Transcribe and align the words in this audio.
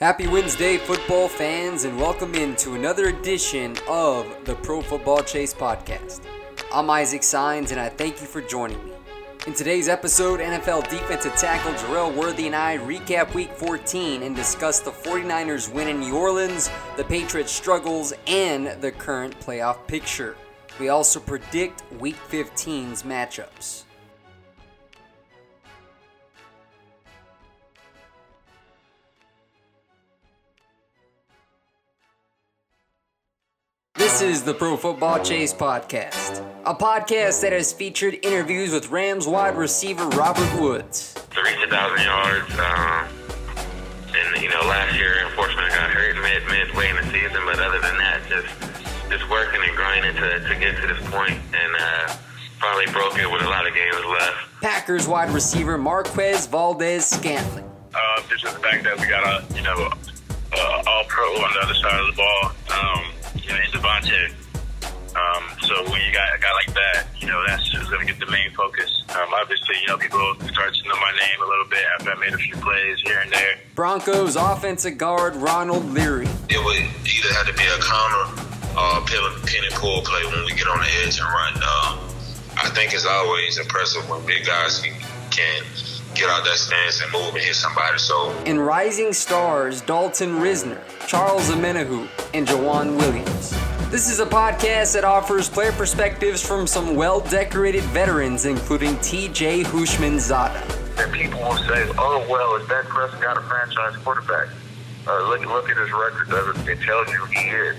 Happy 0.00 0.26
Wednesday, 0.26 0.78
football 0.78 1.28
fans, 1.28 1.84
and 1.84 2.00
welcome 2.00 2.34
into 2.34 2.72
another 2.72 3.08
edition 3.08 3.76
of 3.86 4.26
the 4.46 4.54
Pro 4.54 4.80
Football 4.80 5.22
Chase 5.22 5.52
podcast. 5.52 6.22
I'm 6.72 6.88
Isaac 6.88 7.22
Signs, 7.22 7.70
and 7.70 7.78
I 7.78 7.90
thank 7.90 8.18
you 8.22 8.26
for 8.26 8.40
joining 8.40 8.82
me. 8.82 8.92
In 9.46 9.52
today's 9.52 9.90
episode, 9.90 10.40
NFL 10.40 10.88
defensive 10.88 11.34
tackle 11.34 11.74
Jerel 11.74 12.16
Worthy 12.16 12.46
and 12.46 12.56
I 12.56 12.78
recap 12.78 13.34
Week 13.34 13.52
14 13.52 14.22
and 14.22 14.34
discuss 14.34 14.80
the 14.80 14.90
49ers 14.90 15.70
win 15.70 15.88
in 15.88 16.00
New 16.00 16.16
Orleans, 16.16 16.70
the 16.96 17.04
Patriots' 17.04 17.52
struggles, 17.52 18.14
and 18.26 18.68
the 18.80 18.92
current 18.92 19.38
playoff 19.38 19.86
picture. 19.86 20.34
We 20.78 20.88
also 20.88 21.20
predict 21.20 21.82
Week 22.00 22.16
15's 22.30 23.02
matchups. 23.02 23.82
Is 34.30 34.44
the 34.44 34.54
Pro 34.54 34.76
Football 34.76 35.24
Chase 35.24 35.52
Podcast, 35.52 36.38
a 36.64 36.72
podcast 36.72 37.40
that 37.42 37.52
has 37.52 37.72
featured 37.72 38.16
interviews 38.22 38.72
with 38.72 38.88
Rams 38.88 39.26
wide 39.26 39.56
receiver 39.56 40.06
Robert 40.10 40.60
Woods. 40.60 41.14
To 41.34 41.42
reach 41.42 41.58
a 41.66 41.68
thousand 41.68 42.04
yards, 42.04 42.52
um, 42.52 43.08
and 44.14 44.40
you 44.40 44.48
know, 44.48 44.60
last 44.70 44.96
year 44.96 45.26
unfortunately 45.26 45.64
I 45.64 45.70
got 45.70 45.90
hurt 45.90 46.14
mid 46.22 46.46
midway 46.46 46.90
in 46.90 46.96
the 46.96 47.02
season, 47.10 47.42
but 47.44 47.58
other 47.58 47.80
than 47.80 47.98
that, 47.98 48.20
just 48.28 48.46
just 49.10 49.28
working 49.28 49.62
and 49.66 49.74
grinding 49.74 50.14
to, 50.14 50.48
to 50.48 50.54
get 50.60 50.80
to 50.80 50.86
this 50.86 51.10
point, 51.10 51.34
and 51.52 51.74
uh, 51.80 52.14
probably 52.60 52.86
broke 52.92 53.18
it 53.18 53.28
with 53.28 53.42
a 53.42 53.48
lot 53.48 53.66
of 53.66 53.74
games 53.74 53.96
left. 54.12 54.62
Packers 54.62 55.08
wide 55.08 55.30
receiver 55.30 55.76
Marquez 55.76 56.46
Valdes 56.46 57.04
Scantling. 57.04 57.68
Uh, 57.92 58.22
just 58.28 58.44
the 58.44 58.60
fact 58.60 58.84
that 58.84 58.96
we 58.96 59.08
got 59.08 59.26
a 59.26 59.54
you 59.56 59.62
know 59.62 59.90
uh, 60.52 60.82
all 60.86 61.04
pro 61.08 61.26
on 61.34 61.52
the 61.52 61.60
other 61.64 61.74
side 61.74 61.98
of 61.98 62.06
the 62.06 62.16
ball. 62.16 62.52
Um, 62.78 63.04
you 63.50 63.56
know, 63.56 63.62
in 63.62 63.70
Davante. 63.70 64.32
Um, 65.10 65.58
so 65.66 65.82
when 65.90 66.00
you 66.06 66.12
got 66.12 66.30
a 66.34 66.38
guy 66.38 66.52
like 66.54 66.72
that, 66.74 67.06
you 67.18 67.26
know, 67.26 67.42
that's 67.46 67.68
just 67.68 67.90
going 67.90 68.06
to 68.06 68.12
get 68.12 68.20
the 68.20 68.30
main 68.30 68.50
focus. 68.52 69.02
Um, 69.10 69.28
obviously, 69.34 69.74
you 69.82 69.88
know, 69.88 69.98
people 69.98 70.20
start 70.46 70.72
to 70.74 70.88
know 70.88 70.94
my 70.94 71.10
name 71.18 71.42
a 71.42 71.48
little 71.48 71.66
bit 71.66 71.84
after 71.98 72.12
I 72.12 72.14
made 72.14 72.32
a 72.32 72.38
few 72.38 72.54
plays 72.56 73.00
here 73.00 73.18
and 73.18 73.32
there. 73.32 73.58
Broncos 73.74 74.36
offensive 74.36 74.98
guard 74.98 75.34
Ronald 75.34 75.84
Leary. 75.86 76.28
It 76.48 76.64
would 76.64 76.78
either 76.78 77.34
have 77.34 77.46
to 77.48 77.54
be 77.54 77.66
a 77.66 77.78
counter 77.82 78.46
or 78.78 79.02
a 79.02 79.04
pin, 79.04 79.20
pin 79.46 79.64
and 79.64 79.74
pull 79.74 80.02
play 80.02 80.24
when 80.26 80.44
we 80.44 80.54
get 80.54 80.68
on 80.68 80.78
the 80.78 80.90
edge 81.02 81.18
and 81.18 81.26
run. 81.26 81.54
Um, 81.56 81.98
I 82.56 82.70
think 82.72 82.94
it's 82.94 83.06
always 83.06 83.58
impressive 83.58 84.08
when 84.08 84.24
big 84.26 84.46
guys 84.46 84.78
can, 84.80 84.94
can 85.30 85.64
get 86.14 86.28
out 86.28 86.44
that 86.44 86.56
stance 86.58 87.02
and 87.02 87.10
move 87.12 87.34
and 87.34 87.44
hit 87.44 87.54
somebody. 87.54 87.98
So, 87.98 88.30
And 88.46 88.64
rising 88.64 89.12
stars 89.12 89.80
Dalton 89.82 90.40
Risner, 90.40 90.80
Charles 91.06 91.50
Omenihu, 91.50 92.08
and 92.34 92.46
Jawan 92.46 92.96
Williams. 92.96 93.56
This 93.90 94.08
is 94.08 94.20
a 94.20 94.26
podcast 94.26 94.94
that 94.94 95.04
offers 95.04 95.48
player 95.48 95.72
perspectives 95.72 96.46
from 96.46 96.66
some 96.66 96.94
well 96.94 97.20
decorated 97.20 97.82
veterans, 97.84 98.44
including 98.46 98.94
TJ 98.96 99.64
Houshmandzadeh. 99.64 101.02
And 101.02 101.12
people 101.12 101.40
will 101.40 101.56
say, 101.56 101.90
"Oh 101.98 102.24
well, 102.28 102.54
is 102.56 102.68
Dak 102.68 102.84
Prescott 102.86 103.36
a 103.36 103.40
franchise 103.42 103.96
quarterback?" 104.04 104.48
Uh, 105.06 105.28
look, 105.28 105.44
look 105.46 105.70
at 105.70 105.76
his 105.76 105.90
record. 105.92 106.28
Does 106.28 106.56
it? 106.56 106.68
It 106.68 106.80
tells 106.82 107.08
you 107.10 107.24
he 107.26 107.48
is. 107.48 107.76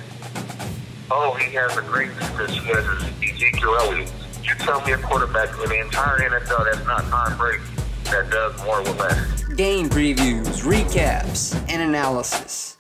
Oh, 1.10 1.34
he 1.36 1.54
has 1.56 1.78
a 1.78 1.82
great 1.82 2.10
defense. 2.18 2.52
He 2.52 2.60
has 2.60 2.86
his 2.86 3.32
Ezekiel 3.32 3.76
Elliott. 3.80 4.12
You 4.44 4.56
tell 4.56 4.82
me 4.86 4.94
a 4.94 4.98
quarterback 4.98 5.50
in 5.64 5.70
the 5.70 5.80
entire 5.80 6.18
NFL 6.18 6.66
that's 6.66 6.86
not 6.88 7.04
Tom 7.06 7.38
Brady 7.38 7.64
that 8.12 8.30
does 8.30 8.64
more 8.66 8.82
with 8.82 9.00
less. 9.00 9.44
Game 9.56 9.90
previews, 9.90 10.64
recaps, 10.64 11.56
and 11.70 11.82
analysis. 11.82 12.78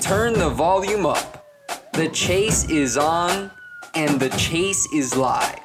Turn 0.00 0.32
the 0.32 0.50
volume 0.50 1.06
up. 1.06 1.46
The 1.92 2.08
chase 2.08 2.68
is 2.68 2.96
on, 2.96 3.50
and 3.94 4.18
the 4.18 4.30
chase 4.30 4.86
is 4.92 5.16
live. 5.16 5.60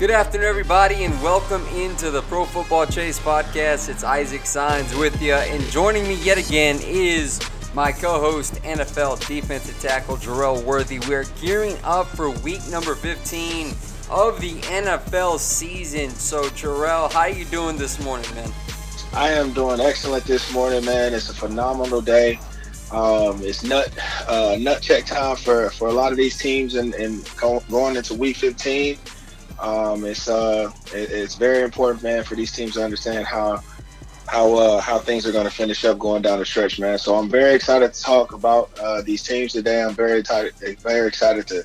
Good 0.00 0.10
afternoon, 0.10 0.48
everybody, 0.48 1.04
and 1.04 1.12
welcome 1.22 1.62
into 1.76 2.10
the 2.10 2.22
Pro 2.22 2.46
Football 2.46 2.86
Chase 2.86 3.20
podcast. 3.20 3.90
It's 3.90 4.02
Isaac 4.02 4.46
Signs 4.46 4.96
with 4.96 5.20
you, 5.20 5.34
and 5.34 5.62
joining 5.64 6.04
me 6.04 6.14
yet 6.14 6.38
again 6.38 6.78
is 6.82 7.38
my 7.74 7.92
co-host, 7.92 8.54
NFL 8.62 9.26
defensive 9.28 9.78
tackle 9.78 10.16
Jerel 10.16 10.64
Worthy. 10.64 11.00
We're 11.00 11.26
gearing 11.42 11.76
up 11.84 12.06
for 12.06 12.30
week 12.30 12.66
number 12.70 12.94
15 12.94 13.74
of 14.08 14.40
the 14.40 14.54
NFL 14.62 15.38
season. 15.38 16.08
So, 16.08 16.44
Jerel, 16.44 17.12
how 17.12 17.20
are 17.20 17.28
you 17.28 17.44
doing 17.44 17.76
this 17.76 18.02
morning, 18.02 18.34
man? 18.34 18.50
I 19.12 19.28
am 19.28 19.52
doing 19.52 19.80
excellent 19.80 20.24
this 20.24 20.50
morning, 20.50 20.82
man. 20.82 21.12
It's 21.12 21.28
a 21.28 21.34
phenomenal 21.34 22.00
day. 22.00 22.40
Um, 22.90 23.42
it's 23.42 23.62
nut 23.62 23.92
uh, 24.26 24.56
nut 24.58 24.80
check 24.80 25.04
time 25.04 25.36
for, 25.36 25.68
for 25.68 25.88
a 25.88 25.92
lot 25.92 26.10
of 26.10 26.16
these 26.16 26.38
teams, 26.38 26.76
and, 26.76 26.94
and 26.94 27.28
going 27.68 27.96
into 27.96 28.14
week 28.14 28.38
15. 28.38 28.96
Um, 29.60 30.04
it's 30.04 30.28
uh, 30.28 30.70
it, 30.94 31.10
it's 31.10 31.34
very 31.34 31.62
important, 31.62 32.02
man, 32.02 32.24
for 32.24 32.34
these 32.34 32.52
teams 32.52 32.74
to 32.74 32.84
understand 32.84 33.26
how 33.26 33.62
how 34.26 34.54
uh, 34.54 34.80
how 34.80 34.98
things 34.98 35.26
are 35.26 35.32
going 35.32 35.44
to 35.44 35.50
finish 35.50 35.84
up 35.84 35.98
going 35.98 36.22
down 36.22 36.38
the 36.38 36.46
stretch, 36.46 36.78
man. 36.78 36.98
So 36.98 37.14
I'm 37.14 37.28
very 37.28 37.54
excited 37.54 37.92
to 37.92 38.02
talk 38.02 38.32
about 38.32 38.70
uh, 38.78 39.02
these 39.02 39.22
teams 39.22 39.52
today. 39.52 39.82
I'm 39.82 39.94
very 39.94 40.20
excited, 40.20 40.54
very 40.80 41.08
excited 41.08 41.46
to 41.48 41.64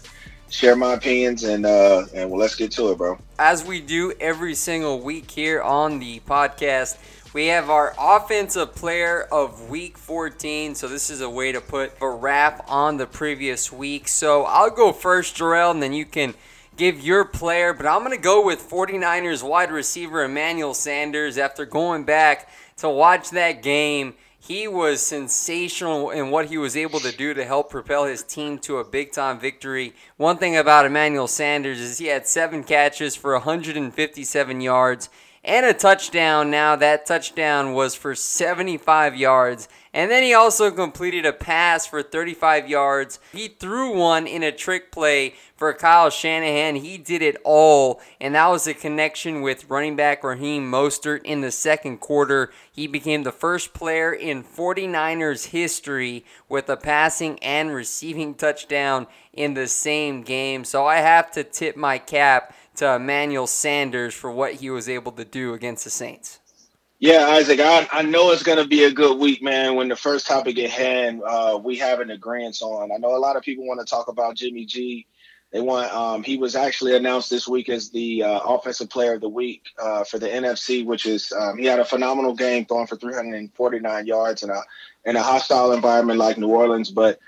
share 0.50 0.76
my 0.76 0.94
opinions, 0.94 1.44
and 1.44 1.66
uh, 1.66 2.06
and 2.14 2.30
well, 2.30 2.40
let's 2.40 2.56
get 2.56 2.72
to 2.72 2.92
it, 2.92 2.98
bro. 2.98 3.18
As 3.40 3.64
we 3.64 3.82
do 3.82 4.14
every 4.20 4.56
single 4.56 5.00
week 5.00 5.30
here 5.30 5.62
on 5.62 6.00
the 6.00 6.20
podcast, 6.22 6.98
we 7.34 7.48
have 7.48 7.70
our 7.70 7.94
offensive 8.00 8.74
player 8.74 9.28
of 9.32 9.70
week 9.70 9.98
14. 9.98 10.74
So 10.74 10.88
this 10.88 11.10
is 11.10 11.22
a 11.22 11.30
way 11.30 11.52
to 11.52 11.62
put 11.62 11.92
a 12.02 12.08
wrap 12.08 12.66
on 12.70 12.98
the 12.98 13.06
previous 13.06 13.72
week. 13.72 14.08
So 14.08 14.44
I'll 14.46 14.70
go 14.70 14.92
first, 14.94 15.36
Jerel, 15.36 15.72
and 15.72 15.84
then 15.84 15.94
you 15.94 16.06
can 16.06 16.34
give 16.78 17.02
your 17.02 17.26
player, 17.26 17.74
but 17.74 17.86
I'm 17.86 18.00
going 18.00 18.12
to 18.16 18.22
go 18.22 18.46
with 18.46 18.70
49ers 18.70 19.48
wide 19.48 19.72
receiver 19.72 20.24
Emmanuel 20.24 20.74
Sanders 20.74 21.38
after 21.38 21.66
going 21.66 22.04
back 22.04 22.50
to 22.78 22.90
watch 22.90 23.30
that 23.32 23.62
game. 23.62 24.16
he 24.48 24.68
was 24.68 25.02
sensational 25.02 26.12
in 26.12 26.30
what 26.30 26.48
he 26.48 26.58
was 26.58 26.78
able 26.78 27.00
to 27.00 27.12
do 27.12 27.34
to 27.34 27.44
help 27.44 27.72
propel 27.72 28.06
his 28.06 28.22
team 28.22 28.60
to 28.60 28.78
a 28.78 28.84
big 28.84 29.12
time 29.12 29.40
victory. 29.40 29.94
One 30.18 30.38
thing 30.38 30.56
about 30.56 30.86
Emmanuel 30.86 31.28
Sanders 31.28 31.80
is 31.80 31.98
he 31.98 32.08
had 32.08 32.28
seven 32.28 32.64
catches 32.64 33.16
for 33.16 33.34
157 33.34 34.62
yards 34.62 35.10
and 35.46 35.66
a 35.66 35.74
touchdown. 35.74 36.50
Now, 36.50 36.76
that 36.76 37.06
touchdown 37.06 37.74
was 37.74 37.96
for 37.96 38.16
75 38.16 39.16
yards. 39.16 39.70
And 39.94 40.12
then 40.12 40.24
he 40.24 40.34
also 40.34 40.72
completed 40.72 41.26
a 41.26 41.32
pass 41.32 41.88
for 41.88 42.04
35 42.04 42.68
yards. 42.68 43.18
He 43.32 43.48
threw 43.48 43.98
one 43.98 44.28
in 44.28 44.44
a 44.44 44.52
trick 44.52 44.92
play 44.92 45.36
for 45.56 45.74
Kyle 45.74 46.10
Shanahan. 46.10 46.76
He 46.76 46.98
did 46.98 47.22
it 47.22 47.38
all, 47.46 48.02
and 48.20 48.36
that 48.36 48.50
was 48.50 48.68
a 48.68 48.74
connection 48.74 49.42
with 49.42 49.70
running 49.70 49.96
back 49.96 50.22
Raheem 50.22 50.70
Mostert 50.70 51.22
in 51.24 51.40
the 51.40 51.52
second 51.52 52.00
quarter. 52.00 52.52
He 52.70 52.88
became 52.88 53.24
the 53.24 53.32
first 53.32 53.74
player 53.74 54.12
in 54.12 54.44
49ers 54.44 55.48
history 55.48 56.26
with 56.50 56.68
a 56.68 56.76
passing 56.76 57.40
and 57.40 57.74
receiving 57.74 58.36
touchdown 58.36 59.08
in 59.32 59.54
the 59.54 59.68
same 59.68 60.24
game. 60.24 60.66
So 60.66 60.86
I 60.86 60.98
have 60.98 61.32
to 61.32 61.44
tip 61.46 61.78
my 61.78 62.00
cap 62.00 62.54
to 62.78 62.96
Emmanuel 62.96 63.48
Sanders 63.48 64.14
for 64.14 64.32
what 64.32 64.56
he 64.56 64.70
was 64.70 64.88
able 64.90 65.12
to 65.14 65.26
do 65.26 65.54
against 65.54 65.84
the 65.84 65.90
Saints. 65.90 66.40
Yeah, 67.00 67.28
Isaac, 67.28 67.60
I, 67.60 67.88
I 67.92 68.02
know 68.04 68.32
it's 68.32 68.44
going 68.44 68.58
to 68.58 68.68
be 68.68 68.86
a 68.86 68.92
good 68.92 69.20
week, 69.20 69.44
man. 69.44 69.76
When 69.76 69.90
the 69.90 69.98
first 69.98 70.26
topic 70.26 70.58
at 70.60 70.70
hand, 70.70 71.22
uh, 71.28 71.60
we 71.62 71.78
have 71.78 72.00
an 72.00 72.10
agreement 72.12 72.62
on. 72.62 72.92
I 72.92 72.98
know 72.98 73.16
a 73.16 73.20
lot 73.20 73.36
of 73.36 73.44
people 73.44 73.68
want 73.68 73.82
to 73.82 73.86
talk 73.86 74.08
about 74.08 74.36
Jimmy 74.36 74.66
G. 74.66 75.06
They 75.52 75.60
want. 75.60 75.94
Um, 75.94 76.24
he 76.24 76.38
was 76.38 76.56
actually 76.56 76.96
announced 76.96 77.30
this 77.30 77.48
week 77.48 77.68
as 77.68 77.90
the 77.90 78.24
uh, 78.24 78.40
offensive 78.40 78.90
player 78.90 79.14
of 79.14 79.22
the 79.22 79.30
week 79.30 79.64
uh, 79.78 80.06
for 80.06 80.20
the 80.20 80.28
NFC, 80.28 80.86
which 80.86 81.06
is 81.06 81.34
um, 81.34 81.58
he 81.58 81.66
had 81.66 81.80
a 81.80 81.86
phenomenal 81.86 82.34
game, 82.34 82.66
throwing 82.66 82.88
for 82.88 82.96
349 82.96 84.06
yards 84.08 84.44
in 84.44 84.50
a 84.50 84.62
in 85.04 85.18
a 85.18 85.22
hostile 85.22 85.74
environment 85.74 86.18
like 86.18 86.38
New 86.38 86.50
Orleans. 86.50 86.92
But 86.92 87.20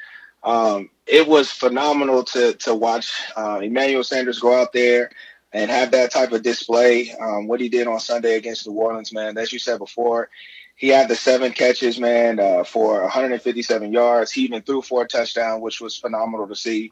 um, 0.44 0.90
it 1.06 1.28
was 1.28 1.52
phenomenal 1.52 2.24
to 2.24 2.54
to 2.54 2.74
watch 2.74 3.12
uh, 3.36 3.60
Emmanuel 3.62 4.04
Sanders 4.04 4.40
go 4.40 4.60
out 4.60 4.72
there 4.72 5.12
and 5.54 5.72
have 5.72 5.92
that 5.92 6.12
type 6.12 6.32
of 6.32 6.44
display. 6.44 7.12
Um, 7.14 7.48
what 7.48 7.62
he 7.62 7.70
did 7.70 7.88
on 7.88 8.00
Sunday 8.00 8.36
against 8.36 8.68
New 8.68 8.74
Orleans, 8.74 9.14
man. 9.14 9.38
As 9.38 9.52
you 9.54 9.60
said 9.60 9.80
before, 9.80 10.30
he 10.76 10.90
had 10.90 11.10
the 11.10 11.16
seven 11.16 11.54
catches, 11.54 12.00
man, 12.00 12.40
uh, 12.40 12.64
for 12.64 13.02
157 13.02 13.92
yards. 13.92 14.32
He 14.32 14.42
even 14.42 14.62
threw 14.62 14.82
for 14.82 15.04
a 15.04 15.08
touchdown, 15.08 15.62
which 15.62 15.82
was 15.82 15.98
phenomenal 15.98 16.48
to 16.48 16.56
see. 16.56 16.92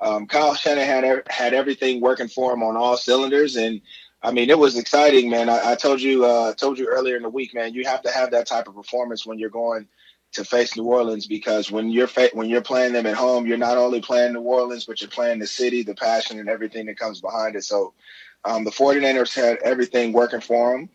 Um, 0.00 0.26
Kyle 0.26 0.54
Shanahan 0.54 1.02
had, 1.02 1.22
had 1.28 1.54
everything 1.54 2.00
working 2.00 2.28
for 2.28 2.52
him 2.52 2.62
on 2.62 2.76
all 2.76 2.96
cylinders, 2.96 3.56
and 3.56 3.80
I 4.22 4.30
mean, 4.30 4.48
it 4.50 4.58
was 4.58 4.76
exciting, 4.76 5.28
man. 5.30 5.48
I, 5.48 5.72
I 5.72 5.74
told 5.74 6.00
you, 6.00 6.24
uh, 6.24 6.54
told 6.54 6.78
you 6.78 6.86
earlier 6.86 7.16
in 7.16 7.22
the 7.22 7.28
week, 7.28 7.54
man. 7.54 7.74
You 7.74 7.84
have 7.84 8.02
to 8.02 8.10
have 8.10 8.30
that 8.30 8.46
type 8.46 8.68
of 8.68 8.74
performance 8.74 9.26
when 9.26 9.38
you're 9.38 9.50
going 9.50 9.88
to 10.36 10.44
face 10.44 10.76
New 10.76 10.84
Orleans 10.84 11.26
because 11.26 11.70
when 11.70 11.90
you're 11.90 12.06
fa- 12.06 12.30
when 12.32 12.48
you're 12.48 12.62
playing 12.62 12.92
them 12.92 13.06
at 13.06 13.14
home, 13.14 13.46
you're 13.46 13.58
not 13.58 13.76
only 13.76 14.00
playing 14.00 14.32
New 14.32 14.40
Orleans, 14.40 14.86
but 14.86 15.00
you're 15.00 15.10
playing 15.10 15.38
the 15.38 15.46
city, 15.46 15.82
the 15.82 15.94
passion, 15.94 16.38
and 16.38 16.48
everything 16.48 16.86
that 16.86 16.98
comes 16.98 17.20
behind 17.20 17.56
it. 17.56 17.64
So 17.64 17.92
um, 18.44 18.64
the 18.64 18.70
49ers 18.70 19.34
had 19.34 19.58
everything 19.64 20.12
working 20.12 20.40
for 20.40 20.72
them. 20.72 20.88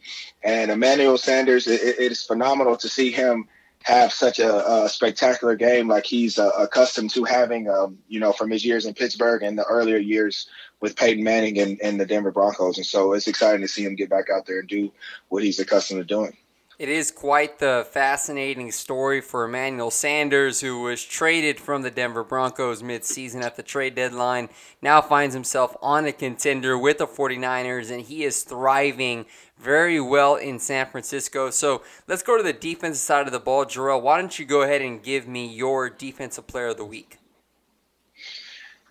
And 0.44 0.72
Emmanuel 0.72 1.18
Sanders, 1.18 1.68
it, 1.68 1.82
it 1.82 2.12
is 2.12 2.24
phenomenal 2.24 2.78
to 2.78 2.88
see 2.88 3.12
him 3.12 3.48
have 3.84 4.14
such 4.14 4.40
a, 4.40 4.84
a 4.84 4.90
spectacular 4.90 5.56
game 5.56 5.88
like 5.88 6.06
he's 6.06 6.38
uh, 6.38 6.52
accustomed 6.58 7.10
to 7.10 7.24
having, 7.24 7.68
um, 7.68 7.98
you 8.08 8.20
know, 8.20 8.32
from 8.32 8.52
his 8.52 8.64
years 8.64 8.86
in 8.86 8.94
Pittsburgh 8.94 9.44
and 9.44 9.58
the 9.58 9.66
earlier 9.66 9.98
years 9.98 10.48
with 10.80 10.96
Peyton 10.96 11.24
Manning 11.24 11.60
and, 11.60 11.80
and 11.82 12.00
the 12.00 12.06
Denver 12.06 12.32
Broncos. 12.32 12.78
And 12.78 12.86
so 12.86 13.14
it's 13.14 13.28
exciting 13.28 13.62
to 13.62 13.68
see 13.68 13.84
him 13.84 13.96
get 13.96 14.10
back 14.10 14.30
out 14.30 14.46
there 14.46 14.60
and 14.60 14.68
do 14.68 14.92
what 15.30 15.44
he's 15.44 15.60
accustomed 15.60 16.00
to 16.00 16.06
doing. 16.06 16.38
It 16.82 16.90
is 16.90 17.12
quite 17.12 17.60
the 17.60 17.86
fascinating 17.92 18.72
story 18.72 19.22
for 19.22 19.46
Emmanuel 19.46 19.92
Sanders, 19.92 20.62
who 20.62 20.82
was 20.82 21.04
traded 21.04 21.60
from 21.60 21.84
the 21.84 21.92
Denver 21.92 22.24
Broncos 22.24 22.82
midseason 22.82 23.44
at 23.44 23.56
the 23.56 23.62
trade 23.62 23.94
deadline. 23.94 24.50
Now 24.82 25.00
finds 25.00 25.36
himself 25.36 25.78
on 25.80 26.06
a 26.06 26.12
contender 26.12 26.76
with 26.76 26.98
the 26.98 27.06
49ers, 27.06 27.92
and 27.92 28.02
he 28.02 28.24
is 28.24 28.42
thriving 28.42 29.28
very 29.60 30.02
well 30.02 30.38
in 30.38 30.58
San 30.58 30.88
Francisco. 30.88 31.52
So 31.52 31.84
let's 32.08 32.24
go 32.24 32.36
to 32.36 32.42
the 32.42 32.52
defensive 32.52 32.98
side 32.98 33.28
of 33.28 33.32
the 33.32 33.40
ball. 33.40 33.66
Jerel, 33.66 34.02
why 34.02 34.20
don't 34.20 34.40
you 34.40 34.46
go 34.46 34.64
ahead 34.64 34.82
and 34.82 35.04
give 35.04 35.28
me 35.28 35.54
your 35.54 35.88
defensive 35.88 36.48
player 36.48 36.70
of 36.70 36.78
the 36.78 36.86
week? 36.86 37.20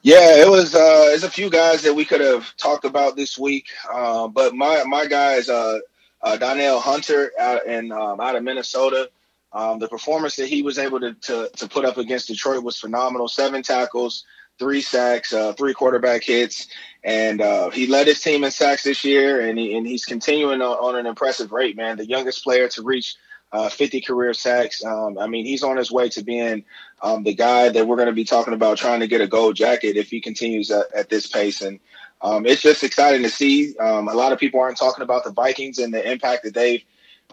Yeah, 0.02 0.36
it 0.36 0.48
was. 0.48 0.76
Uh, 0.76 1.06
there's 1.06 1.24
a 1.24 1.28
few 1.28 1.50
guys 1.50 1.82
that 1.82 1.92
we 1.92 2.04
could 2.04 2.20
have 2.20 2.56
talked 2.56 2.84
about 2.84 3.16
this 3.16 3.36
week, 3.36 3.66
uh, 3.92 4.28
but 4.28 4.54
my 4.54 4.84
my 4.84 5.06
guys, 5.06 5.48
uh, 5.48 5.80
uh, 6.22 6.36
Danielle 6.36 6.80
Hunter 6.80 7.32
out 7.38 7.66
in 7.66 7.92
um, 7.92 8.20
out 8.20 8.36
of 8.36 8.42
Minnesota. 8.42 9.10
Um, 9.52 9.80
the 9.80 9.88
performance 9.88 10.36
that 10.36 10.48
he 10.48 10.62
was 10.62 10.78
able 10.78 11.00
to, 11.00 11.14
to, 11.14 11.50
to 11.56 11.68
put 11.68 11.84
up 11.84 11.98
against 11.98 12.28
Detroit 12.28 12.62
was 12.62 12.78
phenomenal. 12.78 13.26
Seven 13.26 13.64
tackles, 13.64 14.24
three 14.60 14.80
sacks, 14.80 15.32
uh, 15.32 15.54
three 15.54 15.74
quarterback 15.74 16.22
hits, 16.22 16.68
and 17.02 17.40
uh, 17.40 17.70
he 17.70 17.88
led 17.88 18.06
his 18.06 18.20
team 18.20 18.44
in 18.44 18.52
sacks 18.52 18.84
this 18.84 19.04
year, 19.04 19.40
and, 19.40 19.58
he, 19.58 19.76
and 19.76 19.86
he's 19.86 20.04
continuing 20.04 20.62
on, 20.62 20.76
on, 20.76 20.96
an 20.96 21.06
impressive 21.06 21.50
rate. 21.50 21.76
Man, 21.76 21.96
the 21.96 22.06
youngest 22.06 22.44
player 22.44 22.68
to 22.68 22.82
reach 22.82 23.16
uh, 23.52 23.68
50 23.68 24.00
career 24.02 24.34
sacks. 24.34 24.84
Um, 24.84 25.18
I 25.18 25.26
mean, 25.26 25.44
he's 25.44 25.64
on 25.64 25.76
his 25.76 25.90
way 25.90 26.08
to 26.10 26.22
being 26.22 26.64
um, 27.02 27.24
the 27.24 27.34
guy 27.34 27.70
that 27.70 27.86
we're 27.86 27.96
going 27.96 28.06
to 28.06 28.14
be 28.14 28.24
talking 28.24 28.54
about 28.54 28.78
trying 28.78 29.00
to 29.00 29.08
get 29.08 29.20
a 29.20 29.26
gold 29.26 29.56
jacket 29.56 29.96
if 29.96 30.10
he 30.10 30.20
continues 30.20 30.70
at, 30.70 30.86
at 30.94 31.08
this 31.08 31.26
pace. 31.26 31.60
And 31.60 31.80
um, 32.22 32.46
it's 32.46 32.62
just 32.62 32.82
exciting 32.82 33.22
to 33.22 33.30
see. 33.30 33.76
Um, 33.78 34.08
a 34.08 34.14
lot 34.14 34.32
of 34.32 34.38
people 34.38 34.60
aren't 34.60 34.76
talking 34.76 35.02
about 35.02 35.24
the 35.24 35.32
Vikings 35.32 35.78
and 35.78 35.92
the 35.92 36.10
impact 36.10 36.44
that 36.44 36.54
they've 36.54 36.82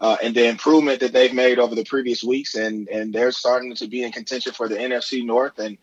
uh, 0.00 0.16
and 0.22 0.34
the 0.34 0.46
improvement 0.46 1.00
that 1.00 1.12
they've 1.12 1.34
made 1.34 1.58
over 1.58 1.74
the 1.74 1.84
previous 1.84 2.22
weeks, 2.22 2.54
and 2.54 2.88
and 2.88 3.12
they're 3.12 3.32
starting 3.32 3.74
to 3.74 3.86
be 3.88 4.02
in 4.02 4.12
contention 4.12 4.52
for 4.52 4.68
the 4.68 4.76
NFC 4.76 5.24
North. 5.24 5.58
And 5.58 5.76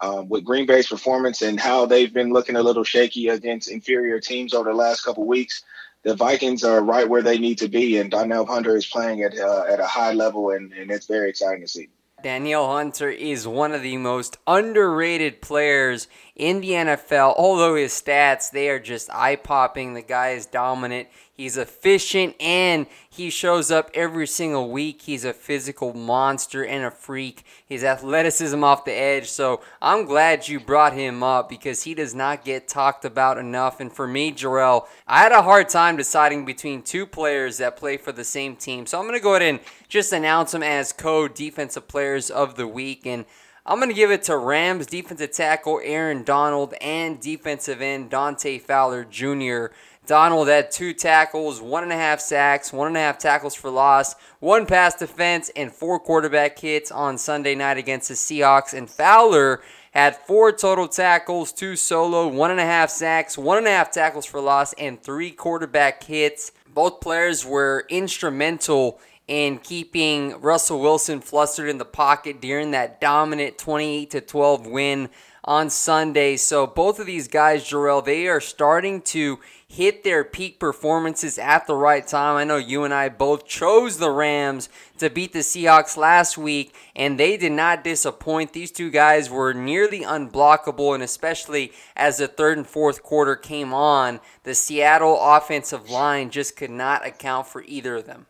um, 0.00 0.28
with 0.28 0.44
Green 0.44 0.66
Bay's 0.66 0.88
performance 0.88 1.42
and 1.42 1.60
how 1.60 1.86
they've 1.86 2.12
been 2.12 2.32
looking 2.32 2.56
a 2.56 2.62
little 2.62 2.84
shaky 2.84 3.28
against 3.28 3.70
inferior 3.70 4.18
teams 4.20 4.54
over 4.54 4.70
the 4.70 4.76
last 4.76 5.02
couple 5.02 5.26
weeks, 5.26 5.62
the 6.02 6.14
Vikings 6.14 6.64
are 6.64 6.82
right 6.82 7.08
where 7.08 7.22
they 7.22 7.38
need 7.38 7.58
to 7.58 7.68
be, 7.68 7.98
and 7.98 8.10
Danielle 8.10 8.46
Hunter 8.46 8.76
is 8.76 8.86
playing 8.86 9.22
at 9.22 9.38
uh, 9.38 9.64
at 9.68 9.80
a 9.80 9.86
high 9.86 10.12
level, 10.12 10.50
and, 10.50 10.72
and 10.72 10.90
it's 10.90 11.06
very 11.06 11.30
exciting 11.30 11.62
to 11.62 11.68
see. 11.68 11.88
Danielle 12.22 12.70
Hunter 12.70 13.10
is 13.10 13.46
one 13.46 13.72
of 13.72 13.82
the 13.82 13.96
most 13.96 14.38
underrated 14.46 15.40
players 15.40 16.08
in 16.36 16.60
the 16.60 16.70
NFL. 16.70 17.34
Although 17.36 17.74
his 17.76 17.92
stats, 17.92 18.50
they 18.50 18.68
are 18.68 18.78
just 18.78 19.10
eye 19.10 19.36
popping. 19.36 19.94
The 19.94 20.02
guy 20.02 20.30
is 20.30 20.46
dominant. 20.46 21.08
He's 21.40 21.56
efficient 21.56 22.36
and 22.38 22.86
he 23.08 23.30
shows 23.30 23.70
up 23.70 23.90
every 23.94 24.26
single 24.26 24.70
week. 24.70 25.00
He's 25.00 25.24
a 25.24 25.32
physical 25.32 25.94
monster 25.94 26.62
and 26.62 26.84
a 26.84 26.90
freak. 26.90 27.46
His 27.64 27.82
athleticism 27.82 28.62
off 28.62 28.84
the 28.84 28.92
edge. 28.92 29.26
So 29.26 29.62
I'm 29.80 30.04
glad 30.04 30.48
you 30.48 30.60
brought 30.60 30.92
him 30.92 31.22
up 31.22 31.48
because 31.48 31.84
he 31.84 31.94
does 31.94 32.14
not 32.14 32.44
get 32.44 32.68
talked 32.68 33.06
about 33.06 33.38
enough. 33.38 33.80
And 33.80 33.90
for 33.90 34.06
me, 34.06 34.32
Jerel, 34.32 34.86
I 35.06 35.20
had 35.20 35.32
a 35.32 35.40
hard 35.40 35.70
time 35.70 35.96
deciding 35.96 36.44
between 36.44 36.82
two 36.82 37.06
players 37.06 37.56
that 37.56 37.74
play 37.74 37.96
for 37.96 38.12
the 38.12 38.22
same 38.22 38.54
team. 38.54 38.84
So 38.84 38.98
I'm 38.98 39.06
going 39.06 39.18
to 39.18 39.22
go 39.22 39.34
ahead 39.34 39.48
and 39.48 39.60
just 39.88 40.12
announce 40.12 40.52
them 40.52 40.62
as 40.62 40.92
co 40.92 41.26
defensive 41.26 41.88
players 41.88 42.28
of 42.28 42.56
the 42.56 42.68
week. 42.68 43.06
And 43.06 43.24
I'm 43.64 43.78
going 43.78 43.90
to 43.90 43.94
give 43.94 44.10
it 44.10 44.24
to 44.24 44.36
Rams 44.36 44.86
defensive 44.86 45.32
tackle 45.32 45.80
Aaron 45.82 46.24
Donald 46.24 46.74
and 46.80 47.20
defensive 47.20 47.80
end 47.80 48.10
Dante 48.10 48.58
Fowler 48.58 49.04
Jr. 49.04 49.66
Donald 50.10 50.48
had 50.48 50.72
two 50.72 50.92
tackles, 50.92 51.60
one 51.60 51.84
and 51.84 51.92
a 51.92 51.96
half 51.96 52.18
sacks, 52.18 52.72
one 52.72 52.88
and 52.88 52.96
a 52.96 53.00
half 53.00 53.16
tackles 53.16 53.54
for 53.54 53.70
loss, 53.70 54.16
one 54.40 54.66
pass 54.66 54.96
defense, 54.96 55.52
and 55.54 55.72
four 55.72 56.00
quarterback 56.00 56.58
hits 56.58 56.90
on 56.90 57.16
Sunday 57.16 57.54
night 57.54 57.78
against 57.78 58.08
the 58.08 58.14
Seahawks. 58.14 58.74
And 58.76 58.90
Fowler 58.90 59.62
had 59.92 60.16
four 60.16 60.50
total 60.50 60.88
tackles, 60.88 61.52
two 61.52 61.76
solo, 61.76 62.26
one 62.26 62.50
and 62.50 62.58
a 62.58 62.64
half 62.64 62.90
sacks, 62.90 63.38
one 63.38 63.58
and 63.58 63.68
a 63.68 63.70
half 63.70 63.92
tackles 63.92 64.26
for 64.26 64.40
loss, 64.40 64.72
and 64.72 65.00
three 65.00 65.30
quarterback 65.30 66.02
hits. 66.02 66.50
Both 66.74 67.00
players 67.00 67.46
were 67.46 67.86
instrumental 67.88 68.98
in 69.28 69.58
keeping 69.58 70.40
Russell 70.40 70.80
Wilson 70.80 71.20
flustered 71.20 71.68
in 71.68 71.78
the 71.78 71.84
pocket 71.84 72.40
during 72.40 72.72
that 72.72 73.00
dominant 73.00 73.58
28 73.58 74.10
to 74.10 74.20
12 74.20 74.66
win 74.66 75.08
on 75.44 75.70
Sunday. 75.70 76.36
So 76.36 76.66
both 76.66 76.98
of 76.98 77.06
these 77.06 77.28
guys, 77.28 77.64
Jerel, 77.64 78.04
they 78.04 78.28
are 78.28 78.40
starting 78.40 79.02
to 79.02 79.40
hit 79.66 80.02
their 80.02 80.24
peak 80.24 80.58
performances 80.58 81.38
at 81.38 81.66
the 81.66 81.76
right 81.76 82.04
time. 82.04 82.36
I 82.36 82.44
know 82.44 82.56
you 82.56 82.82
and 82.82 82.92
I 82.92 83.08
both 83.08 83.46
chose 83.46 83.98
the 83.98 84.10
Rams 84.10 84.68
to 84.98 85.08
beat 85.08 85.32
the 85.32 85.38
Seahawks 85.38 85.96
last 85.96 86.36
week, 86.36 86.74
and 86.96 87.18
they 87.18 87.36
did 87.36 87.52
not 87.52 87.84
disappoint. 87.84 88.52
These 88.52 88.72
two 88.72 88.90
guys 88.90 89.30
were 89.30 89.54
nearly 89.54 90.00
unblockable, 90.00 90.94
and 90.94 91.04
especially 91.04 91.72
as 91.94 92.18
the 92.18 92.26
third 92.26 92.58
and 92.58 92.66
fourth 92.66 93.02
quarter 93.02 93.36
came 93.36 93.72
on, 93.72 94.18
the 94.42 94.54
Seattle 94.54 95.18
offensive 95.20 95.88
line 95.88 96.30
just 96.30 96.56
could 96.56 96.70
not 96.70 97.06
account 97.06 97.46
for 97.46 97.62
either 97.62 97.96
of 97.96 98.06
them. 98.06 98.26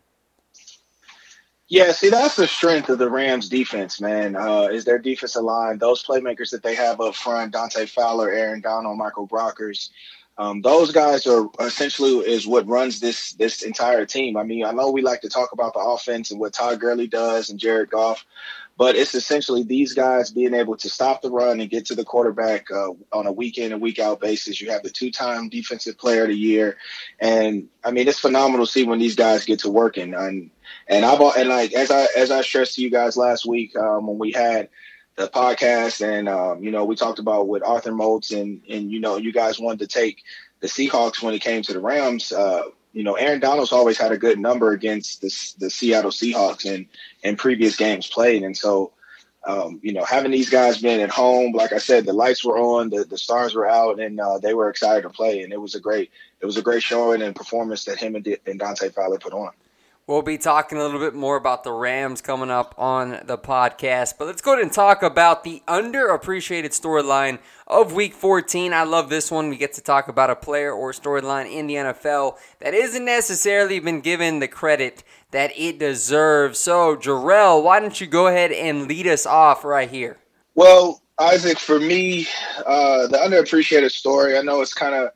Yeah, 1.70 1.92
see, 1.92 2.10
that's 2.10 2.34
the 2.34 2.48
strength 2.48 2.88
of 2.88 2.98
the 2.98 3.08
Rams 3.08 3.48
defense, 3.48 4.00
man, 4.00 4.34
uh, 4.34 4.64
is 4.72 4.84
their 4.84 4.98
defensive 4.98 5.44
line. 5.44 5.78
Those 5.78 6.04
playmakers 6.04 6.50
that 6.50 6.64
they 6.64 6.74
have 6.74 7.00
up 7.00 7.14
front, 7.14 7.52
Dante 7.52 7.86
Fowler, 7.86 8.28
Aaron 8.28 8.60
Donald, 8.60 8.98
Michael 8.98 9.28
Brockers. 9.28 9.90
Um, 10.36 10.62
those 10.62 10.90
guys 10.90 11.28
are 11.28 11.48
essentially 11.60 12.26
is 12.28 12.44
what 12.44 12.66
runs 12.66 12.98
this 12.98 13.34
this 13.34 13.62
entire 13.62 14.04
team. 14.04 14.36
I 14.36 14.42
mean, 14.42 14.64
I 14.64 14.72
know 14.72 14.90
we 14.90 15.02
like 15.02 15.20
to 15.20 15.28
talk 15.28 15.52
about 15.52 15.74
the 15.74 15.80
offense 15.80 16.32
and 16.32 16.40
what 16.40 16.54
Todd 16.54 16.80
Gurley 16.80 17.06
does 17.06 17.50
and 17.50 17.58
Jared 17.60 17.90
Goff, 17.90 18.24
but 18.76 18.96
it's 18.96 19.14
essentially 19.14 19.62
these 19.62 19.94
guys 19.94 20.32
being 20.32 20.54
able 20.54 20.76
to 20.78 20.88
stop 20.88 21.22
the 21.22 21.30
run 21.30 21.60
and 21.60 21.70
get 21.70 21.86
to 21.86 21.94
the 21.94 22.04
quarterback 22.04 22.70
uh, 22.72 22.92
on 23.12 23.26
a 23.26 23.32
week 23.32 23.58
in 23.58 23.72
and 23.72 23.82
week 23.82 24.00
out 24.00 24.20
basis. 24.20 24.60
You 24.60 24.70
have 24.70 24.82
the 24.82 24.90
two 24.90 25.12
time 25.12 25.50
defensive 25.50 25.98
player 25.98 26.22
of 26.22 26.30
the 26.30 26.36
year, 26.36 26.78
and 27.20 27.68
I 27.84 27.92
mean 27.92 28.08
it's 28.08 28.18
phenomenal 28.18 28.66
to 28.66 28.72
see 28.72 28.84
when 28.84 28.98
these 28.98 29.16
guys 29.16 29.44
get 29.44 29.60
to 29.60 29.70
working. 29.70 30.14
And 30.14 30.50
and 30.90 31.04
I've 31.04 31.20
and 31.20 31.48
like 31.48 31.72
as 31.72 31.90
I 31.90 32.06
as 32.16 32.30
I 32.30 32.42
stressed 32.42 32.74
to 32.74 32.82
you 32.82 32.90
guys 32.90 33.16
last 33.16 33.46
week 33.46 33.76
um, 33.76 34.08
when 34.08 34.18
we 34.18 34.32
had 34.32 34.68
the 35.16 35.28
podcast, 35.28 36.06
and 36.06 36.28
um, 36.28 36.64
you 36.64 36.72
know, 36.72 36.84
we 36.84 36.96
talked 36.96 37.20
about 37.20 37.46
with 37.46 37.62
Arthur 37.62 37.92
Moats, 37.92 38.32
and 38.32 38.60
and 38.68 38.90
you 38.90 38.98
know, 38.98 39.16
you 39.16 39.32
guys 39.32 39.60
wanted 39.60 39.78
to 39.80 39.86
take 39.86 40.24
the 40.58 40.66
Seahawks 40.66 41.22
when 41.22 41.32
it 41.32 41.42
came 41.42 41.62
to 41.62 41.72
the 41.72 41.80
Rams. 41.80 42.32
Uh, 42.32 42.62
you 42.92 43.04
know, 43.04 43.14
Aaron 43.14 43.38
Donald's 43.38 43.70
always 43.70 43.98
had 43.98 44.10
a 44.10 44.18
good 44.18 44.40
number 44.40 44.72
against 44.72 45.20
the, 45.20 45.28
the 45.60 45.70
Seattle 45.70 46.10
Seahawks 46.10 46.66
in 46.66 46.88
in 47.22 47.36
previous 47.36 47.76
games 47.76 48.06
played, 48.08 48.42
and 48.42 48.56
so. 48.56 48.92
Um, 49.42 49.80
you 49.82 49.94
know, 49.94 50.04
having 50.04 50.32
these 50.32 50.50
guys 50.50 50.82
being 50.82 51.00
at 51.00 51.08
home, 51.08 51.52
like 51.54 51.72
I 51.72 51.78
said, 51.78 52.04
the 52.04 52.12
lights 52.12 52.44
were 52.44 52.58
on, 52.58 52.90
the, 52.90 53.04
the 53.04 53.16
stars 53.16 53.54
were 53.54 53.66
out, 53.66 53.98
and 53.98 54.20
uh, 54.20 54.36
they 54.36 54.52
were 54.52 54.68
excited 54.68 55.00
to 55.00 55.08
play. 55.08 55.40
And 55.40 55.50
it 55.50 55.58
was 55.58 55.74
a 55.74 55.80
great, 55.80 56.10
it 56.42 56.44
was 56.44 56.58
a 56.58 56.62
great 56.62 56.82
showing 56.82 57.22
and 57.22 57.34
performance 57.34 57.86
that 57.86 57.98
him 57.98 58.16
and, 58.16 58.36
and 58.44 58.58
Dante 58.58 58.90
Fowler 58.90 59.18
put 59.18 59.32
on. 59.32 59.52
We'll 60.10 60.22
be 60.22 60.38
talking 60.38 60.76
a 60.76 60.82
little 60.82 60.98
bit 60.98 61.14
more 61.14 61.36
about 61.36 61.62
the 61.62 61.70
Rams 61.70 62.20
coming 62.20 62.50
up 62.50 62.74
on 62.76 63.20
the 63.26 63.38
podcast. 63.38 64.14
But 64.18 64.24
let's 64.24 64.42
go 64.42 64.54
ahead 64.54 64.64
and 64.64 64.72
talk 64.72 65.04
about 65.04 65.44
the 65.44 65.62
underappreciated 65.68 66.70
storyline 66.70 67.38
of 67.68 67.92
week 67.92 68.14
14. 68.14 68.72
I 68.72 68.82
love 68.82 69.08
this 69.08 69.30
one. 69.30 69.50
We 69.50 69.56
get 69.56 69.72
to 69.74 69.80
talk 69.80 70.08
about 70.08 70.28
a 70.28 70.34
player 70.34 70.72
or 70.72 70.90
storyline 70.90 71.48
in 71.48 71.68
the 71.68 71.74
NFL 71.74 72.38
that 72.58 72.74
isn't 72.74 73.04
necessarily 73.04 73.78
been 73.78 74.00
given 74.00 74.40
the 74.40 74.48
credit 74.48 75.04
that 75.30 75.52
it 75.56 75.78
deserves. 75.78 76.58
So, 76.58 76.96
Jerel, 76.96 77.62
why 77.62 77.78
don't 77.78 78.00
you 78.00 78.08
go 78.08 78.26
ahead 78.26 78.50
and 78.50 78.88
lead 78.88 79.06
us 79.06 79.26
off 79.26 79.64
right 79.64 79.88
here? 79.88 80.18
Well, 80.56 81.00
Isaac, 81.20 81.60
for 81.60 81.78
me, 81.78 82.26
uh, 82.66 83.06
the 83.06 83.18
underappreciated 83.18 83.92
story, 83.92 84.36
I 84.36 84.42
know 84.42 84.60
it's 84.60 84.74
kind 84.74 84.96
of 84.96 85.12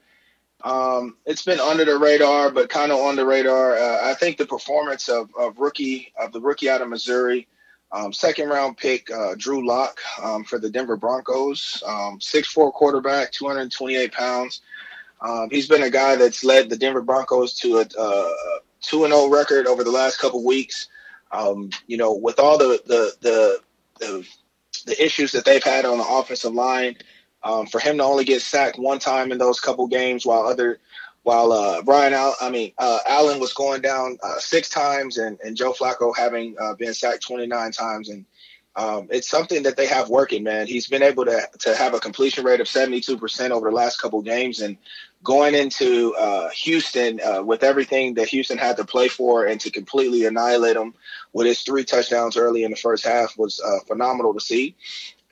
um, 0.64 1.18
it's 1.26 1.44
been 1.44 1.60
under 1.60 1.84
the 1.84 1.98
radar, 1.98 2.50
but 2.50 2.70
kind 2.70 2.90
of 2.90 2.98
on 2.98 3.16
the 3.16 3.26
radar. 3.26 3.76
Uh, 3.76 3.98
I 4.10 4.14
think 4.14 4.38
the 4.38 4.46
performance 4.46 5.10
of, 5.10 5.30
of 5.38 5.58
rookie 5.58 6.12
of 6.18 6.32
the 6.32 6.40
rookie 6.40 6.70
out 6.70 6.80
of 6.80 6.88
Missouri, 6.88 7.46
um, 7.92 8.14
second 8.14 8.48
round 8.48 8.78
pick 8.78 9.10
uh, 9.10 9.34
Drew 9.36 9.66
Lock 9.66 10.00
um, 10.22 10.42
for 10.42 10.58
the 10.58 10.70
Denver 10.70 10.96
Broncos, 10.96 11.82
um, 11.86 12.18
six 12.20 12.48
four 12.48 12.72
quarterback, 12.72 13.30
228 13.32 14.12
pounds. 14.12 14.62
Um, 15.20 15.48
he's 15.50 15.68
been 15.68 15.82
a 15.82 15.90
guy 15.90 16.16
that's 16.16 16.42
led 16.42 16.70
the 16.70 16.76
Denver 16.76 17.02
Broncos 17.02 17.54
to 17.60 17.78
a 17.78 17.84
two 18.80 19.04
and 19.04 19.12
zero 19.12 19.26
oh 19.26 19.30
record 19.30 19.66
over 19.66 19.84
the 19.84 19.90
last 19.90 20.18
couple 20.18 20.42
weeks. 20.44 20.88
Um, 21.30 21.70
you 21.86 21.98
know, 21.98 22.14
with 22.14 22.38
all 22.38 22.56
the 22.56 22.80
the, 22.86 23.12
the 23.20 23.58
the 24.00 24.26
the 24.86 25.04
issues 25.04 25.32
that 25.32 25.44
they've 25.44 25.62
had 25.62 25.84
on 25.84 25.98
the 25.98 26.06
offensive 26.06 26.54
line. 26.54 26.96
Um, 27.44 27.66
for 27.66 27.78
him 27.78 27.98
to 27.98 28.04
only 28.04 28.24
get 28.24 28.40
sacked 28.42 28.78
one 28.78 28.98
time 28.98 29.30
in 29.30 29.38
those 29.38 29.60
couple 29.60 29.86
games, 29.86 30.24
while 30.24 30.46
other, 30.46 30.78
while 31.24 31.52
uh, 31.52 31.82
Brian, 31.82 32.14
Al- 32.14 32.36
I 32.40 32.50
mean 32.50 32.72
uh, 32.78 32.98
Allen 33.06 33.38
was 33.38 33.52
going 33.52 33.82
down 33.82 34.18
uh, 34.22 34.38
six 34.38 34.70
times, 34.70 35.18
and, 35.18 35.38
and 35.44 35.56
Joe 35.56 35.72
Flacco 35.72 36.16
having 36.16 36.56
uh, 36.60 36.74
been 36.74 36.94
sacked 36.94 37.22
29 37.26 37.72
times, 37.72 38.08
and 38.08 38.24
um, 38.76 39.08
it's 39.10 39.28
something 39.28 39.62
that 39.64 39.76
they 39.76 39.86
have 39.86 40.08
working, 40.08 40.42
man. 40.42 40.66
He's 40.66 40.88
been 40.88 41.02
able 41.02 41.26
to 41.26 41.46
to 41.60 41.76
have 41.76 41.92
a 41.94 42.00
completion 42.00 42.44
rate 42.44 42.60
of 42.60 42.66
72% 42.66 43.50
over 43.50 43.70
the 43.70 43.76
last 43.76 44.00
couple 44.00 44.22
games, 44.22 44.60
and 44.60 44.78
going 45.22 45.54
into 45.54 46.14
uh, 46.16 46.48
Houston 46.50 47.20
uh, 47.20 47.42
with 47.42 47.62
everything 47.62 48.14
that 48.14 48.28
Houston 48.28 48.58
had 48.58 48.78
to 48.78 48.84
play 48.84 49.08
for, 49.08 49.44
and 49.46 49.60
to 49.60 49.70
completely 49.70 50.24
annihilate 50.24 50.74
them 50.74 50.94
with 51.34 51.46
his 51.46 51.60
three 51.62 51.84
touchdowns 51.84 52.36
early 52.36 52.64
in 52.64 52.70
the 52.70 52.76
first 52.76 53.04
half 53.04 53.36
was 53.36 53.60
phenomenal 53.86 54.32
to 54.34 54.40
see. 54.40 54.76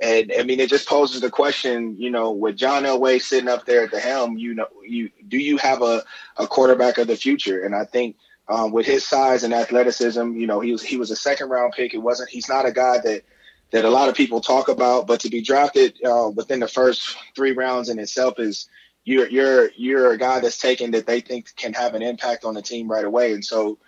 And 0.03 0.33
I 0.37 0.43
mean, 0.43 0.59
it 0.59 0.69
just 0.69 0.89
poses 0.89 1.21
the 1.21 1.31
question, 1.31 1.97
you 1.97 2.11
know, 2.11 2.33
with 2.33 2.57
John 2.57 2.83
Elway 2.83 3.23
sitting 3.23 3.49
up 3.49 3.67
there 3.67 3.85
at 3.85 3.93
the 3.93 4.01
helm, 4.01 4.37
you 4.37 4.53
know, 4.53 4.67
you 4.85 5.11
do 5.29 5.39
you 5.39 5.59
have 5.59 5.81
a, 5.81 6.03
a 6.37 6.49
quarterback 6.49 6.99
of 6.99 7.07
the 7.07 7.17
future? 7.17 7.63
And 7.65 7.73
I 7.73 7.85
think 7.85 8.17
um, 8.49 8.73
with 8.73 8.85
his 8.85 9.07
size 9.07 9.45
and 9.45 9.55
athleticism, 9.55 10.37
you 10.37 10.49
know, 10.49 10.59
he 10.59 10.73
was 10.73 10.83
he 10.83 10.97
was 10.97 11.13
a 11.13 11.17
second 11.17 11.51
round 11.51 11.75
pick. 11.75 11.95
It 11.95 11.99
wasn't 11.99 12.31
he's 12.31 12.49
not 12.49 12.67
a 12.67 12.73
guy 12.73 12.99
that 12.99 13.23
that 13.71 13.85
a 13.85 13.91
lot 13.91 14.09
of 14.09 14.17
people 14.17 14.41
talk 14.41 14.69
about, 14.69 15.07
but 15.07 15.21
to 15.21 15.31
be 15.31 15.41
drafted 15.41 15.97
uh, 16.05 16.31
within 16.35 16.59
the 16.59 16.67
first 16.67 17.17
three 17.37 17.53
rounds 17.53 17.89
in 17.89 18.01
itself 18.01 18.41
is 18.41 18.69
you're 19.05 19.29
you're 19.29 19.71
you're 19.77 20.11
a 20.11 20.19
guy 20.19 20.41
that's 20.41 20.59
taken 20.59 20.91
that 20.91 21.07
they 21.07 21.21
think 21.21 21.55
can 21.55 21.75
have 21.75 21.95
an 21.95 22.03
impact 22.03 22.45
on 22.45 22.55
the 22.55 22.63
team 22.63 22.91
right 22.91 23.05
away. 23.05 23.35
And 23.35 23.45
so 23.45 23.79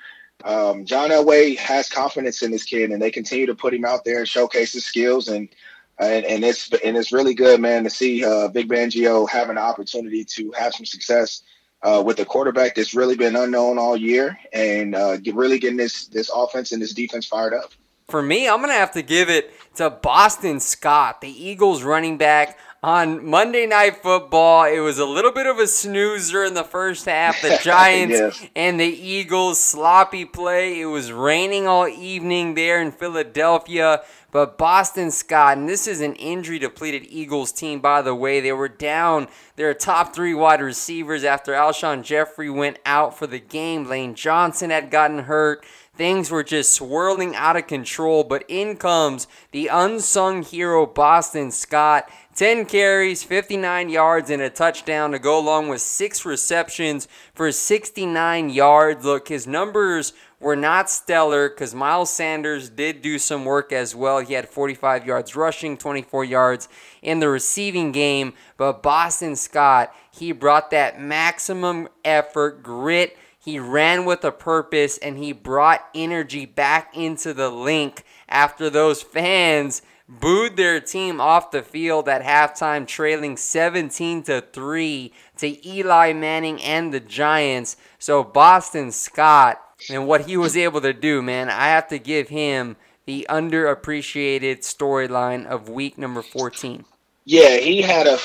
um, 0.45 0.85
John 0.85 1.11
Elway 1.11 1.57
has 1.59 1.89
confidence 1.89 2.43
in 2.43 2.53
this 2.53 2.65
kid, 2.65 2.91
and 2.93 3.03
they 3.03 3.11
continue 3.11 3.47
to 3.47 3.55
put 3.55 3.75
him 3.75 3.85
out 3.85 4.05
there 4.05 4.21
and 4.21 4.29
showcase 4.29 4.73
his 4.73 4.87
skills 4.87 5.27
and 5.27 5.49
and, 5.99 6.25
and 6.25 6.45
it's 6.45 6.73
and 6.73 6.97
it's 6.97 7.13
really 7.13 7.35
good, 7.35 7.61
man, 7.61 7.85
to 7.85 7.91
see 7.91 8.25
uh, 8.25 8.49
Vic 8.49 8.69
Fangio 8.69 9.29
having 9.29 9.53
an 9.53 9.59
opportunity 9.59 10.25
to 10.25 10.51
have 10.53 10.75
some 10.75 10.87
success 10.87 11.43
uh, 11.83 12.03
with 12.05 12.19
a 12.19 12.25
quarterback 12.25 12.75
that's 12.75 12.95
really 12.95 13.17
been 13.17 13.37
unknown 13.37 13.79
all 13.79 13.97
year, 13.97 14.39
and 14.53 14.95
uh, 14.95 15.17
get, 15.19 15.35
really 15.35 15.59
getting 15.59 15.77
this 15.77 16.07
this 16.07 16.31
offense 16.35 16.73
and 16.73 16.83
this 16.83 16.93
defense 16.93 17.27
fired 17.27 17.55
up. 17.55 17.73
For 18.09 18.23
me, 18.23 18.49
I'm 18.49 18.61
gonna 18.61 18.73
have 18.73 18.93
to 18.93 19.03
give 19.03 19.31
it 19.31 19.53
to 19.77 19.91
Boston 19.91 20.61
Scott, 20.61 21.21
the 21.21 21.29
Eagles 21.29 21.83
running 21.83 22.19
back 22.19 22.59
on 22.85 23.25
Monday 23.25 23.65
Night 23.65 24.03
Football. 24.03 24.65
It 24.67 24.81
was 24.81 24.99
a 24.99 25.07
little 25.07 25.33
bit 25.33 25.47
of 25.47 25.59
a 25.59 25.67
snoozer 25.67 26.45
in 26.45 26.53
the 26.53 26.65
first 26.65 27.07
half. 27.07 27.41
The 27.41 27.59
Giants 27.63 28.13
yes. 28.13 28.47
and 28.55 28.79
the 28.79 28.85
Eagles 28.85 29.59
sloppy 29.59 30.27
play. 30.27 30.83
It 30.83 30.87
was 30.87 31.11
raining 31.11 31.67
all 31.67 31.89
evening 31.89 32.55
there 32.55 32.83
in 32.83 32.93
Philadelphia. 32.93 34.03
But 34.35 34.59
Boston 34.59 35.13
Scott, 35.13 35.59
and 35.59 35.69
this 35.69 35.87
is 35.87 36.01
an 36.01 36.17
injury 36.17 36.59
depleted 36.59 37.07
Eagles 37.09 37.53
team, 37.53 37.79
by 37.79 38.03
the 38.03 38.17
way. 38.17 38.41
They 38.41 38.51
were 38.51 38.69
down 38.69 39.29
their 39.55 39.73
top 39.75 40.13
three 40.13 40.35
wide 40.35 40.61
receivers 40.61 41.23
after 41.23 41.53
Alshon 41.53 42.03
Jeffery 42.03 42.51
went 42.51 42.81
out 42.85 43.17
for 43.17 43.29
the 43.29 43.39
game. 43.39 43.85
Lane 43.85 44.17
Johnson 44.17 44.71
had 44.71 44.91
gotten 44.91 45.21
hurt. 45.21 45.65
Things 45.97 46.33
were 46.33 46.43
just 46.43 46.75
swirling 46.75 47.37
out 47.37 47.57
of 47.57 47.69
control, 47.69 48.25
but 48.25 48.45
in 48.49 48.77
comes 48.77 49.29
the 49.53 49.69
unsung 49.69 50.43
hero, 50.43 50.85
Boston 50.85 51.53
Scott. 51.53 52.11
10 52.35 52.67
carries, 52.67 53.23
59 53.23 53.89
yards, 53.89 54.31
and 54.31 54.43
a 54.43 54.51
touchdown 54.51 55.13
to 55.13 55.21
go 55.21 55.39
along 55.39 55.69
with 55.69 55.81
six 55.81 56.25
receptions 56.25 57.07
for 57.33 57.53
69 57.53 58.51
yards. 58.51 59.05
Look, 59.05 59.29
his 59.29 59.47
numbers 59.47 60.13
were 60.45 60.55
not 60.55 60.91
stellar 60.91 61.49
because 61.49 61.75
Miles 61.75 62.11
Sanders 62.11 62.69
did 62.69 63.03
do 63.03 63.19
some 63.19 63.45
work 63.45 63.73
as 63.73 63.95
well. 63.95 64.21
He 64.21 64.35
had 64.35 64.49
45 64.49 65.07
yards 65.07 65.35
rushing, 65.35 65.77
24 65.77 66.25
yards 66.25 66.69
in 67.03 67.19
the 67.19 67.29
receiving 67.29 67.91
game. 67.91 68.35
But 68.57 68.83
Boston 68.83 69.35
Scott, 69.35 69.95
he 70.13 70.33
brought 70.33 70.71
that 70.71 71.01
maximum 71.01 71.89
effort, 72.05 72.63
grit. 72.63 73.17
He 73.39 73.59
ran 73.59 74.05
with 74.05 74.25
a 74.25 74.33
purpose 74.33 74.99
and 74.99 75.19
he 75.19 75.33
brought 75.33 75.89
energy 75.95 76.47
back 76.47 76.97
into 76.97 77.35
the 77.35 77.51
link 77.51 78.05
after 78.29 78.71
those 78.71 79.03
fans 79.03 79.83
booed 80.09 80.57
their 80.57 80.81
team 80.81 81.21
off 81.21 81.51
the 81.51 81.63
field 81.63 82.09
at 82.09 82.23
halftime, 82.23 82.87
trailing 82.87 83.37
17 83.37 84.23
to 84.25 84.45
3 84.53 85.13
to 85.39 85.69
Eli 85.69 86.13
Manning 86.13 86.63
and 86.63 86.93
the 86.93 87.01
Giants. 87.01 87.77
So 87.99 88.23
Boston 88.23 88.93
Scott 88.93 89.64
and 89.91 90.07
what 90.07 90.27
he 90.27 90.37
was 90.37 90.57
able 90.57 90.81
to 90.81 90.93
do, 90.93 91.23
man, 91.23 91.51
I 91.51 91.69
have 91.69 91.89
to 91.89 91.99
give 91.99 92.29
him 92.29 92.77
the 93.07 93.27
underappreciated 93.29 94.61
storyline 94.61 95.47
of 95.47 95.69
week 95.69 95.99
number 95.99 96.23
14. 96.23 96.85
Yeah, 97.27 97.57
he 97.57 97.81
had 97.81 98.07
a 98.07 98.19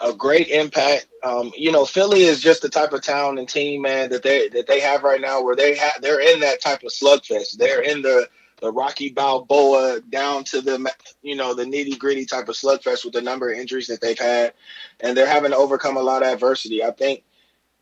a 0.00 0.14
great 0.16 0.48
impact. 0.48 1.08
Um, 1.24 1.50
you 1.56 1.72
know, 1.72 1.84
Philly 1.84 2.22
is 2.22 2.40
just 2.40 2.62
the 2.62 2.68
type 2.68 2.92
of 2.92 3.02
town 3.02 3.38
and 3.38 3.48
team, 3.48 3.82
man, 3.82 4.10
that 4.10 4.22
they 4.22 4.48
that 4.50 4.68
they 4.68 4.78
have 4.78 5.02
right 5.02 5.20
now, 5.20 5.42
where 5.42 5.56
they 5.56 5.76
they're 6.00 6.20
in 6.20 6.40
that 6.40 6.60
type 6.60 6.84
of 6.84 6.92
slugfest. 6.92 7.56
They're 7.58 7.82
in 7.82 8.00
the 8.02 8.28
the 8.60 8.70
Rocky 8.72 9.10
Balboa 9.10 10.00
down 10.08 10.44
to 10.44 10.60
the 10.60 10.92
you 11.22 11.34
know 11.34 11.52
the 11.52 11.64
nitty 11.64 11.98
gritty 11.98 12.26
type 12.26 12.48
of 12.48 12.54
slugfest 12.54 13.04
with 13.04 13.14
the 13.14 13.22
number 13.22 13.50
of 13.50 13.58
injuries 13.58 13.88
that 13.88 14.00
they've 14.00 14.18
had, 14.18 14.54
and 15.00 15.16
they're 15.16 15.26
having 15.26 15.50
to 15.50 15.56
overcome 15.56 15.96
a 15.96 16.02
lot 16.02 16.22
of 16.22 16.28
adversity. 16.28 16.84
I 16.84 16.92
think. 16.92 17.24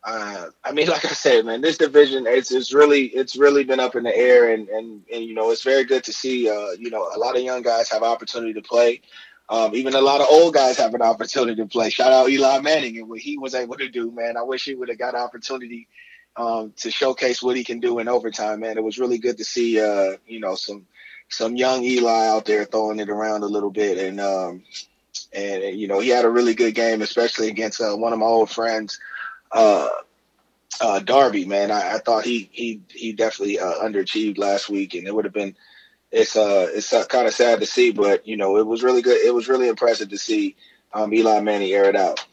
Uh, 0.05 0.47
I 0.65 0.73
mean, 0.73 0.89
like 0.89 1.05
I 1.05 1.09
said, 1.09 1.45
man, 1.45 1.61
this 1.61 1.79
division 1.79 2.27
it's 2.27 2.53
it's 2.53 2.73
really 2.73 3.07
it's 3.07 3.37
really 3.37 3.65
been 3.65 3.81
up 3.81 3.97
in 3.97 4.05
the 4.05 4.17
air, 4.17 4.53
and 4.53 4.69
and 4.69 5.03
and 5.13 5.25
you 5.25 5.35
know 5.35 5.51
it's 5.51 5.63
very 5.63 5.85
good 5.85 6.05
to 6.05 6.13
see. 6.13 6.49
Uh, 6.49 6.73
you 6.79 6.91
know, 6.91 7.09
a 7.15 7.19
lot 7.19 7.37
of 7.37 7.43
young 7.43 7.63
guys 7.63 7.91
have 7.91 8.03
opportunity 8.03 8.55
to 8.55 8.63
play. 8.63 9.03
Um, 9.49 9.77
even 9.77 9.95
a 9.95 10.01
lot 10.01 10.21
of 10.21 10.27
old 10.29 10.55
guys 10.55 10.77
have 10.79 10.95
an 10.95 11.03
opportunity 11.03 11.63
to 11.63 11.69
play. 11.69 11.91
Shout 11.91 12.13
out 12.13 12.29
Eli 12.29 12.61
Manning 12.61 12.99
and 12.99 13.09
what 13.09 13.21
he 13.21 13.39
was 13.39 13.55
able 13.55 13.77
to 13.77 13.89
do, 13.89 14.11
man. 14.11 14.37
I 14.37 14.43
wish 14.43 14.65
he 14.65 14.75
would 14.75 14.89
have 14.89 14.99
got 14.99 15.15
an 15.15 15.21
opportunity 15.21 15.87
um, 16.37 16.73
to 16.79 16.91
showcase 16.91 17.43
what 17.43 17.57
he 17.57 17.63
can 17.63 17.79
do 17.79 18.01
in 18.01 18.09
overtime, 18.09 18.61
man. 18.61 18.77
It 18.77 18.83
was 18.83 18.99
really 18.99 19.19
good 19.19 19.39
to 19.39 19.45
see, 19.45 19.81
uh, 19.81 20.17
you 20.27 20.41
know, 20.41 20.57
some 20.57 20.87
some 21.29 21.57
young 21.57 21.83
Eli 21.83 22.27
out 22.29 22.45
there 22.45 22.65
throwing 22.65 23.01
it 23.01 23.09
around 23.09 23.43
a 23.43 23.47
little 23.47 23.71
bit, 23.71 23.99
and 23.99 24.21
um, 24.21 24.63
and 25.33 25.79
you 25.79 25.89
know 25.89 26.01
he 26.01 26.09
had 26.09 26.25
a 26.25 26.31
really 26.31 26.55
good 26.55 26.75
game, 26.75 27.03
especially 27.03 27.49
against 27.49 27.81
uh, 27.81 27.95
one 27.95 28.13
of 28.13 28.19
my 28.19 28.27
old 28.27 28.51
friends, 28.51 28.99
uh, 29.57 29.89
uh, 30.81 30.99
Darby, 31.01 31.47
man. 31.47 31.71
I, 31.71 31.95
I, 31.95 31.99
thought 31.99 32.25
he 32.25 32.51
he 32.53 32.83
he 32.91 33.13
definitely 33.13 33.59
uh, 33.59 33.75
underachieved 33.83 34.39
last 34.39 34.69
week, 34.69 34.95
and 34.95 35.07
it 35.07 35.15
would 35.15 35.25
have 35.25 35.35
been. 35.35 35.57
It's 36.13 36.37
uh 36.37 36.69
it's 36.73 36.93
uh, 36.93 37.05
kind 37.07 37.27
of 37.27 37.35
sad 37.35 37.61
to 37.61 37.67
see, 37.67 37.91
but 37.91 38.27
you 38.27 38.37
know 38.37 38.59
it 38.59 38.67
was 38.67 38.83
really 38.83 39.03
good. 39.03 39.19
It 39.25 39.35
was 39.35 39.49
really 39.49 39.69
impressive 39.69 40.11
to 40.11 40.19
see 40.19 40.55
um, 40.93 41.13
Eli 41.13 41.41
Manning 41.41 41.73
air 41.73 41.89
it 41.89 41.97
out. 41.97 42.25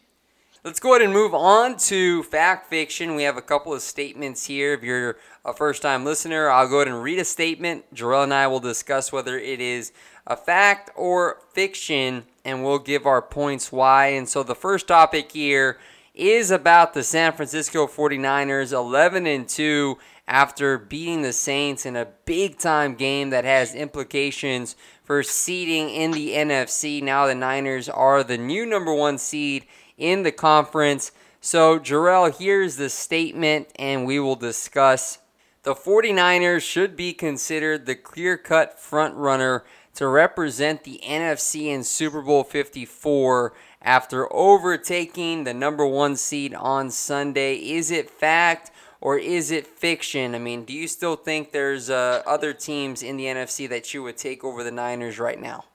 Let's 0.64 0.80
go 0.80 0.94
ahead 0.94 1.02
and 1.02 1.12
move 1.12 1.34
on 1.34 1.76
to 1.78 2.24
fact 2.24 2.70
fiction. 2.70 3.16
We 3.16 3.24
have 3.24 3.36
a 3.36 3.42
couple 3.42 3.74
of 3.74 3.82
statements 3.82 4.46
here. 4.46 4.74
If 4.74 4.84
you're 4.84 5.18
a 5.44 5.54
first 5.54 5.82
time 5.82 6.06
listener, 6.06 6.50
I'll 6.50 6.70
go 6.70 6.78
ahead 6.78 6.88
and 6.88 7.02
read 7.02 7.20
a 7.20 7.26
statement. 7.26 7.94
Jerel 7.94 8.24
and 8.24 8.34
I 8.34 8.48
will 8.48 8.62
discuss 8.62 9.12
whether 9.12 9.38
it 9.38 9.60
is 9.60 9.92
a 10.28 10.38
fact 10.38 10.90
or 10.96 11.40
fiction, 11.52 12.26
and 12.46 12.64
we'll 12.64 12.80
give 12.80 13.06
our 13.06 13.22
points 13.22 13.72
why. 13.72 14.08
And 14.08 14.30
so 14.30 14.44
the 14.44 14.56
first 14.56 14.88
topic 14.88 15.32
here 15.32 15.80
is 16.14 16.52
about 16.52 16.94
the 16.94 17.04
San 17.04 17.34
Francisco 17.34 17.88
49ers 17.88 18.72
11 18.72 19.26
and 19.26 19.50
2 19.50 19.98
after 20.28 20.78
beating 20.78 21.24
the 21.24 21.34
Saints 21.34 21.86
in 21.86 21.96
a 21.96 22.08
big 22.26 22.58
time 22.58 22.96
game 22.96 23.32
that 23.32 23.46
has 23.46 23.74
implications 23.74 24.76
for 25.04 25.24
seeding 25.24 25.90
in 25.90 26.12
the 26.12 26.34
NFC. 26.34 27.02
Now 27.02 27.26
the 27.26 27.36
Niners 27.36 27.90
are 27.90 28.24
the 28.24 28.38
new 28.38 28.66
number 28.66 28.94
1 28.94 29.18
seed 29.18 29.66
in 29.98 30.24
the 30.24 30.32
conference. 30.32 31.12
So, 31.42 31.80
Jerel, 31.80 32.38
here's 32.38 32.78
the 32.78 32.90
statement, 32.90 33.68
and 33.76 34.06
we 34.06 34.20
will 34.20 34.36
discuss. 34.36 35.18
The 35.64 35.76
49ers 35.76 36.62
should 36.62 36.96
be 36.96 37.14
considered 37.14 37.86
the 37.86 37.96
clear 37.96 38.38
cut 38.38 38.80
front 38.80 39.16
runner 39.16 39.64
to 39.96 40.08
represent 40.08 40.84
the 40.84 41.02
NFC 41.04 41.66
in 41.66 41.84
Super 41.84 42.22
Bowl 42.22 42.44
54 42.44 43.54
after 43.84 44.32
overtaking 44.34 45.44
the 45.44 45.54
number 45.54 45.86
one 45.86 46.16
seed 46.16 46.54
on 46.54 46.90
Sunday. 46.90 47.56
Is 47.56 47.92
it 47.92 48.10
fact 48.10 48.72
or 49.02 49.18
is 49.18 49.52
it 49.52 49.68
fiction? 49.68 50.34
I 50.34 50.40
mean, 50.40 50.64
do 50.64 50.74
you 50.74 50.88
still 50.88 51.16
think 51.16 51.52
there's 51.52 51.90
uh, 51.90 52.24
other 52.26 52.54
teams 52.54 53.04
in 53.04 53.18
the 53.18 53.26
NFC 53.26 53.68
that 53.70 53.94
you 53.94 54.02
would 54.04 54.18
take 54.18 54.44
over 54.44 54.64
the 54.64 54.72
Niners 54.72 55.20
right 55.20 55.40
now? 55.40 55.66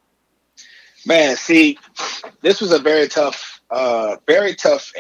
Man, 1.07 1.37
see, 1.37 1.79
this 2.41 2.61
was 2.61 2.73
a 2.73 2.79
very 2.79 3.07
tough, 3.09 3.61
uh, 3.71 4.17
very 4.27 4.55
tough 4.55 4.93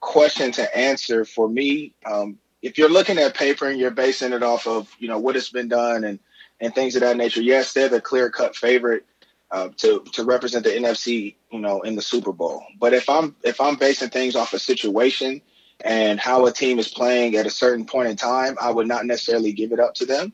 question 0.00 0.52
to 0.52 0.76
answer 0.76 1.24
for 1.24 1.48
me. 1.48 1.94
Um, 2.06 2.38
if 2.62 2.78
you're 2.78 2.88
looking 2.88 3.18
at 3.18 3.34
paper 3.34 3.68
and 3.68 3.78
you're 3.78 3.90
basing 3.90 4.32
it 4.32 4.42
off 4.42 4.66
of 4.66 4.90
you 4.98 5.08
know 5.08 5.18
what 5.18 5.34
has 5.34 5.50
been 5.50 5.68
done 5.68 6.04
and 6.04 6.18
and 6.60 6.74
things 6.74 6.94
of 6.94 7.02
that 7.02 7.16
nature, 7.16 7.42
yes, 7.42 7.72
they're 7.72 7.88
the 7.88 8.00
clear 8.00 8.30
cut 8.30 8.54
favorite 8.56 9.04
uh, 9.52 9.68
to 9.76 10.02
to 10.14 10.24
represent 10.24 10.64
the 10.64 10.70
NFC, 10.70 11.36
you 11.50 11.60
know, 11.60 11.82
in 11.82 11.94
the 11.94 12.02
Super 12.02 12.32
Bowl. 12.32 12.64
But 12.80 12.94
if 12.94 13.08
I'm 13.08 13.36
if 13.42 13.60
I'm 13.60 13.76
basing 13.76 14.08
things 14.08 14.34
off 14.34 14.54
a 14.54 14.58
situation 14.58 15.42
and 15.84 16.18
how 16.18 16.46
a 16.46 16.52
team 16.52 16.78
is 16.78 16.88
playing 16.88 17.36
at 17.36 17.46
a 17.46 17.50
certain 17.50 17.84
point 17.84 18.08
in 18.08 18.16
time, 18.16 18.56
I 18.60 18.70
would 18.70 18.88
not 18.88 19.04
necessarily 19.04 19.52
give 19.52 19.72
it 19.72 19.80
up 19.80 19.94
to 19.96 20.06
them. 20.06 20.32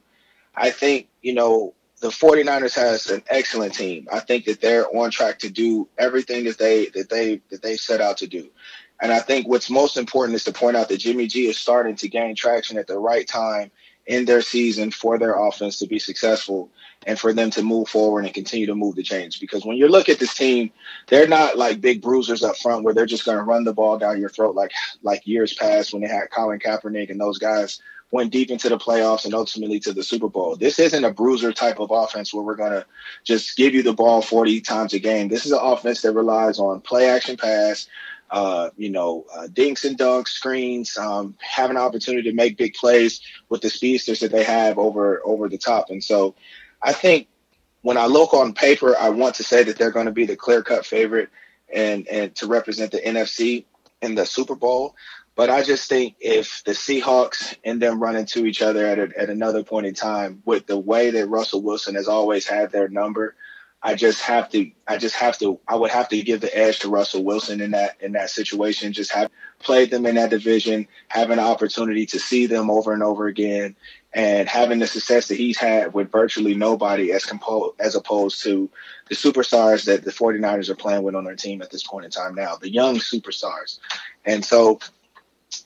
I 0.54 0.70
think, 0.70 1.08
you 1.20 1.34
know, 1.34 1.75
the 2.00 2.08
49ers 2.08 2.75
has 2.75 3.08
an 3.08 3.22
excellent 3.28 3.75
team. 3.75 4.06
I 4.12 4.20
think 4.20 4.44
that 4.44 4.60
they're 4.60 4.87
on 4.96 5.10
track 5.10 5.40
to 5.40 5.50
do 5.50 5.88
everything 5.98 6.44
that 6.44 6.58
they 6.58 6.87
that 6.94 7.08
they 7.08 7.40
that 7.50 7.62
they 7.62 7.76
set 7.76 8.00
out 8.00 8.18
to 8.18 8.28
do. 8.28 8.48
And 9.00 9.12
I 9.12 9.18
think 9.18 9.48
what's 9.48 9.70
most 9.70 9.96
important 9.96 10.37
is 10.37 10.44
to 10.44 10.52
point 10.52 10.76
out 10.76 10.88
that 10.88 10.98
Jimmy 10.98 11.26
G 11.26 11.48
is 11.48 11.58
starting 11.58 11.96
to 11.96 12.08
gain 12.08 12.37
traction 12.37 12.78
at 12.78 12.87
the 12.87 12.98
right 12.98 13.26
time 13.26 13.72
in 14.06 14.25
their 14.25 14.42
season 14.42 14.90
for 14.90 15.18
their 15.18 15.34
offense 15.34 15.78
to 15.78 15.87
be 15.87 15.98
successful 15.98 16.70
and 17.07 17.19
for 17.19 17.33
them 17.33 17.50
to 17.50 17.62
move 17.62 17.88
forward 17.88 18.25
and 18.25 18.35
continue 18.35 18.67
to 18.67 18.75
move 18.75 18.97
the 18.97 19.02
chains. 19.02 19.37
Because 19.37 19.64
when 19.64 19.76
you 19.76 19.88
look 19.88 20.09
at 20.09 20.19
this 20.19 20.35
team, 20.35 20.71
they're 21.07 21.28
not 21.28 21.57
like 21.57 21.81
big 21.81 22.02
bruisers 22.02 22.43
up 22.43 22.57
front 22.57 22.85
where 22.85 22.95
they're 22.95 23.07
just 23.07 23.25
going 23.25 23.38
to 23.38 23.45
run 23.45 23.64
the 23.64 23.73
ball 23.73 23.99
down 23.99 24.21
your 24.21 24.28
throat 24.28 24.55
like 24.55 24.73
like 25.02 25.26
years 25.26 25.55
past 25.55 25.93
when 25.93 26.02
they 26.02 26.09
had 26.09 26.31
Colin 26.31 26.59
Kaepernick 26.59 27.11
and 27.11 27.21
those 27.21 27.38
guys 27.38 27.81
went 28.11 28.33
deep 28.33 28.50
into 28.50 28.69
the 28.69 28.78
playoffs 28.78 29.25
and 29.25 29.35
ultimately 29.35 29.81
to 29.81 29.93
the 29.93 30.02
Super 30.02 30.28
Bowl. 30.28 30.57
This 30.57 30.78
isn't 30.78 31.05
a 31.05 31.12
bruiser 31.12 31.52
type 31.52 31.78
of 31.78 31.90
offense 31.90 32.33
where 32.33 32.43
we're 32.43 32.57
going 32.57 32.73
to 32.73 32.87
just 33.25 33.57
give 33.57 33.75
you 33.75 33.83
the 33.83 33.93
ball 33.93 34.23
40 34.23 34.61
times 34.62 34.95
a 34.95 34.99
game. 34.99 35.28
This 35.28 35.45
is 35.45 35.52
an 35.52 35.59
offense 35.61 36.00
that 36.02 36.12
relies 36.12 36.59
on 36.59 36.81
play 36.81 37.09
action 37.09 37.37
pass, 37.37 37.87
uh, 38.31 38.71
you 38.76 38.90
know, 38.90 39.26
uh, 39.37 39.47
dinks 39.49 39.85
and 39.85 39.99
dunks, 39.99 40.28
screens, 40.28 40.97
um, 40.97 41.35
have 41.38 41.71
an 41.71 41.76
opportunity 41.76 42.31
to 42.31 42.35
make 42.35 42.57
big 42.57 42.75
plays 42.75 43.20
with 43.49 43.61
the 43.61 43.70
speedsters 43.70 44.20
that 44.20 44.33
they 44.33 44.44
have 44.44 44.79
over 44.79 45.20
over 45.25 45.49
the 45.49 45.59
top. 45.59 45.90
And 45.90 46.03
so, 46.03 46.35
I 46.83 46.93
think 46.93 47.29
when 47.83 47.97
I 47.97 48.07
look 48.07 48.35
on 48.35 48.55
paper, 48.55 48.97
I 48.99 49.11
want 49.11 49.37
to 49.37 49.45
say 49.45 49.62
that 49.64 49.79
they're 49.79 49.91
going 49.91 50.07
to 50.07 50.12
be 50.12 50.27
the 50.27 50.37
clear 50.37 50.62
cut 50.62 50.87
favorite 50.87 51.31
and 51.73 52.07
and 52.09 52.35
to 52.37 52.47
represent 52.47 52.93
the 52.93 53.01
NFC 53.01 53.64
in 54.03 54.14
the 54.14 54.27
Super 54.27 54.55
Bowl. 54.55 54.95
But 55.35 55.51
I 55.51 55.62
just 55.62 55.88
think 55.88 56.17
if 56.19 56.64
the 56.64 56.73
Seahawks 56.73 57.57
and 57.64 57.81
them 57.81 58.03
run 58.03 58.17
into 58.17 58.45
each 58.45 58.61
other 58.61 58.85
at 58.87 58.99
a, 58.99 59.09
at 59.17 59.31
another 59.31 59.62
point 59.62 59.87
in 59.87 59.95
time, 59.95 60.43
with 60.45 60.67
the 60.67 60.77
way 60.79 61.11
that 61.11 61.29
Russell 61.29 61.62
Wilson 61.62 61.95
has 61.95 62.09
always 62.09 62.47
had 62.47 62.73
their 62.73 62.88
number, 62.88 63.37
I 63.81 63.95
just 63.95 64.21
have 64.23 64.51
to 64.51 64.71
I 64.88 64.97
just 64.97 65.14
have 65.14 65.38
to 65.38 65.61
I 65.69 65.77
would 65.77 65.93
have 65.93 66.09
to 66.09 66.21
give 66.23 66.41
the 66.41 66.57
edge 66.57 66.81
to 66.81 66.88
Russell 66.88 67.23
Wilson 67.23 67.61
in 67.61 67.71
that 67.71 67.97
in 68.01 68.12
that 68.12 68.31
situation. 68.31 68.93
Just 68.93 69.12
have 69.12 69.31
played 69.61 69.91
them 69.91 70.07
in 70.07 70.17
that 70.17 70.31
division, 70.31 70.88
have 71.07 71.31
an 71.31 71.38
opportunity 71.38 72.05
to 72.07 72.19
see 72.19 72.47
them 72.47 72.71
over 72.71 72.93
and 72.93 73.05
over 73.05 73.29
again, 73.29 73.77
and 74.14 74.49
having 74.49 74.79
the 74.79 74.87
success 74.87 75.29
that 75.29 75.37
he's 75.37 75.59
had 75.59 75.92
with 75.92 76.11
virtually 76.11 76.55
nobody 76.55 77.12
as 77.12 77.25
compo- 77.25 77.75
as 77.79 77.94
opposed 77.94 78.42
to 78.42 78.71
the 79.09 79.14
superstars 79.14 79.85
that 79.85 80.05
the 80.05 80.11
49ers 80.11 80.68
are 80.68 80.75
playing 80.75 81.03
with 81.03 81.14
on 81.14 81.25
their 81.25 81.37
team 81.37 81.61
at 81.62 81.71
this 81.71 81.87
point 81.87 82.05
in 82.05 82.11
time 82.11 82.35
now, 82.35 82.57
the 82.57 82.73
young 82.73 82.97
superstars. 82.97 83.79
And 84.25 84.44
so 84.44 84.81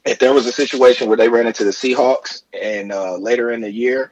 if 0.05 0.19
there 0.19 0.35
was 0.35 0.47
a 0.47 0.53
situation 0.53 1.09
where 1.09 1.17
they 1.17 1.29
ran 1.29 1.47
into 1.47 1.65
the 1.65 1.71
Seahawks 1.71 2.43
and 2.53 2.93
uh, 2.93 3.17
later 3.17 3.51
in 3.51 3.61
the 3.61 3.71
year 3.71 4.11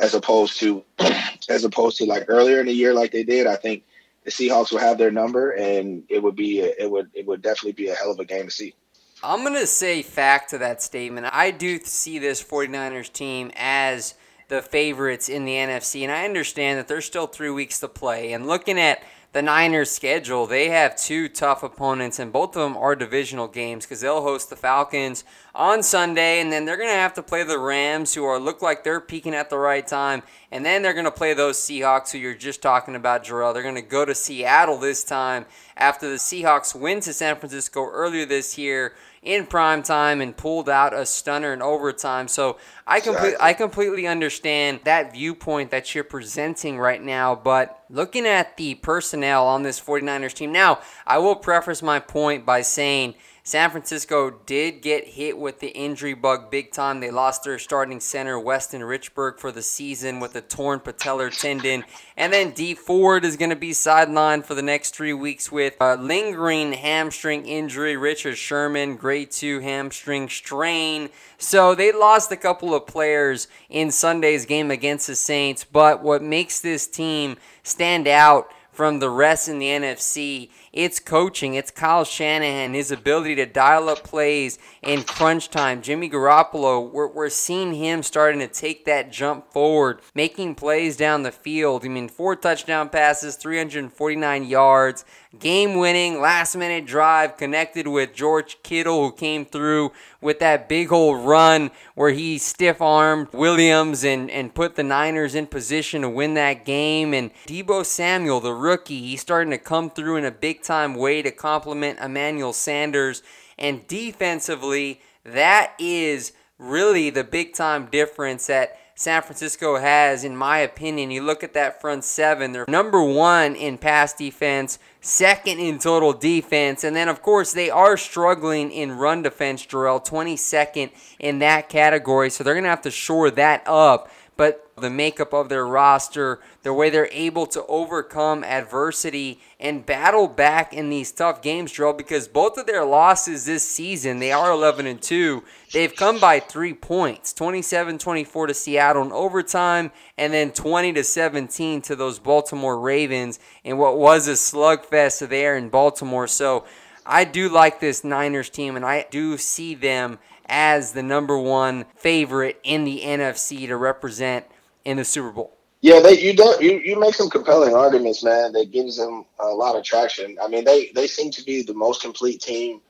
as 0.00 0.14
opposed 0.14 0.58
to 0.58 0.82
as 1.48 1.64
opposed 1.64 1.98
to 1.98 2.06
like 2.06 2.24
earlier 2.28 2.58
in 2.58 2.66
the 2.66 2.72
year 2.72 2.94
like 2.94 3.12
they 3.12 3.22
did. 3.22 3.46
I 3.46 3.56
think 3.56 3.84
the 4.24 4.30
Seahawks 4.30 4.72
will 4.72 4.78
have 4.78 4.98
their 4.98 5.10
number, 5.10 5.50
and 5.50 6.04
it 6.08 6.22
would 6.22 6.36
be 6.36 6.60
a, 6.60 6.72
it 6.78 6.90
would 6.90 7.10
it 7.14 7.26
would 7.26 7.42
definitely 7.42 7.72
be 7.72 7.88
a 7.88 7.94
hell 7.94 8.10
of 8.10 8.18
a 8.18 8.24
game 8.24 8.46
to 8.46 8.50
see. 8.50 8.74
I'm 9.22 9.40
going 9.40 9.52
to 9.52 9.66
say 9.66 10.00
fact 10.00 10.48
to 10.50 10.58
that 10.58 10.80
statement. 10.80 11.26
I 11.30 11.50
do 11.50 11.78
see 11.80 12.18
this 12.18 12.42
49ers 12.42 13.12
team 13.12 13.52
as 13.54 14.14
the 14.48 14.62
favorites 14.62 15.28
in 15.28 15.44
the 15.44 15.52
NFC, 15.52 16.02
and 16.02 16.10
I 16.10 16.24
understand 16.24 16.78
that 16.78 16.88
there's 16.88 17.04
still 17.04 17.26
three 17.26 17.50
weeks 17.50 17.80
to 17.80 17.88
play. 17.88 18.32
And 18.32 18.46
looking 18.46 18.80
at 18.80 19.02
the 19.32 19.42
Niners' 19.42 19.90
schedule, 19.90 20.46
they 20.46 20.70
have 20.70 20.96
two 20.96 21.28
tough 21.28 21.62
opponents, 21.62 22.18
and 22.18 22.32
both 22.32 22.56
of 22.56 22.62
them 22.62 22.78
are 22.78 22.96
divisional 22.96 23.46
games 23.46 23.84
because 23.84 24.00
they'll 24.00 24.22
host 24.22 24.48
the 24.48 24.56
Falcons 24.56 25.22
on 25.54 25.82
Sunday, 25.82 26.40
and 26.40 26.52
then 26.52 26.64
they're 26.64 26.76
going 26.76 26.88
to 26.88 26.94
have 26.94 27.14
to 27.14 27.22
play 27.22 27.42
the 27.42 27.58
Rams, 27.58 28.14
who 28.14 28.24
are 28.24 28.38
look 28.38 28.62
like 28.62 28.84
they're 28.84 29.00
peaking 29.00 29.34
at 29.34 29.50
the 29.50 29.58
right 29.58 29.86
time, 29.86 30.22
and 30.50 30.64
then 30.64 30.82
they're 30.82 30.92
going 30.92 31.04
to 31.04 31.10
play 31.10 31.34
those 31.34 31.58
Seahawks, 31.58 32.12
who 32.12 32.18
you're 32.18 32.34
just 32.34 32.62
talking 32.62 32.94
about, 32.94 33.24
Jerel. 33.24 33.52
They're 33.52 33.62
going 33.62 33.74
to 33.74 33.82
go 33.82 34.04
to 34.04 34.14
Seattle 34.14 34.78
this 34.78 35.04
time 35.04 35.46
after 35.76 36.08
the 36.08 36.16
Seahawks 36.16 36.74
win 36.78 37.00
to 37.00 37.12
San 37.12 37.36
Francisco 37.36 37.84
earlier 37.84 38.26
this 38.26 38.56
year 38.56 38.94
in 39.22 39.44
prime 39.44 39.82
time 39.82 40.20
and 40.20 40.36
pulled 40.36 40.68
out 40.68 40.94
a 40.94 41.04
stunner 41.04 41.52
in 41.52 41.60
overtime. 41.60 42.26
So 42.26 42.56
I 42.86 43.00
complete, 43.00 43.34
I 43.38 43.52
completely 43.52 44.06
understand 44.06 44.80
that 44.84 45.12
viewpoint 45.12 45.70
that 45.72 45.94
you're 45.94 46.04
presenting 46.04 46.78
right 46.78 47.02
now, 47.02 47.34
but 47.34 47.84
looking 47.90 48.26
at 48.26 48.56
the 48.56 48.76
personnel 48.76 49.46
on 49.46 49.62
this 49.62 49.80
49ers 49.80 50.32
team 50.32 50.52
now, 50.52 50.80
I 51.06 51.18
will 51.18 51.36
preface 51.36 51.82
my 51.82 51.98
point 51.98 52.46
by 52.46 52.62
saying 52.62 53.14
San 53.50 53.70
Francisco 53.70 54.30
did 54.46 54.80
get 54.80 55.08
hit 55.08 55.36
with 55.36 55.58
the 55.58 55.70
injury 55.70 56.14
bug 56.14 56.52
big 56.52 56.70
time. 56.70 57.00
They 57.00 57.10
lost 57.10 57.42
their 57.42 57.58
starting 57.58 57.98
center, 57.98 58.38
Weston 58.38 58.82
Richburg, 58.82 59.40
for 59.40 59.50
the 59.50 59.60
season 59.60 60.20
with 60.20 60.36
a 60.36 60.40
torn 60.40 60.78
patellar 60.78 61.36
tendon. 61.36 61.82
And 62.16 62.32
then 62.32 62.52
Dee 62.52 62.76
Ford 62.76 63.24
is 63.24 63.36
going 63.36 63.50
to 63.50 63.56
be 63.56 63.72
sidelined 63.72 64.44
for 64.44 64.54
the 64.54 64.62
next 64.62 64.94
three 64.94 65.12
weeks 65.12 65.50
with 65.50 65.74
a 65.80 65.96
lingering 65.96 66.74
hamstring 66.74 67.44
injury. 67.44 67.96
Richard 67.96 68.36
Sherman, 68.36 68.94
grade 68.94 69.32
two 69.32 69.58
hamstring 69.58 70.28
strain. 70.28 71.08
So 71.36 71.74
they 71.74 71.90
lost 71.90 72.30
a 72.30 72.36
couple 72.36 72.72
of 72.72 72.86
players 72.86 73.48
in 73.68 73.90
Sunday's 73.90 74.46
game 74.46 74.70
against 74.70 75.08
the 75.08 75.16
Saints. 75.16 75.64
But 75.64 76.04
what 76.04 76.22
makes 76.22 76.60
this 76.60 76.86
team 76.86 77.36
stand 77.64 78.06
out 78.06 78.46
from 78.70 79.00
the 79.00 79.10
rest 79.10 79.48
in 79.48 79.58
the 79.58 79.66
NFC 79.66 80.50
it's 80.72 81.00
coaching. 81.00 81.54
It's 81.54 81.70
Kyle 81.70 82.04
Shanahan, 82.04 82.74
his 82.74 82.92
ability 82.92 83.34
to 83.36 83.46
dial 83.46 83.88
up 83.88 84.04
plays 84.04 84.58
in 84.82 85.02
crunch 85.02 85.50
time. 85.50 85.82
Jimmy 85.82 86.08
Garoppolo, 86.08 86.90
we're, 86.90 87.08
we're 87.08 87.28
seeing 87.28 87.74
him 87.74 88.02
starting 88.02 88.40
to 88.40 88.46
take 88.46 88.84
that 88.84 89.10
jump 89.10 89.52
forward, 89.52 90.00
making 90.14 90.54
plays 90.54 90.96
down 90.96 91.24
the 91.24 91.32
field. 91.32 91.84
I 91.84 91.88
mean, 91.88 92.08
four 92.08 92.36
touchdown 92.36 92.88
passes, 92.88 93.36
349 93.36 94.44
yards, 94.44 95.04
game 95.38 95.76
winning, 95.76 96.20
last 96.20 96.56
minute 96.56 96.86
drive 96.86 97.36
connected 97.36 97.86
with 97.86 98.12
George 98.12 98.58
Kittle, 98.62 99.04
who 99.06 99.12
came 99.12 99.44
through 99.44 99.92
with 100.20 100.40
that 100.40 100.68
big 100.68 100.92
old 100.92 101.24
run 101.24 101.70
where 101.94 102.10
he 102.10 102.36
stiff 102.36 102.80
armed 102.80 103.28
Williams 103.32 104.04
and, 104.04 104.30
and 104.30 104.54
put 104.54 104.74
the 104.74 104.82
Niners 104.82 105.34
in 105.34 105.46
position 105.46 106.02
to 106.02 106.08
win 106.08 106.34
that 106.34 106.64
game. 106.64 107.14
And 107.14 107.30
Deebo 107.46 107.86
Samuel, 107.86 108.40
the 108.40 108.52
rookie, 108.52 109.00
he's 109.00 109.20
starting 109.20 109.52
to 109.52 109.58
come 109.58 109.90
through 109.90 110.16
in 110.16 110.24
a 110.24 110.32
big 110.32 110.62
time 110.62 110.94
way 110.94 111.22
to 111.22 111.30
complement 111.30 112.00
Emmanuel 112.00 112.52
Sanders. 112.52 113.22
And 113.56 113.86
defensively, 113.86 115.00
that 115.24 115.74
is 115.78 116.32
really 116.58 117.10
the 117.10 117.24
big 117.24 117.54
time 117.54 117.86
difference 117.86 118.48
that 118.48 118.79
San 119.00 119.22
Francisco 119.22 119.78
has, 119.78 120.24
in 120.24 120.36
my 120.36 120.58
opinion. 120.58 121.10
You 121.10 121.22
look 121.22 121.42
at 121.42 121.54
that 121.54 121.80
front 121.80 122.04
seven, 122.04 122.52
they're 122.52 122.66
number 122.68 123.02
one 123.02 123.56
in 123.56 123.78
pass 123.78 124.12
defense, 124.12 124.78
second 125.00 125.58
in 125.58 125.78
total 125.78 126.12
defense, 126.12 126.84
and 126.84 126.94
then, 126.94 127.08
of 127.08 127.22
course, 127.22 127.54
they 127.54 127.70
are 127.70 127.96
struggling 127.96 128.70
in 128.70 128.92
run 128.92 129.22
defense, 129.22 129.64
Jerel, 129.64 130.04
22nd 130.04 130.90
in 131.18 131.38
that 131.38 131.70
category, 131.70 132.28
so 132.28 132.44
they're 132.44 132.52
going 132.52 132.64
to 132.64 132.68
have 132.68 132.82
to 132.82 132.90
shore 132.90 133.30
that 133.30 133.62
up. 133.66 134.10
But 134.36 134.69
the 134.80 134.90
makeup 134.90 135.32
of 135.32 135.48
their 135.48 135.66
roster, 135.66 136.40
the 136.62 136.72
way 136.72 136.90
they're 136.90 137.08
able 137.12 137.46
to 137.46 137.64
overcome 137.66 138.42
adversity 138.44 139.40
and 139.58 139.84
battle 139.86 140.26
back 140.26 140.72
in 140.72 140.90
these 140.90 141.12
tough 141.12 141.42
games, 141.42 141.72
Joel, 141.72 141.92
because 141.92 142.28
both 142.28 142.58
of 142.58 142.66
their 142.66 142.84
losses 142.84 143.44
this 143.44 143.66
season, 143.66 144.18
they 144.18 144.32
are 144.32 144.50
11 144.50 144.86
and 144.86 145.00
2. 145.00 145.42
They've 145.72 145.94
come 145.94 146.18
by 146.18 146.40
three 146.40 146.74
points 146.74 147.32
27 147.32 147.98
24 147.98 148.46
to 148.48 148.54
Seattle 148.54 149.02
in 149.02 149.12
overtime, 149.12 149.92
and 150.18 150.32
then 150.32 150.52
20 150.52 150.94
to 150.94 151.04
17 151.04 151.82
to 151.82 151.96
those 151.96 152.18
Baltimore 152.18 152.78
Ravens 152.78 153.38
in 153.64 153.78
what 153.78 153.98
was 153.98 154.28
a 154.28 154.32
slugfest 154.32 155.28
there 155.28 155.56
in 155.56 155.68
Baltimore. 155.68 156.26
So 156.26 156.64
I 157.04 157.24
do 157.24 157.48
like 157.48 157.80
this 157.80 158.04
Niners 158.04 158.50
team, 158.50 158.76
and 158.76 158.84
I 158.84 159.06
do 159.10 159.36
see 159.36 159.74
them 159.74 160.18
as 160.50 160.92
the 160.92 161.02
number 161.02 161.38
one 161.38 161.86
favorite 161.96 162.60
in 162.64 162.84
the 162.84 163.02
NFC 163.02 163.66
to 163.68 163.76
represent 163.76 164.44
in 164.90 164.96
the 164.96 165.04
Super 165.04 165.30
Bowl. 165.30 165.56
Yeah, 165.82 166.00
they 166.00 166.20
you 166.20 166.34
don't 166.34 166.60
you, 166.60 166.78
you 166.78 167.00
make 167.00 167.14
some 167.14 167.30
compelling 167.30 167.74
arguments, 167.74 168.22
man. 168.22 168.52
That 168.52 168.70
gives 168.70 168.98
them 168.98 169.24
a 169.38 169.48
lot 169.48 169.76
of 169.76 169.84
traction. 169.84 170.36
I 170.42 170.48
mean, 170.48 170.64
they 170.64 170.90
they 170.94 171.06
seem 171.06 171.30
to 171.30 171.44
be 171.44 171.62
the 171.62 171.72
most 171.72 172.02
complete 172.02 172.40
team 172.40 172.80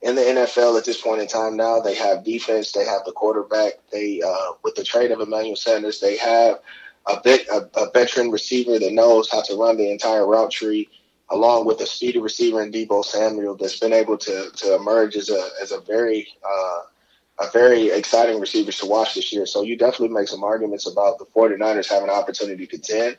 in 0.00 0.16
the 0.16 0.22
NFL 0.22 0.76
at 0.76 0.84
this 0.84 1.00
point 1.00 1.20
in 1.20 1.28
time. 1.28 1.56
Now 1.56 1.78
they 1.78 1.94
have 1.94 2.24
defense, 2.24 2.72
they 2.72 2.84
have 2.84 3.04
the 3.04 3.12
quarterback. 3.12 3.74
They 3.92 4.20
uh, 4.26 4.52
with 4.64 4.74
the 4.74 4.82
trade 4.82 5.12
of 5.12 5.20
Emmanuel 5.20 5.54
Sanders, 5.54 6.00
they 6.00 6.16
have 6.16 6.58
a 7.06 7.20
bit 7.22 7.46
a, 7.48 7.68
a 7.78 7.90
veteran 7.92 8.30
receiver 8.30 8.78
that 8.78 8.92
knows 8.92 9.30
how 9.30 9.42
to 9.42 9.54
run 9.54 9.76
the 9.76 9.92
entire 9.92 10.26
route 10.26 10.50
tree, 10.50 10.88
along 11.30 11.66
with 11.66 11.80
a 11.80 11.86
speedy 11.86 12.18
receiver 12.18 12.60
in 12.62 12.72
Deebo 12.72 13.04
Samuel 13.04 13.56
that's 13.56 13.78
been 13.78 13.92
able 13.92 14.18
to 14.18 14.50
to 14.50 14.74
emerge 14.74 15.14
as 15.14 15.30
a 15.30 15.48
as 15.62 15.70
a 15.70 15.80
very 15.80 16.26
uh, 16.44 16.80
a 17.38 17.50
very 17.50 17.90
exciting 17.90 18.40
receivers 18.40 18.78
to 18.78 18.86
watch 18.86 19.14
this 19.14 19.32
year. 19.32 19.46
So 19.46 19.62
you 19.62 19.76
definitely 19.76 20.14
make 20.14 20.28
some 20.28 20.44
arguments 20.44 20.86
about 20.86 21.18
the 21.18 21.24
49ers 21.26 21.88
having 21.88 22.08
an 22.08 22.14
opportunity 22.14 22.66
to 22.66 22.70
contend. 22.70 23.16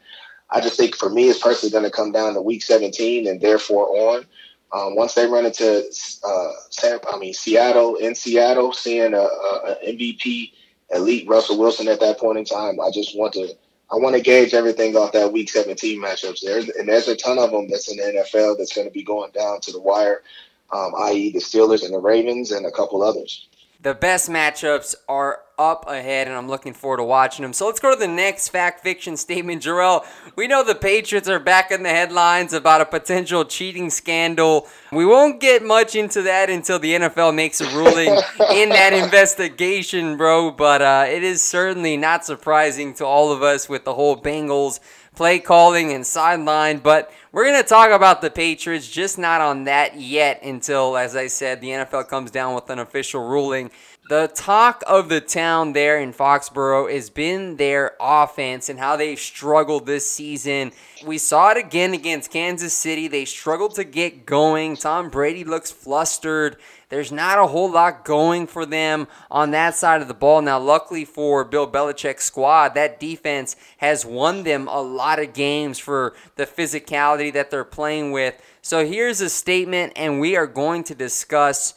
I 0.50 0.62
just 0.62 0.78
think 0.78 0.96
for 0.96 1.10
me, 1.10 1.30
it's 1.30 1.40
personally 1.40 1.72
going 1.72 1.84
to 1.84 1.92
come 1.92 2.12
down 2.12 2.36
to 2.36 2.42
week 2.42 2.62
17 2.62 3.28
and 3.28 3.42
therefore 3.42 3.88
on. 3.90 4.26
Um, 4.72 4.96
once 4.96 5.14
they 5.14 5.28
run 5.28 5.46
into 5.46 5.84
uh, 6.28 6.52
Sam, 6.70 7.00
I 7.12 7.18
mean 7.18 7.34
Seattle 7.34 7.96
in 7.96 8.16
Seattle, 8.16 8.74
seeing 8.74 9.14
a, 9.14 9.20
a, 9.20 9.78
MVP 9.88 10.52
elite 10.96 11.28
Russell 11.28 11.60
Wilson 11.60 11.88
at 11.88 12.00
that 12.00 12.20
point 12.20 12.40
in 12.40 12.46
time, 12.46 12.80
I 12.80 12.90
just 12.92 13.16
want 13.16 13.34
to 13.34 13.54
I 13.92 13.98
want 13.98 14.16
to 14.16 14.22
gauge 14.22 14.56
everything 14.56 14.96
off 14.96 15.12
that 15.12 15.32
Week 15.32 15.48
17 15.48 16.02
matchups 16.02 16.42
there, 16.42 16.60
and 16.80 16.90
there's 16.90 17.08
a 17.08 17.16
ton 17.16 17.38
of 17.38 17.52
them 17.52 17.70
that's 17.70 17.92
in 17.92 17.98
the 17.98 18.24
NFL 18.24 18.58
that's 18.58 18.74
going 18.74 18.88
to 18.88 18.94
be 18.94 19.04
going 19.04 19.32
down 19.32 19.62
to 19.62 19.72
the 19.72 19.80
wire, 19.80 20.24
um, 20.72 20.94
i.e. 20.98 21.32
the 21.32 21.40
Steelers 21.40 21.86
and 21.86 21.94
the 21.94 22.00
Ravens 22.00 22.52
and 22.52 22.66
a 22.66 22.72
couple 22.72 23.04
others 23.04 23.48
the 23.84 23.94
best 23.94 24.30
matchups 24.30 24.96
are 25.10 25.42
up 25.60 25.86
ahead, 25.88 26.28
and 26.28 26.36
I'm 26.36 26.48
looking 26.48 26.74
forward 26.74 26.98
to 26.98 27.04
watching 27.04 27.44
them. 27.44 27.52
So 27.52 27.68
let's 27.68 27.82
go 27.82 27.94
to 27.94 28.00
the 28.00 28.08
next 28.08 28.48
fact 28.48 28.82
fiction 28.82 29.18
statement, 29.18 29.62
Jerel. 29.62 30.06
We 30.38 30.48
know 30.48 30.64
the 30.64 30.74
Patriots 30.74 31.28
are 31.28 31.38
back 31.38 31.70
in 31.70 31.84
the 31.84 31.90
headlines 31.90 32.54
about 32.54 32.80
a 32.80 32.86
potential 32.86 33.44
cheating 33.44 33.90
scandal. 33.90 34.68
We 34.92 35.06
won't 35.06 35.42
get 35.42 35.64
much 35.64 35.96
into 35.96 36.22
that 36.24 36.50
until 36.50 36.80
the 36.80 36.94
NFL 36.94 37.36
makes 37.36 37.60
a 37.60 37.68
ruling 37.76 38.10
in 38.52 38.70
that 38.70 38.94
investigation, 38.94 40.16
bro. 40.16 40.50
But 40.52 40.82
uh, 40.82 41.06
it 41.08 41.24
is 41.24 41.44
certainly 41.44 41.98
not 41.98 42.26
surprising 42.26 42.94
to 42.96 43.06
all 43.06 43.34
of 43.34 43.44
us 43.44 43.68
with 43.68 43.84
the 43.84 43.94
whole 43.94 44.20
Bengals 44.20 44.80
play 45.16 45.40
calling 45.40 45.94
and 45.94 46.06
sideline. 46.06 46.80
But 46.80 47.12
we're 47.32 47.46
going 47.46 47.62
to 47.62 47.68
talk 47.68 47.92
about 47.92 48.22
the 48.22 48.30
Patriots, 48.30 48.90
just 48.90 49.18
not 49.18 49.42
on 49.42 49.64
that 49.66 50.00
yet 50.00 50.44
until, 50.44 50.98
as 50.98 51.16
I 51.16 51.28
said, 51.28 51.62
the 51.62 51.70
NFL 51.70 52.08
comes 52.08 52.32
down 52.32 52.56
with 52.56 52.70
an 52.70 52.80
official 52.80 53.28
ruling. 53.28 53.72
The 54.10 54.28
talk 54.28 54.84
of 54.86 55.08
the 55.08 55.22
town 55.22 55.72
there 55.72 55.98
in 55.98 56.12
Foxborough 56.12 56.92
has 56.94 57.10
been 57.10 57.56
their 57.56 57.96
offense 58.02 58.68
and 58.68 58.78
how 58.78 58.98
they've 58.98 59.18
struggled 59.18 59.86
this 59.86 60.10
season. 60.10 60.74
We 61.06 61.18
saw 61.18 61.52
it 61.52 61.58
again 61.58 61.94
against 61.94 62.30
Kansas 62.30 62.74
City. 62.74 63.08
They 63.08 63.24
struggled 63.24 63.76
to 63.76 63.86
get 63.86 64.26
going. 64.26 64.76
Tom 64.76 65.10
Brady 65.10 65.46
looks 65.46 65.72
flustered. 65.72 66.58
There's 66.90 67.14
not 67.14 67.40
a 67.40 67.48
whole 67.48 67.72
lot 67.72 68.04
going 68.04 68.46
for 68.46 68.66
them 68.66 69.08
on 69.32 69.52
that 69.52 69.76
side 69.76 70.02
of 70.02 70.10
the 70.10 70.14
ball. 70.14 70.42
Now, 70.42 70.60
luckily 70.60 71.06
for 71.06 71.46
Bill 71.46 71.72
Belichick's 71.72 72.26
squad, 72.26 72.74
that 72.76 73.00
defense 73.00 73.56
has 73.78 74.06
won 74.06 74.44
them 74.44 74.68
a 74.68 74.82
lot 74.82 75.20
of 75.20 75.32
games 75.32 75.80
for 75.80 76.14
the 76.36 76.46
physicality 76.46 77.32
that 77.32 77.52
they're 77.52 77.64
playing 77.64 78.12
with. 78.12 78.36
So 78.62 78.86
here's 78.86 79.22
a 79.22 79.30
statement, 79.30 79.94
and 79.96 80.20
we 80.20 80.36
are 80.36 80.46
going 80.46 80.84
to 80.84 80.94
discuss 80.94 81.74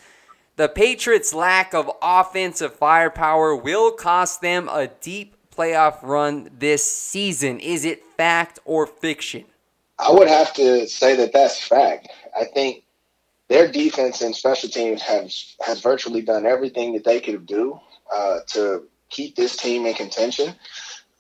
the 0.57 0.69
Patriots' 0.69 1.35
lack 1.35 1.75
of 1.75 1.91
offensive 2.03 2.75
firepower 2.75 3.55
will 3.55 3.93
cost 3.93 4.41
them 4.41 4.69
a 4.69 4.89
deep 4.89 5.37
playoff 5.55 6.03
run 6.03 6.51
this 6.59 6.91
season. 6.91 7.61
Is 7.61 7.85
it 7.85 8.03
fact 8.17 8.59
or 8.65 8.87
fiction? 8.87 9.45
I 9.99 10.11
would 10.11 10.29
have 10.29 10.53
to 10.55 10.87
say 10.89 11.17
that 11.17 11.33
that's 11.33 11.63
fact. 11.63 12.09
I 12.39 12.45
think 12.45 12.85
their 13.49 13.71
defense 13.71 14.21
and 14.21 14.35
special 14.35 14.69
teams 14.69 15.01
have 15.03 15.31
has 15.65 15.81
virtually 15.81 16.21
done 16.23 16.45
everything 16.45 16.93
that 16.95 17.05
they 17.05 17.21
could 17.21 17.47
do 17.47 17.81
uh, 18.15 18.41
to 18.49 18.83
keep 19.09 19.37
this 19.37 19.57
team 19.57 19.87
in 19.87 19.95
contention. 19.95 20.55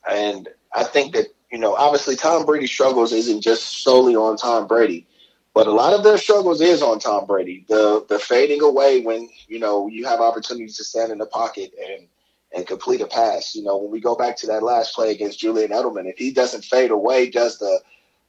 And 0.08 0.48
I 0.74 0.84
think 0.84 1.14
that 1.14 1.26
you 1.50 1.58
know, 1.58 1.74
obviously, 1.74 2.16
Tom 2.16 2.44
Brady's 2.44 2.70
struggles 2.70 3.12
isn't 3.12 3.40
just 3.40 3.82
solely 3.82 4.16
on 4.16 4.36
Tom 4.36 4.66
Brady, 4.66 5.06
but 5.56 5.66
a 5.66 5.72
lot 5.72 5.94
of 5.94 6.04
their 6.04 6.18
struggles 6.18 6.60
is 6.60 6.82
on 6.82 6.98
Tom 6.98 7.24
Brady. 7.24 7.64
The 7.66 8.04
the 8.10 8.18
fading 8.18 8.60
away 8.60 9.00
when 9.00 9.30
you 9.48 9.58
know 9.58 9.88
you 9.88 10.04
have 10.04 10.20
opportunities 10.20 10.76
to 10.76 10.84
stand 10.84 11.10
in 11.10 11.16
the 11.16 11.24
pocket 11.24 11.72
and 11.82 12.06
and 12.54 12.66
complete 12.66 13.00
a 13.00 13.06
pass. 13.06 13.54
You 13.54 13.64
know, 13.64 13.78
when 13.78 13.90
we 13.90 13.98
go 13.98 14.14
back 14.14 14.36
to 14.38 14.46
that 14.48 14.62
last 14.62 14.94
play 14.94 15.12
against 15.12 15.38
Julian 15.38 15.70
Edelman, 15.70 16.10
if 16.10 16.18
he 16.18 16.30
doesn't 16.30 16.62
fade 16.62 16.90
away, 16.90 17.30
does 17.30 17.58
the 17.58 17.80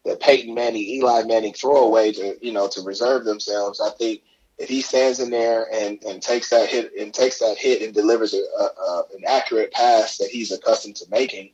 the 0.05 0.15
Peyton 0.15 0.55
Manning, 0.55 0.83
Eli 0.83 1.23
Manning 1.23 1.51
throwaway 1.51 2.13
to 2.13 2.37
you 2.41 2.53
know 2.53 2.69
to 2.69 2.81
reserve 2.81 3.25
themselves. 3.25 3.81
I 3.81 3.89
think 3.89 4.21
if 4.57 4.69
he 4.69 4.79
stands 4.79 5.19
in 5.19 5.29
there 5.29 5.67
and, 5.73 6.01
and 6.05 6.21
takes 6.21 6.49
that 6.51 6.69
hit 6.69 6.93
and 6.97 7.13
takes 7.13 7.39
that 7.39 7.57
hit 7.57 7.81
and 7.81 7.93
delivers 7.93 8.33
a, 8.33 8.37
a, 8.37 8.63
a, 8.63 9.03
an 9.17 9.23
accurate 9.27 9.73
pass 9.73 10.17
that 10.19 10.29
he's 10.29 10.53
accustomed 10.53 10.95
to 10.95 11.05
making, 11.11 11.51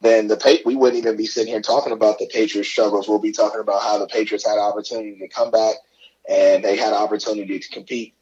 then 0.00 0.28
the 0.28 0.62
we 0.66 0.76
wouldn't 0.76 1.02
even 1.02 1.16
be 1.16 1.26
sitting 1.26 1.52
here 1.52 1.62
talking 1.62 1.92
about 1.92 2.18
the 2.18 2.26
Patriots' 2.26 2.68
struggles. 2.68 3.08
We'll 3.08 3.18
be 3.18 3.32
talking 3.32 3.60
about 3.60 3.82
how 3.82 3.98
the 3.98 4.06
Patriots 4.06 4.46
had 4.46 4.54
an 4.54 4.60
opportunity 4.60 5.18
to 5.18 5.28
come 5.28 5.50
back 5.50 5.76
and 6.28 6.64
they 6.64 6.76
had 6.76 6.92
opportunity 6.92 7.58
to 7.58 7.68
compete 7.70 8.14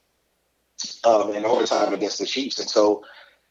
um, 1.04 1.34
in 1.34 1.44
overtime 1.44 1.92
against 1.92 2.18
the 2.18 2.26
Chiefs. 2.26 2.58
And 2.58 2.68
so 2.68 3.04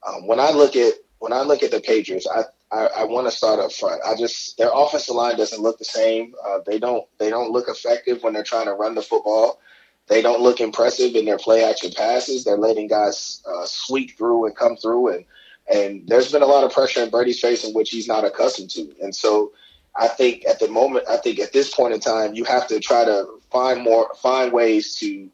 um, 0.08 0.28
when 0.28 0.40
I 0.40 0.52
look 0.52 0.76
at 0.76 0.94
when 1.20 1.34
I 1.34 1.42
look 1.42 1.64
at 1.64 1.72
the 1.72 1.82
Patriots, 1.82 2.28
I 2.28 2.44
I, 2.72 2.88
I 3.00 3.04
want 3.04 3.28
to 3.28 3.36
start 3.36 3.60
up 3.60 3.72
front. 3.72 4.02
I 4.06 4.16
just 4.16 4.58
their 4.58 4.72
offensive 4.74 5.16
line 5.16 5.38
doesn't 5.38 5.62
look 5.62 5.78
the 5.78 5.86
same. 5.86 6.34
Uh, 6.46 6.60
they 6.66 6.80
don't 6.80 7.06
they 7.20 7.30
don't 7.30 7.52
look 7.52 7.68
effective 7.68 8.24
when 8.24 8.34
they're 8.34 8.44
trying 8.44 8.66
to 8.66 8.74
run 8.74 8.96
the 8.96 9.02
football. 9.02 9.60
They 10.08 10.22
don't 10.22 10.42
look 10.42 10.60
impressive 10.60 11.16
in 11.16 11.26
their 11.26 11.38
play 11.38 11.64
action 11.64 11.92
passes. 11.96 12.44
They're 12.44 12.58
letting 12.58 12.88
guys 12.88 13.42
uh, 13.46 13.66
sweep 13.66 14.18
through 14.18 14.46
and 14.46 14.56
come 14.56 14.76
through, 14.76 15.14
and 15.14 15.26
and 15.72 16.08
there's 16.08 16.32
been 16.32 16.42
a 16.42 16.48
lot 16.48 16.64
of 16.64 16.72
pressure 16.72 17.04
in 17.04 17.10
Brady's 17.10 17.40
face 17.40 17.64
in 17.64 17.74
which 17.74 17.90
he's 17.90 18.08
not 18.08 18.26
accustomed 18.26 18.70
to. 18.72 18.94
And 19.02 19.16
so 19.16 19.52
I 19.96 20.08
think 20.08 20.46
at 20.46 20.60
the 20.60 20.70
moment, 20.70 21.06
I 21.10 21.18
think 21.18 21.40
at 21.40 21.54
this 21.54 21.74
point 21.74 21.94
in 21.94 22.00
time, 22.00 22.34
you 22.34 22.44
have 22.46 22.68
to 22.68 22.80
try 22.80 23.06
to 23.06 23.26
find 23.52 23.82
more 23.82 24.14
find 24.22 24.52
ways 24.52 24.96
to 24.98 25.30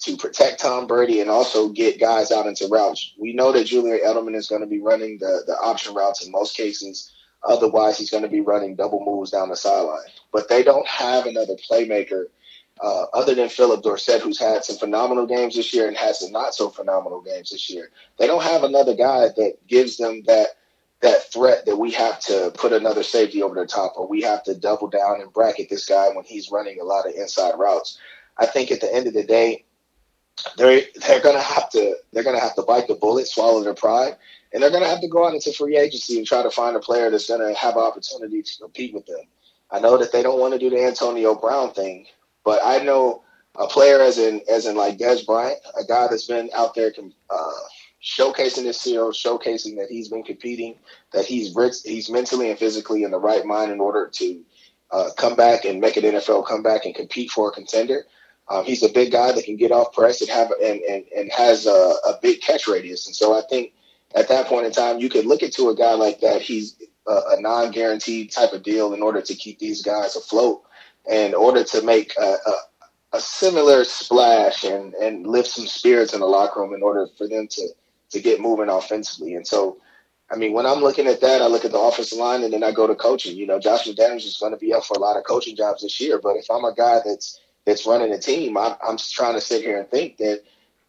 to 0.00 0.16
protect 0.16 0.60
Tom 0.60 0.86
Brady 0.86 1.20
and 1.20 1.30
also 1.30 1.68
get 1.68 2.00
guys 2.00 2.32
out 2.32 2.46
into 2.46 2.66
routes. 2.66 3.14
We 3.18 3.32
know 3.34 3.52
that 3.52 3.66
Julian 3.66 4.00
Edelman 4.04 4.34
is 4.34 4.48
going 4.48 4.60
to 4.60 4.66
be 4.66 4.80
running 4.80 5.18
the, 5.18 5.44
the 5.46 5.54
option 5.54 5.94
routes 5.94 6.26
in 6.26 6.32
most 6.32 6.56
cases. 6.56 7.12
Otherwise, 7.44 7.98
he's 7.98 8.10
going 8.10 8.24
to 8.24 8.28
be 8.28 8.40
running 8.40 8.74
double 8.74 9.04
moves 9.04 9.30
down 9.30 9.48
the 9.48 9.56
sideline. 9.56 10.00
But 10.32 10.48
they 10.48 10.64
don't 10.64 10.86
have 10.88 11.26
another 11.26 11.54
playmaker 11.70 12.26
uh, 12.82 13.06
other 13.14 13.34
than 13.34 13.48
Phillip 13.48 13.82
Dorsett, 13.82 14.22
who's 14.22 14.40
had 14.40 14.64
some 14.64 14.76
phenomenal 14.76 15.24
games 15.26 15.54
this 15.54 15.72
year 15.72 15.86
and 15.86 15.96
has 15.96 16.18
some 16.18 16.32
not 16.32 16.52
so 16.52 16.68
phenomenal 16.68 17.20
games 17.20 17.50
this 17.50 17.70
year. 17.70 17.90
They 18.18 18.26
don't 18.26 18.42
have 18.42 18.64
another 18.64 18.94
guy 18.94 19.28
that 19.36 19.66
gives 19.68 19.96
them 19.96 20.22
that 20.26 20.48
that 21.00 21.32
threat 21.32 21.66
that 21.66 21.76
we 21.76 21.90
have 21.92 22.20
to 22.20 22.52
put 22.54 22.72
another 22.72 23.02
safety 23.02 23.42
over 23.42 23.56
the 23.56 23.66
top, 23.66 23.94
or 23.96 24.06
we 24.06 24.22
have 24.22 24.42
to 24.44 24.54
double 24.54 24.88
down 24.88 25.20
and 25.20 25.32
bracket 25.32 25.68
this 25.68 25.86
guy 25.86 26.08
when 26.12 26.24
he's 26.24 26.50
running 26.50 26.80
a 26.80 26.84
lot 26.84 27.06
of 27.06 27.14
inside 27.14 27.54
routes. 27.56 27.98
I 28.38 28.46
think 28.46 28.70
at 28.70 28.80
the 28.80 28.92
end 28.92 29.06
of 29.06 29.14
the 29.14 29.24
day, 29.24 29.64
they're 30.56 30.82
they're 31.06 31.22
gonna 31.22 31.40
have 31.40 31.70
to 31.70 31.96
they're 32.12 32.24
gonna 32.24 32.40
have 32.40 32.56
to 32.56 32.62
bite 32.62 32.88
the 32.88 32.94
bullet, 32.94 33.28
swallow 33.28 33.62
their 33.62 33.74
pride, 33.74 34.16
and 34.52 34.60
they're 34.62 34.70
gonna 34.70 34.88
have 34.88 35.00
to 35.02 35.08
go 35.08 35.26
out 35.26 35.34
into 35.34 35.52
free 35.52 35.76
agency 35.76 36.18
and 36.18 36.26
try 36.26 36.42
to 36.42 36.50
find 36.50 36.74
a 36.74 36.80
player 36.80 37.10
that's 37.10 37.28
gonna 37.28 37.54
have 37.54 37.76
an 37.76 37.82
opportunity 37.82 38.42
to 38.42 38.58
compete 38.58 38.92
with 38.92 39.06
them. 39.06 39.20
I 39.70 39.78
know 39.78 39.96
that 39.98 40.12
they 40.12 40.22
don't 40.22 40.40
want 40.40 40.52
to 40.52 40.58
do 40.58 40.68
the 40.68 40.84
Antonio 40.84 41.34
Brown 41.34 41.72
thing, 41.72 42.06
But 42.44 42.60
I 42.64 42.78
know 42.78 43.22
a 43.56 43.66
player 43.66 44.00
as 44.00 44.18
in 44.18 44.42
as 44.50 44.66
in 44.66 44.76
like 44.76 44.98
Dez 44.98 45.26
Bryant, 45.26 45.58
a 45.78 45.84
guy 45.84 46.06
that's 46.08 46.26
been 46.26 46.50
out 46.54 46.74
there 46.74 46.92
uh, 47.30 47.50
showcasing 48.02 48.64
his 48.64 48.80
skills, 48.80 49.22
showcasing 49.22 49.76
that 49.76 49.88
he's 49.88 50.08
been 50.08 50.22
competing, 50.22 50.76
that 51.12 51.24
he's 51.24 51.54
he's 51.82 52.10
mentally 52.10 52.50
and 52.50 52.58
physically 52.58 53.04
in 53.04 53.10
the 53.10 53.18
right 53.18 53.44
mind 53.44 53.70
in 53.70 53.80
order 53.80 54.10
to 54.14 54.42
uh, 54.90 55.10
come 55.16 55.36
back 55.36 55.64
and 55.64 55.80
make 55.80 55.96
an 55.96 56.04
NFL 56.04 56.46
comeback 56.46 56.84
and 56.84 56.94
compete 56.94 57.30
for 57.30 57.48
a 57.48 57.52
contender. 57.52 58.04
Um, 58.48 58.64
he's 58.64 58.82
a 58.82 58.92
big 58.92 59.12
guy 59.12 59.32
that 59.32 59.44
can 59.44 59.56
get 59.56 59.70
off 59.70 59.92
press 59.92 60.20
and 60.20 60.30
have 60.30 60.50
and 60.62 60.80
and, 60.80 61.04
and 61.16 61.32
has 61.32 61.66
a, 61.66 61.70
a 61.70 62.18
big 62.20 62.40
catch 62.40 62.66
radius. 62.66 63.06
And 63.06 63.14
so 63.14 63.38
I 63.38 63.42
think 63.48 63.72
at 64.14 64.28
that 64.28 64.46
point 64.46 64.66
in 64.66 64.72
time, 64.72 64.98
you 64.98 65.08
could 65.08 65.26
look 65.26 65.42
into 65.42 65.70
a 65.70 65.76
guy 65.76 65.94
like 65.94 66.20
that. 66.20 66.42
He's 66.42 66.76
a, 67.06 67.12
a 67.12 67.40
non-guaranteed 67.40 68.30
type 68.30 68.52
of 68.52 68.62
deal 68.62 68.94
in 68.94 69.02
order 69.02 69.22
to 69.22 69.34
keep 69.34 69.58
these 69.58 69.82
guys 69.82 70.16
afloat, 70.16 70.62
in 71.10 71.34
order 71.34 71.64
to 71.64 71.82
make 71.82 72.14
a, 72.18 72.36
a, 72.46 72.52
a 73.14 73.20
similar 73.20 73.84
splash 73.84 74.64
and 74.64 74.94
and 74.94 75.26
lift 75.26 75.48
some 75.48 75.66
spirits 75.66 76.14
in 76.14 76.20
the 76.20 76.26
locker 76.26 76.60
room 76.60 76.74
in 76.74 76.82
order 76.82 77.06
for 77.18 77.28
them 77.28 77.46
to 77.48 77.68
to 78.10 78.20
get 78.20 78.40
moving 78.40 78.68
offensively. 78.68 79.34
And 79.34 79.46
so, 79.46 79.78
I 80.30 80.36
mean, 80.36 80.52
when 80.52 80.66
I'm 80.66 80.80
looking 80.80 81.06
at 81.06 81.20
that, 81.22 81.42
I 81.42 81.46
look 81.46 81.64
at 81.64 81.72
the 81.72 81.78
offensive 81.78 82.18
line 82.18 82.42
and 82.44 82.52
then 82.52 82.62
I 82.62 82.70
go 82.70 82.86
to 82.86 82.94
coaching. 82.94 83.36
You 83.36 83.46
know, 83.46 83.58
Josh 83.58 83.86
McDaniels 83.86 84.24
is 84.26 84.36
going 84.38 84.52
to 84.52 84.58
be 84.58 84.72
up 84.72 84.84
for 84.84 84.94
a 84.94 85.00
lot 85.00 85.16
of 85.16 85.24
coaching 85.24 85.56
jobs 85.56 85.82
this 85.82 86.00
year. 86.00 86.20
But 86.22 86.36
if 86.36 86.50
I'm 86.50 86.64
a 86.64 86.74
guy 86.74 87.00
that's 87.04 87.40
that's 87.64 87.86
running 87.86 88.12
a 88.12 88.18
team, 88.18 88.56
I'm, 88.56 88.76
I'm 88.86 88.96
just 88.96 89.14
trying 89.14 89.34
to 89.34 89.40
sit 89.40 89.62
here 89.62 89.78
and 89.78 89.88
think 89.88 90.18
that, 90.18 90.42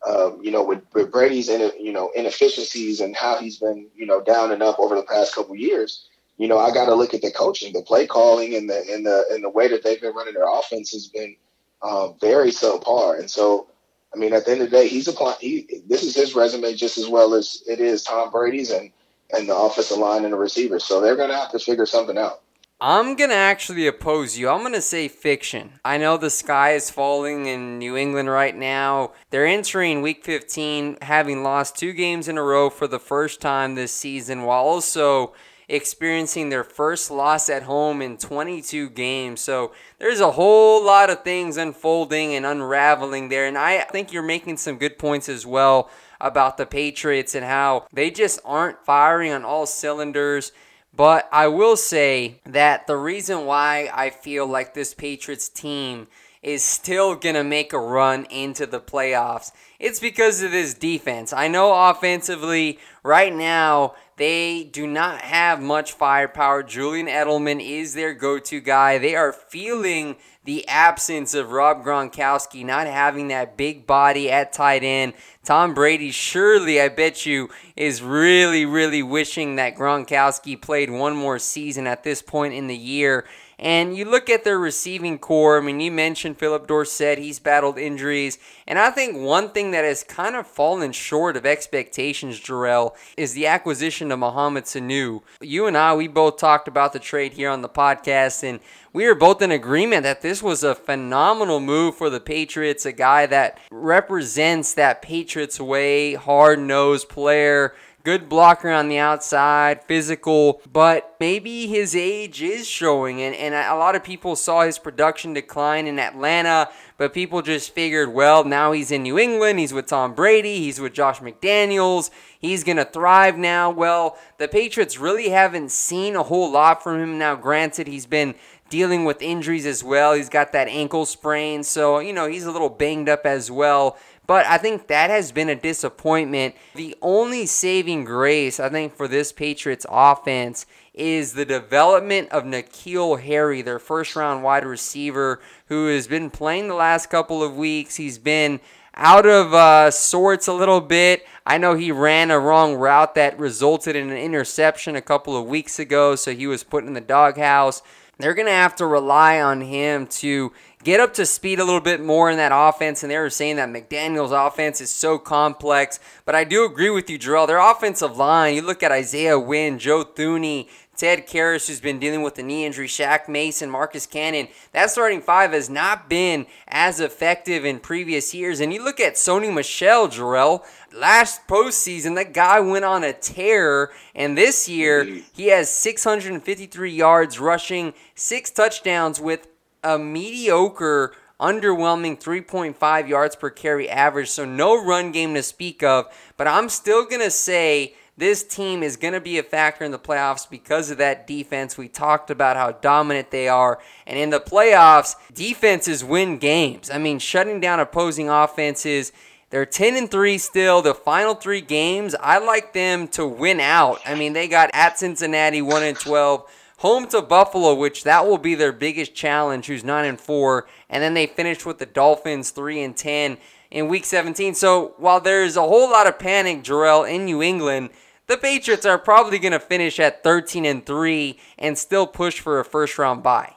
um, 0.07 0.39
you 0.41 0.51
know, 0.51 0.63
with, 0.63 0.81
with 0.93 1.11
Brady's 1.11 1.49
in, 1.49 1.71
you 1.79 1.93
know 1.93 2.11
inefficiencies 2.15 2.99
and 2.99 3.15
how 3.15 3.37
he's 3.37 3.57
been 3.57 3.87
you 3.95 4.05
know 4.05 4.21
down 4.21 4.51
and 4.51 4.61
up 4.61 4.79
over 4.79 4.95
the 4.95 5.03
past 5.03 5.33
couple 5.33 5.55
years, 5.55 6.07
you 6.37 6.47
know, 6.47 6.57
I 6.57 6.73
got 6.73 6.85
to 6.85 6.95
look 6.95 7.13
at 7.13 7.21
the 7.21 7.31
coaching, 7.31 7.73
the 7.73 7.81
play 7.81 8.07
calling, 8.07 8.55
and 8.55 8.69
the 8.69 8.83
and 8.91 9.05
the 9.05 9.25
and 9.31 9.43
the 9.43 9.49
way 9.49 9.67
that 9.67 9.83
they've 9.83 10.01
been 10.01 10.15
running 10.15 10.33
their 10.33 10.51
offense 10.51 10.91
has 10.91 11.07
been 11.07 11.35
uh, 11.81 12.11
very 12.13 12.49
subpar. 12.49 13.19
And 13.19 13.29
so, 13.29 13.67
I 14.13 14.17
mean, 14.17 14.33
at 14.33 14.45
the 14.45 14.51
end 14.51 14.61
of 14.61 14.71
the 14.71 14.77
day, 14.77 14.87
he's 14.87 15.07
applying. 15.07 15.37
He, 15.39 15.81
this 15.87 16.03
is 16.03 16.15
his 16.15 16.33
resume 16.35 16.73
just 16.73 16.97
as 16.97 17.07
well 17.07 17.33
as 17.33 17.63
it 17.67 17.79
is 17.79 18.03
Tom 18.03 18.31
Brady's 18.31 18.71
and 18.71 18.91
and 19.31 19.47
the 19.47 19.55
offensive 19.55 19.97
line 19.97 20.23
and 20.23 20.33
the 20.33 20.37
receivers. 20.37 20.83
So 20.83 21.01
they're 21.01 21.15
going 21.15 21.29
to 21.29 21.37
have 21.37 21.51
to 21.51 21.59
figure 21.59 21.85
something 21.85 22.17
out. 22.17 22.41
I'm 22.81 23.15
going 23.15 23.29
to 23.29 23.35
actually 23.35 23.87
oppose 23.87 24.37
you. 24.37 24.49
I'm 24.49 24.59
going 24.59 24.73
to 24.73 24.81
say 24.81 25.07
fiction. 25.07 25.79
I 25.85 25.97
know 25.97 26.17
the 26.17 26.29
sky 26.29 26.73
is 26.73 26.91
falling 26.91 27.45
in 27.45 27.79
New 27.79 27.95
England 27.95 28.29
right 28.29 28.55
now. 28.55 29.13
They're 29.29 29.45
entering 29.45 30.01
week 30.01 30.25
15 30.25 30.97
having 31.01 31.43
lost 31.43 31.77
two 31.77 31.93
games 31.93 32.27
in 32.27 32.37
a 32.37 32.43
row 32.43 32.69
for 32.69 32.87
the 32.87 32.99
first 32.99 33.39
time 33.39 33.75
this 33.75 33.93
season 33.93 34.43
while 34.43 34.63
also 34.63 35.33
experiencing 35.67 36.49
their 36.49 36.63
first 36.63 37.09
loss 37.09 37.49
at 37.49 37.63
home 37.63 38.01
in 38.01 38.17
22 38.17 38.89
games. 38.91 39.41
So 39.41 39.71
there's 39.99 40.19
a 40.19 40.31
whole 40.31 40.83
lot 40.83 41.09
of 41.09 41.23
things 41.23 41.57
unfolding 41.57 42.33
and 42.35 42.45
unraveling 42.45 43.29
there. 43.29 43.45
And 43.45 43.57
I 43.57 43.79
think 43.81 44.11
you're 44.11 44.23
making 44.23 44.57
some 44.57 44.77
good 44.77 44.97
points 44.97 45.29
as 45.29 45.45
well 45.45 45.89
about 46.19 46.57
the 46.57 46.65
Patriots 46.65 47.35
and 47.35 47.45
how 47.45 47.87
they 47.91 48.09
just 48.09 48.39
aren't 48.45 48.85
firing 48.85 49.31
on 49.31 49.43
all 49.43 49.65
cylinders. 49.65 50.51
But 50.95 51.27
I 51.31 51.47
will 51.47 51.75
say 51.75 52.39
that 52.45 52.85
the 52.85 52.97
reason 52.97 53.45
why 53.45 53.89
I 53.93 54.09
feel 54.09 54.45
like 54.45 54.73
this 54.73 54.93
Patriots 54.93 55.49
team 55.49 56.07
is 56.43 56.63
still 56.63 57.15
going 57.15 57.35
to 57.35 57.43
make 57.43 57.73
a 57.73 57.79
run 57.79 58.25
into 58.25 58.65
the 58.65 58.79
playoffs, 58.79 59.51
it's 59.79 59.99
because 59.99 60.43
of 60.43 60.51
this 60.51 60.73
defense. 60.73 61.33
I 61.33 61.47
know 61.47 61.89
offensively, 61.89 62.79
right 63.03 63.33
now, 63.33 63.95
they 64.17 64.63
do 64.63 64.85
not 64.85 65.21
have 65.21 65.61
much 65.61 65.93
firepower. 65.93 66.61
Julian 66.61 67.07
Edelman 67.07 67.65
is 67.65 67.93
their 67.93 68.13
go 68.13 68.37
to 68.39 68.59
guy. 68.59 68.97
They 68.97 69.15
are 69.15 69.33
feeling 69.33 70.17
the 70.45 70.67
absence 70.67 71.33
of 71.33 71.51
Rob 71.51 71.83
Gronkowski, 71.83 72.65
not 72.65 72.85
having 72.85 73.29
that 73.29 73.57
big 73.57 73.87
body 73.87 74.29
at 74.29 74.53
tight 74.53 74.83
end. 74.83 75.13
Tom 75.43 75.73
Brady, 75.73 76.11
surely, 76.11 76.81
I 76.81 76.89
bet 76.89 77.25
you, 77.25 77.49
is 77.75 78.01
really, 78.01 78.65
really 78.65 79.01
wishing 79.01 79.55
that 79.55 79.75
Gronkowski 79.75 80.61
played 80.61 80.89
one 80.91 81.15
more 81.15 81.39
season 81.39 81.87
at 81.87 82.03
this 82.03 82.21
point 82.21 82.53
in 82.53 82.67
the 82.67 82.77
year. 82.77 83.25
And 83.59 83.95
you 83.95 84.05
look 84.05 84.29
at 84.29 84.43
their 84.43 84.59
receiving 84.59 85.19
core. 85.19 85.57
I 85.57 85.61
mean, 85.61 85.79
you 85.79 85.91
mentioned 85.91 86.37
Phillip 86.37 86.67
Dorsett. 86.67 87.17
He's 87.17 87.39
battled 87.39 87.77
injuries. 87.77 88.37
And 88.67 88.79
I 88.79 88.89
think 88.89 89.17
one 89.17 89.49
thing 89.49 89.71
that 89.71 89.85
has 89.85 90.03
kind 90.03 90.35
of 90.35 90.47
fallen 90.47 90.91
short 90.91 91.37
of 91.37 91.45
expectations, 91.45 92.39
Jerel, 92.39 92.95
is 93.17 93.33
the 93.33 93.47
acquisition 93.47 94.11
of 94.11 94.19
Mohamed 94.19 94.65
Sanu. 94.65 95.21
You 95.41 95.67
and 95.67 95.77
I, 95.77 95.93
we 95.95 96.07
both 96.07 96.37
talked 96.37 96.67
about 96.67 96.93
the 96.93 96.99
trade 96.99 97.33
here 97.33 97.49
on 97.49 97.61
the 97.61 97.69
podcast, 97.69 98.43
and 98.43 98.59
we 98.91 99.07
were 99.07 99.15
both 99.15 99.41
in 99.41 99.51
agreement 99.51 100.03
that 100.03 100.21
this 100.21 100.43
was 100.43 100.63
a 100.63 100.75
phenomenal 100.75 101.59
move 101.59 101.95
for 101.95 102.09
the 102.09 102.19
Patriots, 102.19 102.85
a 102.85 102.91
guy 102.91 103.25
that 103.25 103.59
represents 103.71 104.73
that 104.75 105.01
Patriots 105.01 105.59
way, 105.59 106.13
hard 106.13 106.59
nosed 106.59 107.09
player 107.09 107.73
good 108.03 108.27
blocker 108.27 108.69
on 108.69 108.89
the 108.89 108.97
outside, 108.97 109.81
physical, 109.83 110.61
but 110.71 111.15
maybe 111.19 111.67
his 111.67 111.95
age 111.95 112.41
is 112.41 112.67
showing. 112.67 113.21
And, 113.21 113.33
and 113.33 113.55
a 113.55 113.75
lot 113.75 113.95
of 113.95 114.03
people 114.03 114.35
saw 114.35 114.63
his 114.63 114.77
production 114.77 115.33
decline 115.33 115.87
in 115.87 115.97
Atlanta, 115.99 116.69
but 116.97 117.13
people 117.13 117.41
just 117.41 117.73
figured, 117.73 118.13
well, 118.13 118.43
now 118.43 118.73
he's 118.73 118.91
in 118.91 119.03
New 119.03 119.17
England, 119.17 119.59
he's 119.59 119.73
with 119.73 119.87
Tom 119.87 120.13
Brady, 120.13 120.59
he's 120.59 120.81
with 120.81 120.93
Josh 120.93 121.19
McDaniels, 121.19 122.09
he's 122.39 122.65
going 122.65 122.77
to 122.77 122.85
thrive 122.85 123.37
now. 123.37 123.69
Well, 123.69 124.17
the 124.37 124.49
Patriots 124.49 124.99
really 124.99 125.29
haven't 125.29 125.71
seen 125.71 126.15
a 126.15 126.23
whole 126.23 126.51
lot 126.51 126.83
from 126.83 126.99
him 127.01 127.17
now. 127.17 127.35
Granted, 127.35 127.87
he's 127.87 128.05
been 128.05 128.35
dealing 128.73 129.05
with 129.05 129.21
injuries 129.21 129.67
as 129.67 129.83
well. 129.83 130.13
He's 130.13 130.29
got 130.29 130.51
that 130.53 130.67
ankle 130.67 131.05
sprain, 131.05 131.61
so, 131.61 131.99
you 131.99 132.11
know, 132.11 132.27
he's 132.27 132.45
a 132.45 132.51
little 132.51 132.71
banged 132.71 133.07
up 133.07 133.23
as 133.23 133.51
well. 133.51 133.99
But 134.25 134.47
I 134.47 134.57
think 134.57 134.87
that 134.87 135.11
has 135.11 135.31
been 135.31 135.47
a 135.47 135.55
disappointment. 135.55 136.55
The 136.73 136.95
only 136.99 137.45
saving 137.45 138.05
grace, 138.05 138.59
I 138.59 138.69
think, 138.69 138.95
for 138.95 139.07
this 139.07 139.31
Patriots 139.31 139.85
offense 139.87 140.65
is 140.91 141.33
the 141.33 141.45
development 141.45 142.29
of 142.29 142.45
N'Keal 142.45 143.21
Harry, 143.21 143.61
their 143.61 143.77
first 143.77 144.15
round 144.15 144.41
wide 144.41 144.65
receiver, 144.65 145.39
who 145.67 145.85
has 145.89 146.07
been 146.07 146.31
playing 146.31 146.67
the 146.67 146.73
last 146.73 147.11
couple 147.11 147.43
of 147.43 147.55
weeks. 147.55 147.97
He's 147.97 148.17
been 148.17 148.59
out 148.95 149.27
of 149.27 149.53
uh, 149.53 149.91
sorts 149.91 150.47
a 150.47 150.53
little 150.53 150.81
bit. 150.81 151.27
I 151.45 151.59
know 151.59 151.75
he 151.75 151.91
ran 151.91 152.31
a 152.31 152.39
wrong 152.39 152.73
route 152.73 153.13
that 153.13 153.37
resulted 153.37 153.95
in 153.95 154.09
an 154.09 154.17
interception 154.17 154.95
a 154.95 155.01
couple 155.01 155.37
of 155.37 155.45
weeks 155.45 155.77
ago, 155.77 156.15
so 156.15 156.33
he 156.33 156.47
was 156.47 156.63
put 156.63 156.85
in 156.85 156.93
the 156.93 157.01
doghouse. 157.01 157.83
They're 158.19 158.35
going 158.35 158.47
to 158.47 158.51
have 158.51 158.75
to 158.75 158.85
rely 158.85 159.41
on 159.41 159.61
him 159.61 160.05
to 160.07 160.53
get 160.83 160.99
up 160.99 161.13
to 161.15 161.25
speed 161.25 161.59
a 161.59 161.63
little 161.63 161.81
bit 161.81 161.99
more 162.01 162.29
in 162.29 162.37
that 162.37 162.51
offense. 162.53 163.01
And 163.01 163.11
they 163.11 163.17
were 163.17 163.29
saying 163.29 163.55
that 163.55 163.69
McDaniels' 163.69 164.47
offense 164.47 164.81
is 164.81 164.91
so 164.91 165.17
complex. 165.17 165.99
But 166.25 166.35
I 166.35 166.43
do 166.43 166.63
agree 166.65 166.91
with 166.91 167.09
you, 167.09 167.17
Jerel. 167.17 167.47
Their 167.47 167.59
offensive 167.59 168.15
line, 168.17 168.55
you 168.55 168.61
look 168.61 168.83
at 168.83 168.91
Isaiah 168.91 169.39
Wynn, 169.39 169.79
Joe 169.79 170.03
Thuney, 170.03 170.67
Ted 170.95 171.25
Karras, 171.25 171.67
who's 171.67 171.81
been 171.81 171.97
dealing 171.97 172.21
with 172.21 172.35
the 172.35 172.43
knee 172.43 172.65
injury, 172.65 172.87
Shaq 172.87 173.27
Mason, 173.27 173.67
Marcus 173.67 174.05
Cannon. 174.05 174.47
That 174.73 174.91
starting 174.91 175.21
five 175.21 175.51
has 175.51 175.67
not 175.67 176.07
been 176.07 176.45
as 176.67 176.99
effective 176.99 177.65
in 177.65 177.79
previous 177.79 178.35
years. 178.35 178.59
And 178.59 178.71
you 178.71 178.83
look 178.83 178.99
at 178.99 179.15
Sony 179.15 179.51
Michel, 179.51 180.07
Jerel, 180.07 180.63
last 180.93 181.47
postseason, 181.47 182.15
that 182.15 182.33
guy 182.33 182.59
went 182.59 182.85
on 182.85 183.03
a 183.03 183.13
tear. 183.13 183.91
And 184.15 184.37
this 184.37 184.69
year, 184.69 185.03
he 185.33 185.47
has 185.47 185.71
653 185.71 186.91
yards 186.91 187.39
rushing, 187.39 187.93
six 188.15 188.51
touchdowns 188.51 189.19
with 189.19 189.47
a 189.83 189.97
mediocre, 189.97 191.13
underwhelming 191.39 192.21
3.5 192.21 193.07
yards 193.07 193.35
per 193.35 193.49
carry 193.49 193.89
average, 193.89 194.29
so 194.29 194.45
no 194.45 194.81
run 194.81 195.11
game 195.11 195.33
to 195.33 195.43
speak 195.43 195.83
of. 195.83 196.05
But 196.37 196.47
I'm 196.47 196.69
still 196.69 197.05
going 197.05 197.21
to 197.21 197.31
say 197.31 197.95
this 198.15 198.43
team 198.43 198.83
is 198.83 198.95
going 198.95 199.13
to 199.13 199.19
be 199.19 199.39
a 199.39 199.43
factor 199.43 199.83
in 199.83 199.91
the 199.91 199.99
playoffs 199.99 200.47
because 200.47 200.91
of 200.91 200.99
that 200.99 201.25
defense. 201.25 201.77
We 201.77 201.87
talked 201.87 202.29
about 202.29 202.55
how 202.55 202.71
dominant 202.71 203.31
they 203.31 203.47
are. 203.47 203.79
And 204.05 204.17
in 204.17 204.29
the 204.29 204.39
playoffs, 204.39 205.15
defenses 205.33 206.03
win 206.03 206.37
games. 206.37 206.91
I 206.91 206.99
mean, 206.99 207.19
shutting 207.19 207.59
down 207.59 207.79
opposing 207.79 208.29
offenses. 208.29 209.11
They're 209.53 209.67
10 209.67 209.95
and 209.97 210.09
3 210.09 210.39
still. 210.39 210.81
The 210.81 210.95
final 210.95 211.35
three 211.35 211.61
games, 211.61 212.15
I 212.19 212.39
like 212.39 212.73
them 212.73 213.07
to 213.09 213.27
win 213.27 213.59
out. 213.59 214.01
I 214.03 214.15
mean, 214.15 214.33
they 214.33 214.47
got 214.47 214.71
at 214.73 214.97
Cincinnati 214.97 215.61
1 215.61 215.83
and 215.83 215.95
12 215.95 216.49
home 216.79 217.07
to 217.09 217.21
Buffalo, 217.21 217.75
which 217.75 218.03
that 218.03 218.25
will 218.25 218.39
be 218.39 218.55
their 218.55 218.71
biggest 218.71 219.13
challenge, 219.13 219.67
who's 219.67 219.83
9 219.83 220.05
and 220.05 220.19
4, 220.19 220.65
and 220.89 221.03
then 221.03 221.13
they 221.13 221.27
finished 221.27 221.67
with 221.67 221.77
the 221.77 221.85
Dolphins 221.85 222.49
3 222.49 222.81
and 222.81 222.97
10 222.97 223.37
in 223.69 223.89
week 223.89 224.05
17. 224.05 224.55
So, 224.55 224.95
while 224.97 225.19
there's 225.19 225.55
a 225.55 225.61
whole 225.61 225.91
lot 225.91 226.07
of 226.07 226.17
panic, 226.17 226.63
Jerel, 226.63 227.07
in 227.07 227.25
New 227.25 227.43
England, 227.43 227.91
the 228.25 228.37
Patriots 228.37 228.87
are 228.87 228.97
probably 228.97 229.37
going 229.37 229.51
to 229.51 229.59
finish 229.59 229.99
at 229.99 230.23
13 230.23 230.65
and 230.65 230.83
3 230.83 231.37
and 231.59 231.77
still 231.77 232.07
push 232.07 232.39
for 232.39 232.59
a 232.59 232.65
first 232.65 232.97
round 232.97 233.21
bye. 233.21 233.53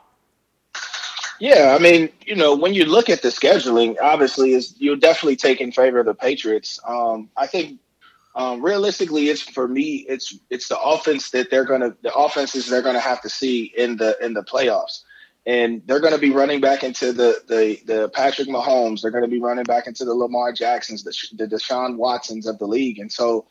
Yeah, 1.40 1.76
I 1.78 1.82
mean, 1.82 2.10
you 2.26 2.36
know, 2.36 2.56
when 2.56 2.74
you 2.74 2.86
look 2.86 3.10
at 3.10 3.22
the 3.22 3.28
scheduling, 3.28 3.96
obviously, 4.00 4.52
is 4.54 4.74
you're 4.78 4.96
definitely 4.96 5.36
take 5.36 5.60
in 5.60 5.72
favor 5.72 6.00
of 6.00 6.06
the 6.06 6.14
Patriots. 6.14 6.80
Um, 6.86 7.30
I 7.36 7.46
think 7.46 7.80
um, 8.34 8.64
realistically, 8.64 9.28
it's 9.28 9.42
for 9.42 9.68
me, 9.68 10.06
it's 10.08 10.38
it's 10.50 10.68
the 10.68 10.78
offense 10.80 11.30
that 11.30 11.50
they're 11.50 11.64
gonna 11.64 11.96
the 12.02 12.14
offenses 12.14 12.68
they're 12.68 12.82
gonna 12.82 13.00
have 13.00 13.22
to 13.22 13.30
see 13.30 13.72
in 13.76 13.96
the 13.96 14.16
in 14.24 14.34
the 14.34 14.42
playoffs. 14.44 15.02
and 15.46 15.82
they're 15.86 16.00
to 16.14 16.20
be 16.20 16.30
running 16.30 16.60
back 16.60 16.84
into 16.84 17.12
the 17.12 17.42
the 17.48 17.80
the 17.86 18.08
Patrick 18.10 18.48
Mahomes. 18.48 19.02
They're 19.02 19.10
to 19.24 19.30
be 19.30 19.40
running 19.40 19.64
back 19.64 19.86
into 19.86 20.04
the 20.04 20.14
Lamar 20.14 20.52
Jacksons, 20.52 21.04
the, 21.04 21.14
the 21.36 21.46
Deshaun 21.46 21.96
Watsons 21.96 22.46
of 22.46 22.58
the 22.58 22.66
league. 22.66 22.98
And 22.98 23.10
so, 23.12 23.46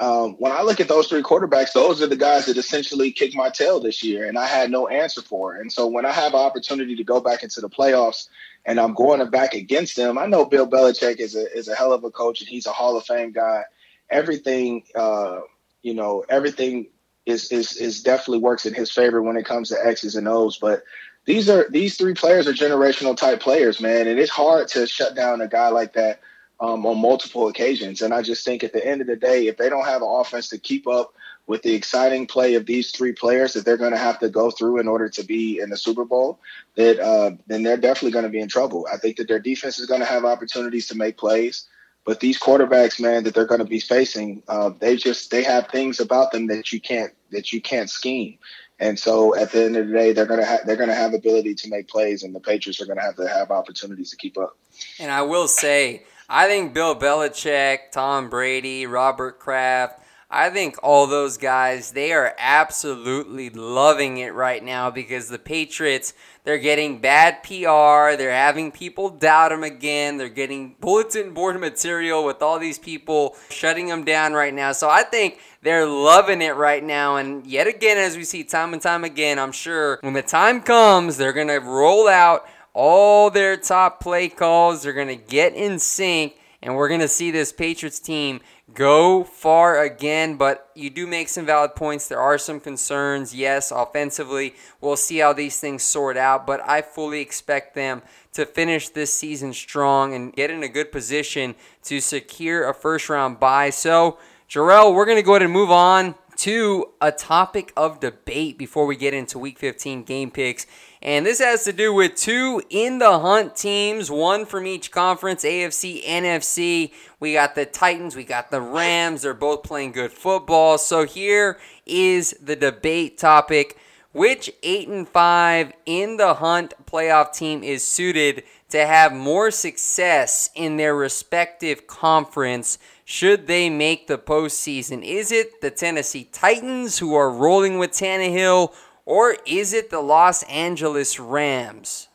um, 0.00 0.32
when 0.38 0.52
I 0.52 0.62
look 0.62 0.80
at 0.80 0.88
those 0.88 1.08
three 1.08 1.22
quarterbacks, 1.22 1.72
those 1.72 2.00
are 2.00 2.06
the 2.06 2.16
guys 2.16 2.46
that 2.46 2.56
essentially 2.56 3.12
kicked 3.12 3.36
my 3.36 3.50
tail 3.50 3.78
this 3.78 4.02
year, 4.02 4.26
and 4.26 4.38
I 4.38 4.46
had 4.46 4.70
no 4.70 4.88
answer 4.88 5.20
for. 5.20 5.54
It. 5.54 5.60
And 5.60 5.72
so, 5.72 5.86
when 5.86 6.06
I 6.06 6.12
have 6.12 6.32
an 6.32 6.40
opportunity 6.40 6.96
to 6.96 7.04
go 7.04 7.20
back 7.20 7.42
into 7.42 7.60
the 7.60 7.68
playoffs, 7.68 8.28
and 8.64 8.80
I'm 8.80 8.94
going 8.94 9.28
back 9.30 9.52
against 9.52 9.96
them, 9.96 10.16
I 10.16 10.26
know 10.26 10.46
Bill 10.46 10.66
Belichick 10.66 11.16
is 11.16 11.36
a 11.36 11.52
is 11.56 11.68
a 11.68 11.74
hell 11.74 11.92
of 11.92 12.04
a 12.04 12.10
coach, 12.10 12.40
and 12.40 12.48
he's 12.48 12.66
a 12.66 12.72
Hall 12.72 12.96
of 12.96 13.04
Fame 13.04 13.32
guy. 13.32 13.64
Everything, 14.08 14.84
uh, 14.94 15.40
you 15.82 15.92
know, 15.92 16.24
everything 16.28 16.88
is 17.26 17.52
is 17.52 17.76
is 17.76 18.02
definitely 18.02 18.38
works 18.38 18.64
in 18.64 18.72
his 18.72 18.90
favor 18.90 19.20
when 19.20 19.36
it 19.36 19.44
comes 19.44 19.68
to 19.68 19.86
X's 19.86 20.16
and 20.16 20.26
O's, 20.26 20.56
but 20.56 20.84
these 21.26 21.50
are 21.50 21.66
these 21.68 21.98
three 21.98 22.14
players 22.14 22.48
are 22.48 22.54
generational 22.54 23.16
type 23.16 23.40
players, 23.40 23.78
man, 23.78 24.08
and 24.08 24.18
it's 24.18 24.30
hard 24.30 24.68
to 24.68 24.86
shut 24.86 25.14
down 25.14 25.42
a 25.42 25.48
guy 25.48 25.68
like 25.68 25.92
that 25.92 26.20
um, 26.62 26.86
on 26.86 26.98
multiple 26.98 27.48
occasions. 27.48 28.02
And 28.02 28.14
I 28.14 28.22
just 28.22 28.44
think 28.44 28.62
at 28.62 28.72
the 28.72 28.86
end 28.86 29.00
of 29.00 29.08
the 29.08 29.16
day, 29.16 29.48
if 29.48 29.56
they 29.56 29.68
don't 29.68 29.84
have 29.84 30.00
an 30.00 30.08
offense 30.08 30.48
to 30.50 30.58
keep 30.58 30.86
up 30.86 31.12
with 31.48 31.62
the 31.62 31.74
exciting 31.74 32.24
play 32.24 32.54
of 32.54 32.66
these 32.66 32.92
three 32.92 33.12
players 33.12 33.52
that 33.52 33.64
they're 33.64 33.76
going 33.76 33.90
to 33.90 33.98
have 33.98 34.20
to 34.20 34.28
go 34.28 34.48
through 34.52 34.78
in 34.78 34.86
order 34.86 35.08
to 35.08 35.24
be 35.24 35.58
in 35.58 35.70
the 35.70 35.76
Super 35.76 36.04
Bowl, 36.04 36.38
that 36.76 37.00
uh, 37.00 37.32
then 37.48 37.64
they're 37.64 37.76
definitely 37.76 38.12
going 38.12 38.24
to 38.24 38.30
be 38.30 38.38
in 38.38 38.46
trouble. 38.46 38.86
I 38.90 38.96
think 38.96 39.16
that 39.16 39.26
their 39.26 39.40
defense 39.40 39.80
is 39.80 39.86
going 39.86 40.02
to 40.02 40.06
have 40.06 40.24
opportunities 40.24 40.86
to 40.86 40.96
make 40.96 41.18
plays, 41.18 41.66
but 42.04 42.20
these 42.20 42.38
quarterbacks, 42.38 43.00
man, 43.00 43.24
that 43.24 43.34
they're 43.34 43.44
going 43.44 43.58
to 43.58 43.64
be 43.64 43.80
facing, 43.80 44.44
uh, 44.46 44.70
they 44.78 44.96
just 44.96 45.32
they 45.32 45.42
have 45.42 45.66
things 45.66 45.98
about 45.98 46.30
them 46.30 46.46
that 46.46 46.72
you 46.72 46.80
can't 46.80 47.12
that 47.32 47.52
you 47.52 47.60
can't 47.60 47.90
scheme. 47.90 48.38
And 48.78 48.98
so 48.98 49.36
at 49.36 49.52
the 49.52 49.64
end 49.64 49.76
of 49.76 49.88
the 49.88 49.94
day, 49.94 50.12
they're 50.12 50.26
gonna 50.26 50.44
have 50.44 50.66
they're 50.66 50.76
gonna 50.76 50.94
have 50.94 51.14
ability 51.14 51.54
to 51.54 51.68
make 51.68 51.86
plays, 51.86 52.24
and 52.24 52.34
the 52.34 52.40
Patriots 52.40 52.80
are 52.80 52.86
gonna 52.86 53.02
have 53.02 53.14
to 53.16 53.28
have 53.28 53.52
opportunities 53.52 54.10
to 54.10 54.16
keep 54.16 54.36
up. 54.36 54.56
And 54.98 55.08
I 55.10 55.22
will 55.22 55.46
say, 55.46 56.02
I 56.34 56.46
think 56.46 56.72
Bill 56.72 56.96
Belichick, 56.96 57.90
Tom 57.90 58.30
Brady, 58.30 58.86
Robert 58.86 59.38
Kraft, 59.38 60.00
I 60.30 60.48
think 60.48 60.76
all 60.82 61.06
those 61.06 61.36
guys, 61.36 61.92
they 61.92 62.10
are 62.14 62.34
absolutely 62.38 63.50
loving 63.50 64.16
it 64.16 64.32
right 64.32 64.64
now 64.64 64.90
because 64.90 65.28
the 65.28 65.38
Patriots, 65.38 66.14
they're 66.44 66.56
getting 66.56 67.02
bad 67.02 67.42
PR. 67.42 68.16
They're 68.16 68.32
having 68.32 68.72
people 68.72 69.10
doubt 69.10 69.50
them 69.50 69.62
again. 69.62 70.16
They're 70.16 70.30
getting 70.30 70.74
bulletin 70.80 71.34
board 71.34 71.60
material 71.60 72.24
with 72.24 72.40
all 72.40 72.58
these 72.58 72.78
people 72.78 73.36
shutting 73.50 73.88
them 73.88 74.02
down 74.02 74.32
right 74.32 74.54
now. 74.54 74.72
So 74.72 74.88
I 74.88 75.02
think 75.02 75.38
they're 75.60 75.86
loving 75.86 76.40
it 76.40 76.56
right 76.56 76.82
now. 76.82 77.16
And 77.16 77.46
yet 77.46 77.66
again, 77.66 77.98
as 77.98 78.16
we 78.16 78.24
see 78.24 78.42
time 78.42 78.72
and 78.72 78.80
time 78.80 79.04
again, 79.04 79.38
I'm 79.38 79.52
sure 79.52 79.98
when 80.00 80.14
the 80.14 80.22
time 80.22 80.62
comes, 80.62 81.18
they're 81.18 81.34
going 81.34 81.48
to 81.48 81.58
roll 81.58 82.08
out 82.08 82.46
all 82.74 83.30
their 83.30 83.56
top 83.56 84.00
play 84.00 84.28
calls. 84.28 84.82
They're 84.82 84.92
going 84.92 85.08
to 85.08 85.16
get 85.16 85.54
in 85.54 85.78
sync. 85.78 86.36
And 86.62 86.76
we're 86.76 86.88
going 86.88 87.00
to 87.00 87.08
see 87.08 87.32
this 87.32 87.52
Patriots 87.52 87.98
team 87.98 88.40
go 88.72 89.24
far 89.24 89.82
again, 89.82 90.36
but 90.36 90.70
you 90.74 90.90
do 90.90 91.08
make 91.08 91.28
some 91.28 91.44
valid 91.44 91.74
points. 91.74 92.06
There 92.06 92.20
are 92.20 92.38
some 92.38 92.60
concerns. 92.60 93.34
Yes, 93.34 93.72
offensively, 93.72 94.54
we'll 94.80 94.96
see 94.96 95.18
how 95.18 95.32
these 95.32 95.58
things 95.58 95.82
sort 95.82 96.16
out, 96.16 96.46
but 96.46 96.60
I 96.60 96.80
fully 96.80 97.20
expect 97.20 97.74
them 97.74 98.02
to 98.34 98.46
finish 98.46 98.88
this 98.88 99.12
season 99.12 99.52
strong 99.52 100.14
and 100.14 100.32
get 100.32 100.50
in 100.50 100.62
a 100.62 100.68
good 100.68 100.92
position 100.92 101.56
to 101.84 102.00
secure 102.00 102.68
a 102.68 102.72
first 102.72 103.08
round 103.08 103.40
bye. 103.40 103.70
So, 103.70 104.18
Jerel, 104.48 104.94
we're 104.94 105.06
going 105.06 105.18
to 105.18 105.22
go 105.22 105.32
ahead 105.32 105.42
and 105.42 105.52
move 105.52 105.70
on 105.72 106.14
to 106.42 106.86
a 107.00 107.12
topic 107.12 107.72
of 107.76 108.00
debate 108.00 108.58
before 108.58 108.84
we 108.84 108.96
get 108.96 109.14
into 109.14 109.38
week 109.38 109.60
15 109.60 110.02
game 110.02 110.28
picks. 110.28 110.66
And 111.00 111.24
this 111.24 111.38
has 111.38 111.62
to 111.62 111.72
do 111.72 111.94
with 111.94 112.16
two 112.16 112.60
in 112.68 112.98
the 112.98 113.20
hunt 113.20 113.54
teams, 113.54 114.10
one 114.10 114.44
from 114.44 114.66
each 114.66 114.90
conference, 114.90 115.44
AFC, 115.44 116.04
NFC. 116.04 116.90
We 117.20 117.34
got 117.34 117.54
the 117.54 117.64
Titans, 117.64 118.16
we 118.16 118.24
got 118.24 118.50
the 118.50 118.60
Rams. 118.60 119.22
They're 119.22 119.34
both 119.34 119.62
playing 119.62 119.92
good 119.92 120.10
football. 120.10 120.78
So 120.78 121.06
here 121.06 121.60
is 121.86 122.36
the 122.42 122.56
debate 122.56 123.18
topic. 123.18 123.78
Which 124.10 124.50
8 124.64 124.88
and 124.88 125.08
5 125.08 125.72
in 125.86 126.16
the 126.16 126.34
hunt 126.34 126.74
playoff 126.84 127.32
team 127.32 127.62
is 127.62 127.86
suited 127.86 128.42
to 128.70 128.84
have 128.84 129.12
more 129.12 129.52
success 129.52 130.50
in 130.56 130.76
their 130.76 130.96
respective 130.96 131.86
conference 131.86 132.78
should 133.12 133.46
they 133.46 133.68
make 133.68 134.06
the 134.06 134.16
postseason? 134.16 135.04
Is 135.04 135.30
it 135.30 135.60
the 135.60 135.70
Tennessee 135.70 136.26
Titans 136.32 136.98
who 136.98 137.14
are 137.14 137.28
rolling 137.28 137.78
with 137.78 137.90
Tannehill, 137.90 138.72
or 139.04 139.36
is 139.44 139.74
it 139.74 139.90
the 139.90 140.00
Los 140.00 140.42
Angeles 140.44 141.20
Rams? 141.20 142.08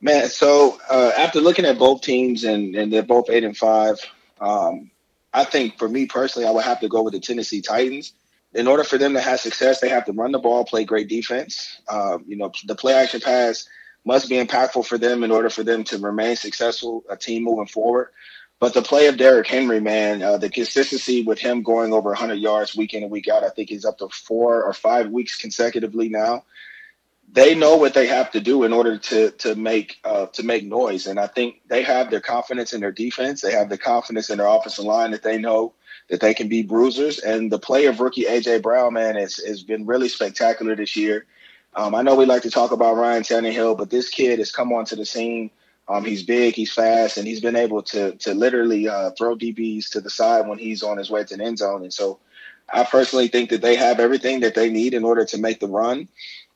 Man, 0.00 0.28
so 0.28 0.80
uh, 0.90 1.12
after 1.16 1.40
looking 1.40 1.64
at 1.64 1.78
both 1.78 2.00
teams 2.00 2.42
and, 2.42 2.74
and 2.74 2.92
they're 2.92 3.04
both 3.04 3.30
eight 3.30 3.44
and 3.44 3.56
five, 3.56 3.94
um, 4.40 4.90
I 5.32 5.44
think 5.44 5.78
for 5.78 5.88
me 5.88 6.06
personally, 6.06 6.48
I 6.48 6.50
would 6.50 6.64
have 6.64 6.80
to 6.80 6.88
go 6.88 7.04
with 7.04 7.12
the 7.12 7.20
Tennessee 7.20 7.62
Titans. 7.62 8.12
In 8.54 8.66
order 8.66 8.82
for 8.82 8.98
them 8.98 9.12
to 9.12 9.20
have 9.20 9.38
success, 9.38 9.78
they 9.78 9.88
have 9.88 10.04
to 10.06 10.12
run 10.12 10.32
the 10.32 10.40
ball, 10.40 10.64
play 10.64 10.84
great 10.84 11.06
defense. 11.06 11.80
Um, 11.88 12.24
you 12.26 12.36
know, 12.36 12.50
the 12.64 12.74
play 12.74 12.94
action 12.94 13.20
pass 13.20 13.68
must 14.04 14.28
be 14.28 14.44
impactful 14.44 14.84
for 14.84 14.98
them 14.98 15.22
in 15.22 15.30
order 15.30 15.48
for 15.48 15.62
them 15.62 15.84
to 15.84 15.98
remain 15.98 16.34
successful, 16.34 17.04
a 17.08 17.16
team 17.16 17.44
moving 17.44 17.66
forward. 17.66 18.08
But 18.60 18.74
the 18.74 18.82
play 18.82 19.08
of 19.08 19.16
Derrick 19.16 19.46
Henry, 19.46 19.80
man, 19.80 20.22
uh, 20.22 20.38
the 20.38 20.48
consistency 20.48 21.22
with 21.22 21.38
him 21.38 21.62
going 21.62 21.92
over 21.92 22.10
100 22.10 22.34
yards 22.34 22.76
week 22.76 22.94
in 22.94 23.02
and 23.02 23.10
week 23.10 23.28
out, 23.28 23.44
I 23.44 23.50
think 23.50 23.68
he's 23.68 23.84
up 23.84 23.98
to 23.98 24.08
four 24.08 24.62
or 24.62 24.72
five 24.72 25.10
weeks 25.10 25.36
consecutively 25.36 26.08
now. 26.08 26.44
They 27.32 27.54
know 27.54 27.76
what 27.76 27.94
they 27.94 28.06
have 28.06 28.30
to 28.30 28.40
do 28.40 28.62
in 28.62 28.72
order 28.72 28.96
to 28.96 29.32
to 29.32 29.56
make 29.56 29.98
uh, 30.04 30.26
to 30.26 30.44
make 30.44 30.64
noise, 30.64 31.08
and 31.08 31.18
I 31.18 31.26
think 31.26 31.62
they 31.66 31.82
have 31.82 32.08
their 32.08 32.20
confidence 32.20 32.72
in 32.72 32.80
their 32.80 32.92
defense. 32.92 33.40
They 33.40 33.50
have 33.50 33.68
the 33.68 33.78
confidence 33.78 34.30
in 34.30 34.38
their 34.38 34.46
offensive 34.46 34.84
line 34.84 35.10
that 35.10 35.24
they 35.24 35.36
know 35.36 35.72
that 36.10 36.20
they 36.20 36.32
can 36.32 36.48
be 36.48 36.62
bruisers. 36.62 37.18
And 37.18 37.50
the 37.50 37.58
play 37.58 37.86
of 37.86 37.98
rookie 37.98 38.24
AJ 38.24 38.62
Brown, 38.62 38.92
man, 38.92 39.16
has 39.16 39.36
has 39.36 39.64
been 39.64 39.84
really 39.84 40.08
spectacular 40.08 40.76
this 40.76 40.94
year. 40.94 41.26
Um, 41.74 41.94
I 41.94 42.02
know 42.02 42.14
we 42.14 42.24
like 42.24 42.42
to 42.42 42.50
talk 42.50 42.70
about 42.70 42.96
Ryan 42.96 43.24
Tannehill, 43.24 43.76
but 43.76 43.90
this 43.90 44.08
kid 44.10 44.38
has 44.38 44.52
come 44.52 44.72
onto 44.72 44.94
the 44.94 45.04
scene 45.04 45.50
um, 45.86 46.04
he's 46.04 46.22
big, 46.22 46.54
he's 46.54 46.72
fast, 46.72 47.18
and 47.18 47.26
he's 47.26 47.40
been 47.40 47.56
able 47.56 47.82
to 47.82 48.12
to 48.16 48.34
literally 48.34 48.88
uh, 48.88 49.10
throw 49.10 49.36
DBs 49.36 49.90
to 49.90 50.00
the 50.00 50.10
side 50.10 50.48
when 50.48 50.58
he's 50.58 50.82
on 50.82 50.96
his 50.96 51.10
way 51.10 51.24
to 51.24 51.36
the 51.36 51.44
end 51.44 51.58
zone. 51.58 51.82
And 51.82 51.92
so, 51.92 52.20
I 52.72 52.84
personally 52.84 53.28
think 53.28 53.50
that 53.50 53.60
they 53.60 53.76
have 53.76 54.00
everything 54.00 54.40
that 54.40 54.54
they 54.54 54.70
need 54.70 54.94
in 54.94 55.04
order 55.04 55.24
to 55.26 55.38
make 55.38 55.60
the 55.60 55.68
run. 55.68 56.08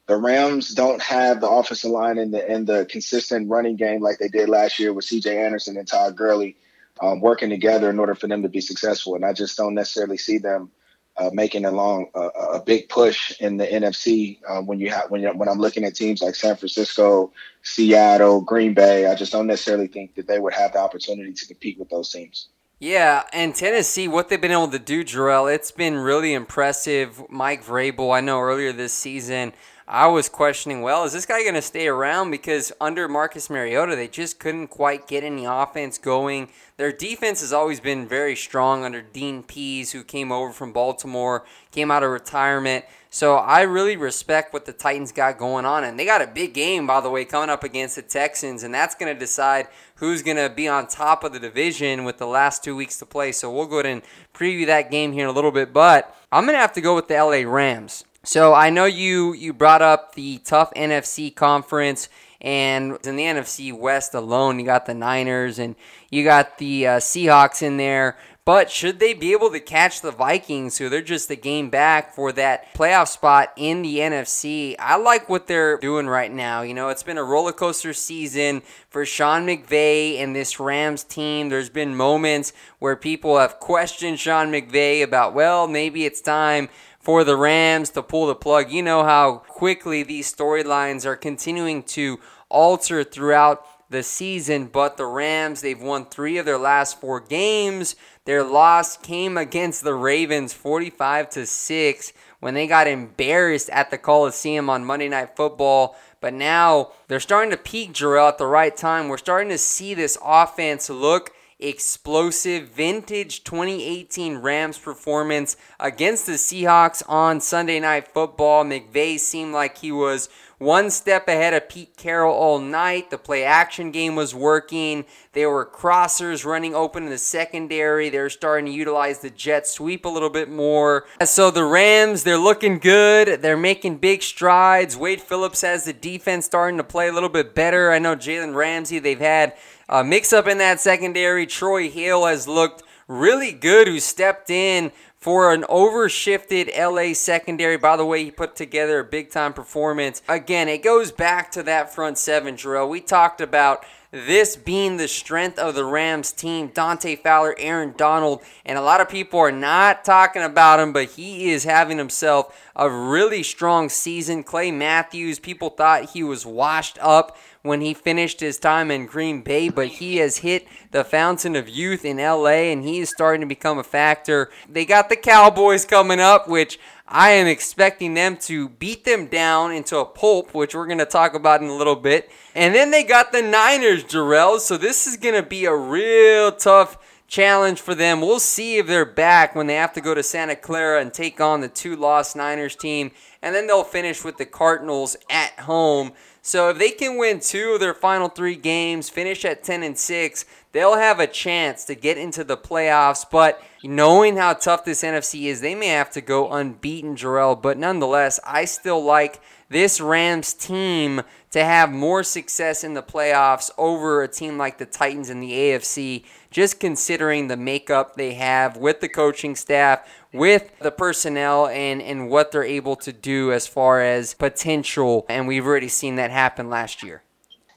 The 0.07 0.17
Rams 0.17 0.73
don't 0.73 1.03
have 1.03 1.43
the 1.43 1.49
offensive 1.49 1.91
line 1.91 2.17
and 2.17 2.33
the 2.33 2.49
and 2.49 2.67
the 2.67 2.87
consistent 2.87 3.51
running 3.51 3.77
game 3.77 4.01
like 4.01 4.19
they 4.19 4.29
did 4.29 4.49
last 4.49 4.79
year 4.79 4.93
with 4.95 5.05
C.J. 5.05 5.45
Anderson 5.45 5.77
and 5.77 5.87
Todd 5.87 6.17
Gurley 6.17 6.57
um, 7.01 7.21
working 7.21 7.51
together 7.51 7.91
in 7.91 7.99
order 7.99 8.15
for 8.15 8.27
them 8.27 8.43
to 8.43 8.49
be 8.49 8.63
successful. 8.63 9.15
And 9.15 9.25
I 9.25 9.35
just 9.35 9.57
don't 9.57 9.75
necessarily 9.75 10.17
see 10.17 10.39
them 10.39 10.71
uh, 11.19 11.31
making 11.33 11.65
a 11.65 11.71
long 11.71 12.07
uh, 12.15 12.31
a 12.53 12.61
big 12.61 12.89
push 12.89 13.39
in 13.41 13.57
the 13.57 13.67
NFC 13.67 14.39
uh, 14.49 14.63
when 14.63 14.81
you 14.81 14.91
have 14.91 15.11
when 15.11 15.21
you 15.21 15.29
when 15.31 15.49
I'm 15.49 15.59
looking 15.59 15.85
at 15.85 15.95
teams 15.95 16.23
like 16.23 16.35
San 16.35 16.57
Francisco, 16.57 17.33
Seattle, 17.63 18.41
Green 18.41 18.75
Bay. 18.75 19.07
I 19.07 19.15
just 19.15 19.33
don't 19.33 19.47
necessarily 19.47 19.89
think 19.89 20.15
that 20.15 20.27
they 20.27 20.39
would 20.39 20.55
have 20.55 20.73
the 20.73 20.79
opportunity 20.79 21.33
to 21.33 21.47
compete 21.47 21.79
with 21.79 21.91
those 21.91 22.11
teams. 22.11 22.49
Yeah, 22.81 23.25
and 23.33 23.57
Tennessee, 23.57 24.07
what 24.07 24.29
they've 24.29 24.41
been 24.41 24.53
able 24.53 24.69
to 24.69 24.79
do, 24.79 25.03
Jerel, 25.03 25.53
it's 25.53 25.73
been 25.73 25.97
really 25.97 26.33
impressive. 26.33 27.21
Mike 27.29 27.65
Vrabel, 27.65 28.17
I 28.17 28.21
know 28.21 28.39
earlier 28.39 28.73
this 28.73 28.93
season 28.93 29.53
I 29.91 30.07
was 30.07 30.29
questioning, 30.29 30.83
well, 30.83 31.05
is 31.05 31.15
this 31.15 31.25
guy 31.25 31.43
going 31.43 31.55
to 31.55 31.63
stay 31.63 31.89
around? 31.89 32.31
Because 32.31 32.73
under 32.79 33.09
Marcus 33.09 33.49
Mariota, 33.49 33.97
they 33.97 34.07
just 34.07 34.39
couldn't 34.39 34.69
quite 34.69 35.09
get 35.09 35.25
any 35.25 35.47
offense 35.47 35.97
going. 35.97 36.51
Their 36.77 36.93
defense 36.93 37.41
has 37.41 37.55
always 37.55 37.81
been 37.81 38.07
very 38.07 38.37
strong 38.37 38.85
under 38.85 39.01
Dean 39.01 39.43
Pees, 39.43 39.93
who 39.93 40.05
came 40.05 40.31
over 40.31 40.53
from 40.53 40.75
Baltimore, 40.75 41.47
came 41.73 41.91
out 41.91 42.03
of 42.03 42.11
retirement. 42.11 42.85
So 43.09 43.37
I 43.37 43.63
really 43.63 43.97
respect 43.97 44.53
what 44.53 44.67
the 44.67 44.75
Titans 44.75 45.11
got 45.11 45.39
going 45.39 45.65
on. 45.65 45.85
And 45.85 45.99
they 45.99 46.05
got 46.05 46.21
a 46.21 46.27
big 46.27 46.53
game, 46.53 46.87
by 46.87 47.01
the 47.01 47.09
way, 47.09 47.25
coming 47.25 47.49
up 47.49 47.65
against 47.65 47.97
the 47.97 48.03
Texans. 48.03 48.65
And 48.65 48.75
that's 48.75 48.95
going 48.95 49.11
to 49.11 49.19
decide 49.19 49.69
who's 49.95 50.23
going 50.23 50.37
to 50.37 50.51
be 50.55 50.69
on 50.69 50.87
top 50.87 51.25
of 51.25 51.33
the 51.33 51.41
division 51.41 52.05
with 52.05 52.19
the 52.19 52.27
last 52.27 52.63
two 52.63 52.77
weeks 52.77 52.99
to 52.99 53.07
play. 53.07 53.33
So 53.33 53.51
we'll 53.51 53.65
go 53.65 53.79
ahead 53.79 53.91
and 53.91 54.03
preview 54.35 54.67
that 54.67 54.91
game 54.91 55.13
here 55.13 55.25
in 55.25 55.31
a 55.31 55.33
little 55.33 55.51
bit. 55.51 55.73
But 55.73 56.15
I'm 56.31 56.45
going 56.45 56.57
to 56.57 56.61
have 56.61 56.75
to 56.75 56.83
go 56.83 56.95
with 56.95 57.09
the 57.09 57.15
LA 57.15 57.51
Rams. 57.51 58.05
So 58.29 58.53
I 58.53 58.69
know 58.69 58.85
you 58.85 59.33
you 59.33 59.55
brought 59.55 59.81
up 59.81 60.15
the 60.15 60.37
tough 60.45 60.71
NFC 60.75 61.35
conference, 61.35 62.11
and 62.43 62.99
in 63.07 63.17
the 63.17 63.23
NFC 63.23 63.73
West 63.73 64.13
alone, 64.13 64.59
you 64.59 64.67
got 64.67 64.85
the 64.85 64.93
Niners 64.93 65.59
and 65.59 65.75
you 66.11 66.25
got 66.25 66.59
the 66.59 66.87
uh, 66.87 66.97
Seahawks 66.99 67.63
in 67.63 67.79
there. 67.79 68.19
But 68.45 68.71
should 68.71 68.99
they 68.99 69.13
be 69.13 69.33
able 69.33 69.51
to 69.51 69.61
catch 69.61 70.03
the 70.03 70.11
Vikings, 70.11 70.77
who 70.77 70.89
they're 70.91 71.01
just 71.01 71.31
a 71.31 71.37
game 71.37 71.69
back 71.71 72.15
for 72.15 72.33
that 72.33 72.73
playoff 72.75 73.09
spot 73.09 73.53
in 73.57 73.81
the 73.81 73.97
NFC? 73.97 74.75
I 74.79 74.97
like 74.97 75.29
what 75.29 75.47
they're 75.47 75.79
doing 75.79 76.07
right 76.07 76.33
now. 76.33 76.61
You 76.63 76.73
know, 76.75 76.89
it's 76.91 77.03
been 77.03 77.19
a 77.19 77.25
roller 77.25 77.53
coaster 77.53 77.93
season 77.95 78.63
for 78.89 79.05
Sean 79.05 79.47
McVay 79.47 80.19
and 80.19 80.35
this 80.35 80.59
Rams 80.59 81.05
team. 81.05 81.49
There's 81.49 81.69
been 81.69 81.95
moments 81.95 82.55
where 82.79 82.97
people 82.97 83.39
have 83.39 83.61
questioned 83.61 84.19
Sean 84.19 84.51
McVay 84.51 85.03
about, 85.03 85.35
well, 85.35 85.67
maybe 85.67 86.07
it's 86.07 86.23
time 86.23 86.71
for 87.09 87.25
the 87.25 87.39
Rams 87.39 87.89
to 87.89 88.03
pull 88.03 88.27
the 88.27 88.35
plug. 88.35 88.71
You 88.71 88.83
know 88.83 89.03
how 89.03 89.37
quickly 89.37 90.03
these 90.03 90.31
storylines 90.31 91.07
are 91.07 91.17
continuing 91.17 91.83
to 91.85 92.21
alter 92.51 93.03
throughout 93.03 93.65
the 93.89 94.03
season, 94.03 94.67
but 94.67 94.99
the 94.99 95.07
Rams, 95.07 95.63
they've 95.63 95.81
won 95.81 96.05
three 96.05 96.37
of 96.37 96.45
their 96.45 96.59
last 96.59 97.01
four 97.01 97.19
games. 97.19 97.97
Their 98.27 98.45
loss 98.45 98.99
came 98.99 99.39
against 99.39 99.85
the 99.85 99.95
Ravens 99.95 100.53
45 100.53 101.31
to 101.31 101.47
6 101.47 102.13
when 102.41 102.53
they 102.53 102.67
got 102.67 102.87
embarrassed 102.87 103.71
at 103.71 103.91
the 103.91 103.97
Coliseum 103.97 104.69
on 104.69 104.85
Monday 104.85 105.09
Night 105.09 105.35
Football. 105.35 105.97
But 106.21 106.35
now 106.35 106.93
they're 107.07 107.21
starting 107.21 107.53
to 107.53 107.57
peak 107.57 107.95
Jerel 107.95 108.29
at 108.29 108.37
the 108.37 108.47
right 108.47 108.77
time. 108.77 109.09
We're 109.09 109.17
starting 109.17 109.49
to 109.49 109.57
see 109.57 109.95
this 109.95 110.19
offense 110.23 110.91
look 110.91 111.31
explosive 111.61 112.69
vintage 112.69 113.43
2018 113.43 114.39
Rams 114.39 114.79
performance 114.79 115.57
against 115.81 116.27
the 116.27 116.33
Seahawks 116.33 117.03
on 117.09 117.41
Sunday 117.41 117.81
Night 117.81 118.07
Football. 118.09 118.65
McVay 118.65 119.19
seemed 119.19 119.53
like 119.53 119.79
he 119.79 119.91
was 119.91 120.29
one 120.59 120.91
step 120.91 121.29
ahead 121.29 121.55
of 121.55 121.69
Pete 121.69 121.97
Carroll 121.97 122.35
all 122.35 122.59
night. 122.59 123.11
The 123.11 123.19
play 123.19 123.45
action 123.45 123.91
game 123.91 124.17
was 124.17 124.35
working. 124.35 125.05
There 125.33 125.51
were 125.51 125.65
crossers 125.65 126.45
running 126.45 126.75
open 126.75 127.05
in 127.05 127.11
the 127.11 127.19
secondary. 127.19 128.09
They're 128.09 128.31
starting 128.31 128.67
to 128.67 128.73
utilize 128.73 129.21
the 129.21 129.31
jet 129.31 129.67
sweep 129.67 130.05
a 130.05 130.09
little 130.09 130.31
bit 130.31 130.51
more. 130.51 131.07
So 131.25 131.51
the 131.51 131.65
Rams, 131.65 132.25
they're 132.25 132.39
looking 132.39 132.79
good. 132.79 133.41
They're 133.43 133.57
making 133.57 133.99
big 133.99 134.23
strides. 134.23 134.97
Wade 134.97 135.21
Phillips 135.21 135.63
has 135.63 135.85
the 135.85 135.93
defense 135.93 136.47
starting 136.47 136.79
to 136.79 136.85
play 136.85 137.09
a 137.09 137.13
little 137.13 137.29
bit 137.29 137.55
better. 137.55 137.93
I 137.93 137.99
know 137.99 138.17
Jalen 138.17 138.55
Ramsey, 138.55 138.99
they've 138.99 139.19
had 139.19 139.57
a 139.89 140.05
mix 140.05 140.33
up 140.33 140.47
in 140.47 140.59
that 140.59 140.81
secondary. 140.81 141.47
Troy 141.47 141.89
Hill 141.91 142.27
has 142.27 142.47
looked 142.47 142.83
really 143.07 143.53
good, 143.53 143.89
who 143.89 144.01
stepped 144.01 144.51
in 144.51 144.93
for 145.17 145.53
an 145.53 145.63
overshifted 145.65 146.71
LA 146.79 147.15
secondary. 147.15 147.77
By 147.77 147.97
the 147.97 148.05
way, 148.05 148.25
he 148.25 148.31
put 148.31 148.55
together 148.55 149.01
a 149.01 149.05
big 149.05 149.31
time 149.31 149.53
performance. 149.53 150.23
Again, 150.29 150.69
it 150.69 150.83
goes 150.83 151.11
back 151.11 151.51
to 151.53 151.63
that 151.65 151.93
front 151.95 152.19
seven, 152.19 152.57
Jerel. 152.57 152.89
We 152.89 153.01
talked 153.01 153.41
about 153.41 153.85
this 154.11 154.57
being 154.57 154.97
the 154.97 155.09
strength 155.09 155.59
of 155.59 155.75
the 155.75 155.85
Rams 155.85 156.33
team. 156.33 156.69
Dante 156.69 157.17
Fowler, 157.17 157.55
Aaron 157.59 157.93
Donald, 157.97 158.43
and 158.65 158.79
a 158.79 158.83
lot 158.83 159.01
of 159.03 159.09
people 159.09 159.39
are 159.39 159.53
not 159.53 160.05
talking 160.05 160.43
about 160.43 160.81
him, 160.81 160.93
but 160.93 161.11
he 161.11 161.51
is 161.51 161.65
having 161.65 161.99
himself 161.99 162.59
a 162.75 162.89
really 162.91 163.43
strong 163.43 163.89
season. 163.89 164.43
Clay 164.43 164.71
Matthews, 164.71 165.39
people 165.39 165.71
thought 165.71 166.11
he 166.11 166.23
was 166.23 166.47
washed 166.47 166.99
up 167.03 167.37
when 167.63 167.81
he 167.81 167.95
finished 167.95 168.41
his 168.41 168.59
time 168.59 168.91
in 168.91 169.07
Green 169.07 169.43
Bay, 169.43 169.69
but 169.69 169.89
he 169.89 170.17
has 170.17 170.39
hit 170.39 170.67
the 170.91 171.05
fountain 171.05 171.57
of 171.57 171.69
youth 171.69 172.05
in 172.05 172.19
LA 172.19 172.71
and 172.71 172.85
he 172.85 173.01
is 173.01 173.11
starting 173.11 173.41
to 173.41 173.47
become 173.47 173.79
a 173.79 173.85
factor. 173.85 174.51
They 174.69 174.85
got 174.85 175.09
the 175.09 175.17
Cowboys 175.17 175.85
coming 175.85 176.21
up, 176.21 176.49
which 176.49 176.79
I 177.07 177.31
am 177.31 177.47
expecting 177.47 178.15
them 178.15 178.37
to 178.43 178.69
beat 178.69 179.05
them 179.05 179.27
down 179.27 179.73
into 179.73 179.97
a 179.99 180.05
pulp, 180.05 180.55
which 180.55 180.75
we're 180.75 180.87
going 180.87 180.99
to 180.99 181.07
talk 181.07 181.35
about 181.35 181.63
in 181.63 181.69
a 181.69 181.77
little 181.77 181.97
bit. 181.97 182.31
And 182.55 182.75
then 182.75 182.91
they 182.91 183.03
got 183.03 183.33
the 183.33 183.43
Niners, 183.43 184.05
Jerel. 184.05 184.61
So 184.61 184.77
this 184.77 185.07
is 185.07 185.17
going 185.17 185.35
to 185.35 185.43
be 185.43 185.65
a 185.65 185.75
real 185.75 186.53
tough 186.53 186.99
challenge 187.27 187.81
for 187.81 187.95
them. 187.95 188.21
We'll 188.21 188.41
see 188.41 188.79
if 188.79 188.87
they're 188.87 189.05
back 189.05 189.55
when 189.55 189.67
they 189.67 189.75
have 189.75 189.93
to 189.95 190.01
go 190.01 190.15
to 190.15 190.23
Santa 190.23 190.57
Clara 190.57 191.01
and 191.01 191.13
take 191.13 191.41
on 191.41 191.61
the 191.61 191.69
two 191.69 191.97
lost 191.97 192.37
Niners 192.37 192.75
team. 192.75 193.11
And 193.43 193.55
then 193.55 193.67
they'll 193.67 193.85
finish 193.85 194.25
with 194.25 194.39
the 194.39 194.47
Cardinals 194.47 195.17
at 195.31 195.53
home. 195.61 196.13
So 196.49 196.71
if 196.71 196.79
they 196.79 196.93
can 196.93 197.19
win 197.19 197.41
two 197.41 197.73
of 197.73 197.81
their 197.81 197.93
final 197.93 198.31
three 198.31 198.57
games, 198.57 199.11
finish 199.11 199.45
at 199.45 199.63
10 199.63 199.83
and 199.83 199.99
6, 199.99 200.47
they'll 200.73 200.97
have 200.97 201.21
a 201.21 201.27
chance 201.27 201.85
to 201.85 201.95
get 201.95 202.17
into 202.17 202.43
the 202.43 202.57
playoffs. 202.57 203.27
But 203.31 203.63
knowing 203.85 204.39
how 204.39 204.55
tough 204.55 204.83
this 204.83 205.03
NFC 205.03 205.43
is, 205.43 205.61
they 205.61 205.75
may 205.75 205.89
have 205.89 206.11
to 206.13 206.23
go 206.23 206.51
unbeaten, 206.51 207.17
Jerel. 207.17 207.61
But 207.61 207.77
nonetheless, 207.77 208.41
I 208.47 208.65
still 208.65 209.05
like 209.05 209.43
this 209.69 210.01
Rams 210.01 210.55
team 210.55 211.21
to 211.51 211.63
have 211.63 211.93
more 211.93 212.23
success 212.23 212.83
in 212.83 212.95
the 212.95 213.03
playoffs 213.03 213.71
over 213.77 214.23
a 214.23 214.29
team 214.29 214.57
like 214.57 214.79
the 214.79 214.87
Titans 214.87 215.29
in 215.29 215.41
the 215.41 215.53
AFC, 215.53 216.25
just 216.51 216.81
considering 216.81 217.49
the 217.49 217.59
makeup 217.59 218.17
they 218.17 218.33
have 218.33 218.79
with 218.79 219.01
the 219.01 219.09
coaching 219.11 219.55
staff, 219.55 220.01
with 220.33 220.71
the 220.81 220.91
personnel, 220.91 221.67
and, 221.69 222.03
and 222.03 222.29
what 222.29 222.53
they're 222.53 222.65
able 222.65 222.97
to 222.97 223.13
do 223.13 223.53
as 223.53 223.67
far 223.67 224.03
as 224.03 224.35
potential. 224.35 225.25
And 225.29 225.49
we've 225.49 225.67
already 225.67 225.89
seen 225.89 226.17
that 226.17 226.31
happen 226.31 226.69
last 226.69 227.03
year. 227.03 227.23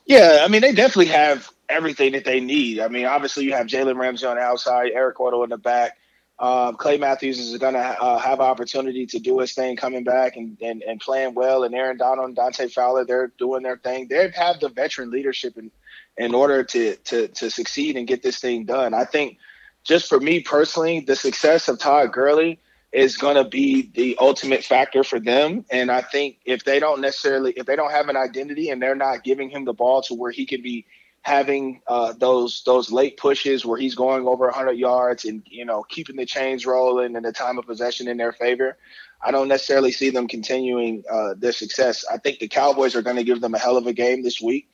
Yeah, 0.06 0.40
I 0.42 0.48
mean, 0.48 0.62
they 0.62 0.74
definitely 0.74 1.06
have 1.08 1.50
everything 1.70 2.12
that 2.12 2.26
they 2.26 2.40
need. 2.42 2.80
I 2.80 2.90
mean, 2.90 3.06
obviously, 3.06 3.46
you 3.46 3.54
have 3.54 3.68
Jalen 3.68 3.98
Ramsey 3.98 4.26
on 4.26 4.36
the 4.36 4.42
outside, 4.42 4.92
Eric 4.94 5.18
Weddle 5.18 5.44
in 5.44 5.50
the 5.50 5.58
back. 5.58 5.98
Um, 6.40 6.76
Clay 6.76 6.98
Matthews 6.98 7.40
is 7.40 7.56
going 7.60 7.76
to 7.76 7.80
uh, 7.80 8.18
have 8.18 8.40
opportunity 8.40 9.06
to 9.06 9.20
do 9.20 9.40
his 9.40 9.54
thing 9.54 9.76
coming 9.76 10.04
back 10.04 10.38
and, 10.38 10.58
and, 10.60 10.82
and 10.82 11.00
playing 11.00 11.36
well. 11.36 11.64
And 11.64 11.76
Aaron 11.76 11.98
Donald 11.98 12.30
and 12.30 12.36
Dante 12.36 12.68
Fowler, 12.68 13.06
they're 13.06 13.32
doing 13.38 13.62
their 13.62 13.78
thing. 13.78 14.08
They 14.08 14.32
have 14.36 14.60
the 14.60 14.70
veteran 14.70 15.12
leadership 15.12 15.56
in, 15.56 15.70
in 16.18 16.34
order 16.34 16.64
to, 16.64 16.96
to, 16.96 17.28
to 17.28 17.52
succeed 17.52 17.96
and 17.96 18.08
get 18.08 18.24
this 18.24 18.40
thing 18.40 18.66
done. 18.66 18.96
I 18.96 19.06
think 19.06 19.38
just 19.84 20.10
for 20.10 20.20
me 20.20 20.42
personally, 20.42 21.00
the 21.00 21.16
success 21.16 21.68
of 21.68 21.80
Todd 21.80 22.12
Gurley 22.12 22.60
is 22.92 23.18
going 23.18 23.36
to 23.36 23.46
be 23.46 23.90
the 23.94 24.18
ultimate 24.20 24.64
factor 24.64 25.04
for 25.04 25.20
them. 25.20 25.66
And 25.72 25.90
I 25.90 26.02
think 26.02 26.38
if 26.46 26.66
they 26.66 26.80
don't 26.80 27.02
necessarily, 27.02 27.54
if 27.56 27.66
they 27.66 27.76
don't 27.76 27.92
have 27.92 28.10
an 28.10 28.18
identity 28.18 28.70
and 28.70 28.82
they're 28.82 28.96
not 28.96 29.24
giving 29.24 29.50
him 29.50 29.66
the 29.66 29.74
ball 29.74 30.02
to 30.04 30.14
where 30.14 30.32
he 30.32 30.46
can 30.46 30.62
be– 30.62 30.86
having 31.24 31.82
uh, 31.88 32.14
those 32.14 32.64
those 32.66 32.92
late 32.92 33.18
pushes 33.18 33.66
where 33.66 33.78
he's 33.78 33.96
going 33.96 34.28
over 34.28 34.46
100 34.46 34.74
yards 34.74 35.26
and 35.26 35.44
you 35.46 35.66
know 35.66 35.84
keeping 35.84 36.16
the 36.16 36.26
chains 36.26 36.66
rolling 36.66 37.16
and 37.16 37.26
the 37.26 37.32
time 37.32 37.58
of 37.58 37.66
possession 37.66 38.08
in 38.08 38.18
their 38.18 38.34
favor. 38.34 38.78
I 39.24 39.30
don't 39.30 39.48
necessarily 39.48 39.92
see 39.92 40.10
them 40.10 40.28
continuing 40.28 41.04
uh, 41.10 41.36
their 41.38 41.52
success. 41.52 42.04
I 42.12 42.18
think 42.18 42.40
the 42.40 42.48
Cowboys 42.48 42.96
are 42.96 43.04
going 43.04 43.18
to 43.18 43.24
give 43.24 43.40
them 43.40 43.54
a 43.54 43.60
hell 43.60 43.78
of 43.78 43.86
a 43.86 43.94
game 43.94 44.24
this 44.24 44.42
week, 44.42 44.70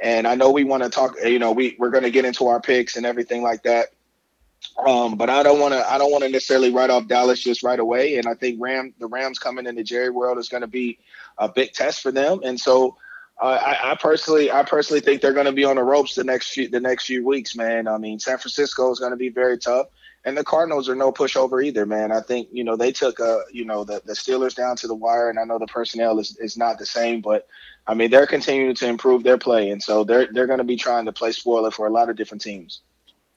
and 0.00 0.26
I 0.26 0.36
know 0.36 0.50
we 0.50 0.62
want 0.62 0.84
to 0.84 0.88
talk. 0.88 1.16
You 1.24 1.40
know, 1.40 1.50
we 1.50 1.76
we're 1.78 1.90
going 1.90 2.04
to 2.04 2.10
get 2.10 2.24
into 2.24 2.46
our 2.46 2.60
picks 2.60 2.96
and 2.96 3.04
everything 3.04 3.42
like 3.42 3.64
that. 3.64 3.88
Um, 4.86 5.16
but 5.16 5.28
I 5.28 5.42
don't 5.42 5.60
want 5.60 5.74
to. 5.74 5.90
I 5.90 5.98
don't 5.98 6.10
want 6.10 6.24
to 6.24 6.30
necessarily 6.30 6.70
write 6.70 6.90
off 6.90 7.06
Dallas 7.06 7.42
just 7.42 7.62
right 7.62 7.78
away. 7.78 8.16
And 8.16 8.26
I 8.26 8.34
think 8.34 8.60
Ram 8.60 8.94
the 8.98 9.06
Rams 9.06 9.38
coming 9.38 9.66
into 9.66 9.82
Jerry 9.84 10.10
World 10.10 10.38
is 10.38 10.48
going 10.48 10.62
to 10.62 10.66
be 10.66 10.98
a 11.38 11.48
big 11.48 11.72
test 11.72 12.00
for 12.00 12.10
them. 12.10 12.40
And 12.44 12.58
so 12.58 12.96
I, 13.40 13.78
I, 13.82 13.96
personally, 13.96 14.50
I 14.50 14.62
personally 14.62 15.00
think 15.00 15.20
they're 15.20 15.32
going 15.32 15.46
to 15.46 15.52
be 15.52 15.64
on 15.64 15.76
the 15.76 15.82
ropes 15.82 16.14
the 16.14 16.24
next 16.24 16.50
few 16.50 16.68
the 16.68 16.80
next 16.80 17.06
few 17.06 17.26
weeks, 17.26 17.56
man. 17.56 17.88
I 17.88 17.98
mean, 17.98 18.18
San 18.18 18.38
Francisco 18.38 18.90
is 18.92 19.00
going 19.00 19.10
to 19.10 19.16
be 19.16 19.30
very 19.30 19.58
tough, 19.58 19.88
and 20.24 20.36
the 20.36 20.44
Cardinals 20.44 20.88
are 20.88 20.94
no 20.94 21.10
pushover 21.10 21.64
either, 21.64 21.84
man. 21.84 22.12
I 22.12 22.20
think 22.20 22.48
you 22.52 22.62
know 22.62 22.76
they 22.76 22.92
took 22.92 23.18
a, 23.18 23.40
you 23.50 23.64
know 23.64 23.82
the, 23.82 24.00
the 24.04 24.12
Steelers 24.12 24.54
down 24.54 24.76
to 24.76 24.86
the 24.86 24.94
wire, 24.94 25.28
and 25.28 25.40
I 25.40 25.44
know 25.44 25.58
the 25.58 25.66
personnel 25.66 26.20
is, 26.20 26.36
is 26.38 26.56
not 26.56 26.78
the 26.78 26.86
same, 26.86 27.20
but 27.20 27.48
I 27.86 27.94
mean 27.94 28.10
they're 28.10 28.26
continuing 28.26 28.76
to 28.76 28.86
improve 28.86 29.24
their 29.24 29.38
play, 29.38 29.70
and 29.70 29.82
so 29.82 30.04
they're 30.04 30.28
they're 30.32 30.46
going 30.46 30.58
to 30.58 30.64
be 30.64 30.76
trying 30.76 31.06
to 31.06 31.12
play 31.12 31.32
spoiler 31.32 31.72
for 31.72 31.88
a 31.88 31.92
lot 31.92 32.10
of 32.10 32.16
different 32.16 32.42
teams. 32.42 32.82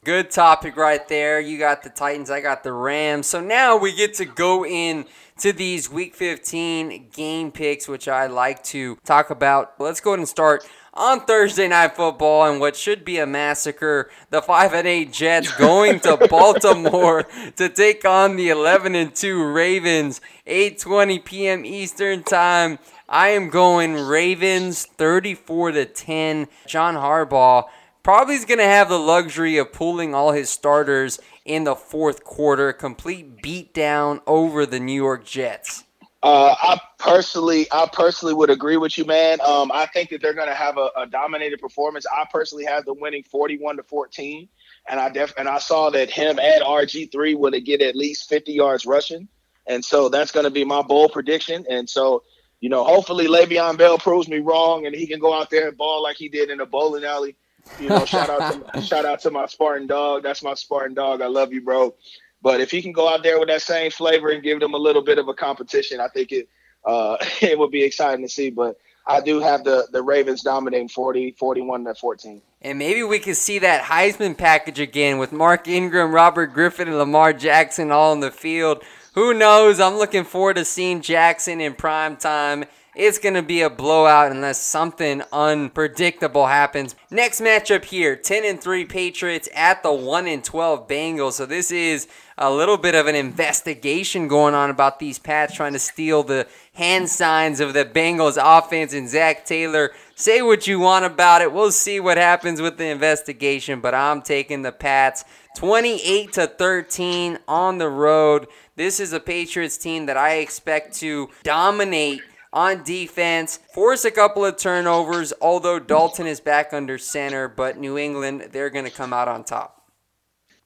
Good 0.05 0.29
topic 0.29 0.77
right 0.77 1.05
there. 1.07 1.39
You 1.39 1.57
got 1.57 1.81
the 1.81 1.89
Titans, 1.89 2.29
I 2.29 2.39
got 2.39 2.63
the 2.63 2.71
Rams. 2.71 3.25
So 3.25 3.41
now 3.41 3.75
we 3.75 3.91
get 3.91 4.13
to 4.15 4.25
go 4.25 4.63
in 4.63 5.05
to 5.39 5.51
these 5.51 5.89
Week 5.89 6.13
15 6.13 7.07
game 7.11 7.51
picks, 7.51 7.87
which 7.87 8.07
I 8.07 8.27
like 8.27 8.63
to 8.65 8.99
talk 9.03 9.31
about. 9.31 9.73
Let's 9.79 9.99
go 9.99 10.11
ahead 10.11 10.19
and 10.19 10.27
start 10.29 10.63
on 10.93 11.21
Thursday 11.21 11.67
Night 11.67 11.95
Football 11.95 12.51
and 12.51 12.59
what 12.59 12.75
should 12.75 13.03
be 13.03 13.17
a 13.17 13.25
massacre. 13.25 14.11
The 14.29 14.43
5 14.43 14.75
and 14.75 14.87
8 14.87 15.11
Jets 15.11 15.51
going 15.57 15.99
to 16.01 16.27
Baltimore 16.29 17.23
to 17.55 17.67
take 17.67 18.05
on 18.05 18.35
the 18.35 18.49
11 18.49 18.93
and 18.93 19.15
2 19.15 19.43
Ravens. 19.43 20.21
8:20 20.45 21.25
p.m. 21.25 21.65
Eastern 21.65 22.21
Time. 22.21 22.77
I 23.09 23.29
am 23.29 23.49
going 23.49 23.95
Ravens 23.95 24.85
34 24.85 25.71
to 25.71 25.85
10. 25.85 26.47
John 26.67 26.93
Harbaugh 26.93 27.65
probably 28.05 28.35
is 28.35 28.45
going 28.45 28.59
to 28.59 28.63
have 28.63 28.87
the 28.87 28.99
luxury 28.99 29.57
of 29.57 29.73
pulling 29.73 30.13
all 30.13 30.31
his 30.31 30.47
starters 30.47 31.19
in 31.43 31.63
the 31.63 31.75
fourth 31.75 32.23
quarter. 32.23 32.71
Complete 32.71 33.41
beatdown 33.41 34.21
over 34.27 34.67
the 34.67 34.79
New 34.79 34.93
York 34.93 35.25
Jets. 35.25 35.85
Uh, 36.21 36.53
I 36.61 36.79
personally, 36.99 37.65
I 37.71 37.89
personally 37.91 38.35
would 38.35 38.51
agree 38.51 38.77
with 38.77 38.95
you, 38.99 39.05
man. 39.05 39.41
Um, 39.41 39.71
I 39.73 39.87
think 39.87 40.11
that 40.11 40.21
they're 40.21 40.35
going 40.35 40.47
to 40.47 40.53
have 40.53 40.77
a, 40.77 40.89
a, 40.95 41.07
dominated 41.07 41.59
performance. 41.59 42.05
I 42.05 42.25
personally 42.31 42.65
have 42.65 42.85
them 42.85 42.99
winning 42.99 43.23
forty-one 43.23 43.77
to 43.77 43.83
fourteen, 43.83 44.49
and 44.87 44.99
I 44.99 45.09
def 45.09 45.33
and 45.35 45.47
I 45.47 45.57
saw 45.57 45.89
that 45.89 46.11
him 46.11 46.37
and 46.37 46.63
RG 46.63 47.11
three 47.11 47.33
would 47.33 47.53
get 47.65 47.81
at 47.81 47.95
least 47.95 48.29
fifty 48.29 48.53
yards 48.53 48.85
rushing, 48.85 49.27
and 49.65 49.83
so 49.83 50.09
that's 50.09 50.31
going 50.31 50.43
to 50.43 50.51
be 50.51 50.63
my 50.63 50.83
bold 50.83 51.11
prediction. 51.11 51.65
And 51.71 51.89
so, 51.89 52.21
you 52.59 52.69
know, 52.69 52.83
hopefully 52.83 53.25
Le'Veon 53.25 53.79
Bell 53.79 53.97
proves 53.97 54.27
me 54.27 54.39
wrong, 54.39 54.85
and 54.85 54.95
he 54.95 55.07
can 55.07 55.19
go 55.19 55.33
out 55.33 55.49
there 55.49 55.69
and 55.69 55.77
ball 55.77 56.03
like 56.03 56.17
he 56.17 56.29
did 56.29 56.51
in 56.51 56.59
the 56.59 56.67
bowling 56.67 57.03
alley 57.03 57.35
you 57.79 57.89
know, 57.89 58.05
shout 58.05 58.29
out 58.29 58.73
to 58.73 58.81
shout 58.81 59.05
out 59.05 59.19
to 59.21 59.31
my 59.31 59.45
Spartan 59.45 59.87
dog. 59.87 60.23
That's 60.23 60.43
my 60.43 60.53
Spartan 60.53 60.93
dog. 60.93 61.21
I 61.21 61.27
love 61.27 61.53
you, 61.53 61.61
bro. 61.61 61.95
But 62.41 62.61
if 62.61 62.69
he 62.71 62.81
can 62.81 62.91
go 62.91 63.09
out 63.09 63.23
there 63.23 63.39
with 63.39 63.49
that 63.49 63.61
same 63.61 63.91
flavor 63.91 64.29
and 64.29 64.43
give 64.43 64.59
them 64.59 64.73
a 64.73 64.77
little 64.77 65.01
bit 65.01 65.17
of 65.17 65.27
a 65.27 65.33
competition, 65.33 65.99
I 65.99 66.07
think 66.09 66.31
it 66.31 66.47
uh, 66.85 67.17
it 67.41 67.57
would 67.57 67.71
be 67.71 67.83
exciting 67.83 68.25
to 68.25 68.29
see. 68.29 68.49
But 68.49 68.77
I 69.07 69.21
do 69.21 69.39
have 69.39 69.63
the 69.63 69.87
the 69.91 70.01
Ravens 70.01 70.41
dominating 70.41 70.89
40, 70.89 71.31
41 71.39 71.85
to 71.85 71.95
14. 71.95 72.41
And 72.61 72.79
maybe 72.79 73.03
we 73.03 73.19
could 73.19 73.37
see 73.37 73.59
that 73.59 73.83
Heisman 73.83 74.37
package 74.37 74.79
again 74.79 75.19
with 75.19 75.31
Mark 75.31 75.67
Ingram, 75.67 76.11
Robert 76.11 76.47
Griffin, 76.47 76.87
and 76.87 76.97
Lamar 76.97 77.33
Jackson 77.33 77.91
all 77.91 78.13
in 78.13 78.19
the 78.19 78.31
field. 78.31 78.83
who 79.13 79.33
knows? 79.33 79.79
I'm 79.79 79.95
looking 79.95 80.23
forward 80.23 80.55
to 80.55 80.65
seeing 80.65 81.01
Jackson 81.01 81.61
in 81.61 81.75
prime 81.75 82.17
time. 82.17 82.65
It's 82.95 83.19
going 83.19 83.35
to 83.35 83.41
be 83.41 83.61
a 83.61 83.69
blowout 83.69 84.31
unless 84.31 84.61
something 84.61 85.21
unpredictable 85.33 86.47
happens. 86.47 86.95
Next 87.11 87.41
matchup 87.41 87.83
here 87.83 88.15
10 88.15 88.45
and 88.45 88.61
3 88.61 88.85
Patriots 88.85 89.49
at 89.53 89.83
the 89.83 89.91
1 89.91 90.27
and 90.27 90.41
12 90.41 90.87
Bengals. 90.87 91.33
So 91.33 91.45
this 91.45 91.71
is 91.71 92.07
a 92.37 92.49
little 92.49 92.77
bit 92.77 92.95
of 92.95 93.07
an 93.07 93.15
investigation 93.15 94.29
going 94.29 94.53
on 94.53 94.69
about 94.69 94.99
these 94.99 95.19
Pats 95.19 95.53
trying 95.53 95.73
to 95.73 95.79
steal 95.79 96.23
the 96.23 96.47
hand 96.73 97.09
signs 97.09 97.59
of 97.59 97.73
the 97.73 97.83
Bengals 97.83 98.37
offense 98.41 98.93
and 98.93 99.09
Zac 99.09 99.45
Taylor. 99.45 99.91
Say 100.15 100.41
what 100.41 100.65
you 100.65 100.79
want 100.79 101.03
about 101.03 101.41
it. 101.41 101.51
We'll 101.51 101.73
see 101.73 101.99
what 101.99 102.17
happens 102.17 102.61
with 102.61 102.77
the 102.77 102.87
investigation, 102.87 103.81
but 103.81 103.93
I'm 103.93 104.21
taking 104.21 104.61
the 104.61 104.71
Pats 104.71 105.25
28 105.57 106.31
to 106.33 106.47
13 106.47 107.39
on 107.45 107.77
the 107.77 107.89
road. 107.89 108.47
This 108.77 109.01
is 109.01 109.11
a 109.11 109.19
Patriots 109.19 109.77
team 109.77 110.05
that 110.05 110.15
I 110.15 110.35
expect 110.35 110.95
to 110.99 111.29
dominate 111.43 112.21
on 112.55 112.83
defense, 112.83 113.59
force 113.73 114.05
a 114.05 114.11
couple 114.11 114.45
of 114.45 114.57
turnovers, 114.57 115.33
although 115.41 115.77
Dalton 115.77 116.25
is 116.25 116.39
back 116.39 116.73
under 116.73 116.97
center, 116.97 117.47
but 117.47 117.77
New 117.77 117.97
England, 117.97 118.49
they're 118.51 118.69
going 118.69 118.85
to 118.85 118.91
come 118.91 119.13
out 119.13 119.27
on 119.27 119.43
top. 119.43 119.83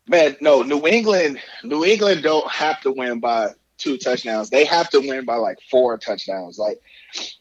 Man, 0.08 0.38
no, 0.40 0.62
New 0.62 0.88
England, 0.88 1.42
New 1.64 1.84
England 1.84 2.24
don't 2.24 2.50
have 2.50 2.80
to 2.82 2.92
win 2.92 3.20
by 3.20 3.50
two 3.80 3.98
touchdowns. 3.98 4.50
They 4.50 4.66
have 4.66 4.90
to 4.92 5.00
win 5.00 5.26
by 5.26 5.36
like 5.36 5.58
four 5.70 5.98
touchdowns. 5.98 6.60
Like 6.60 6.80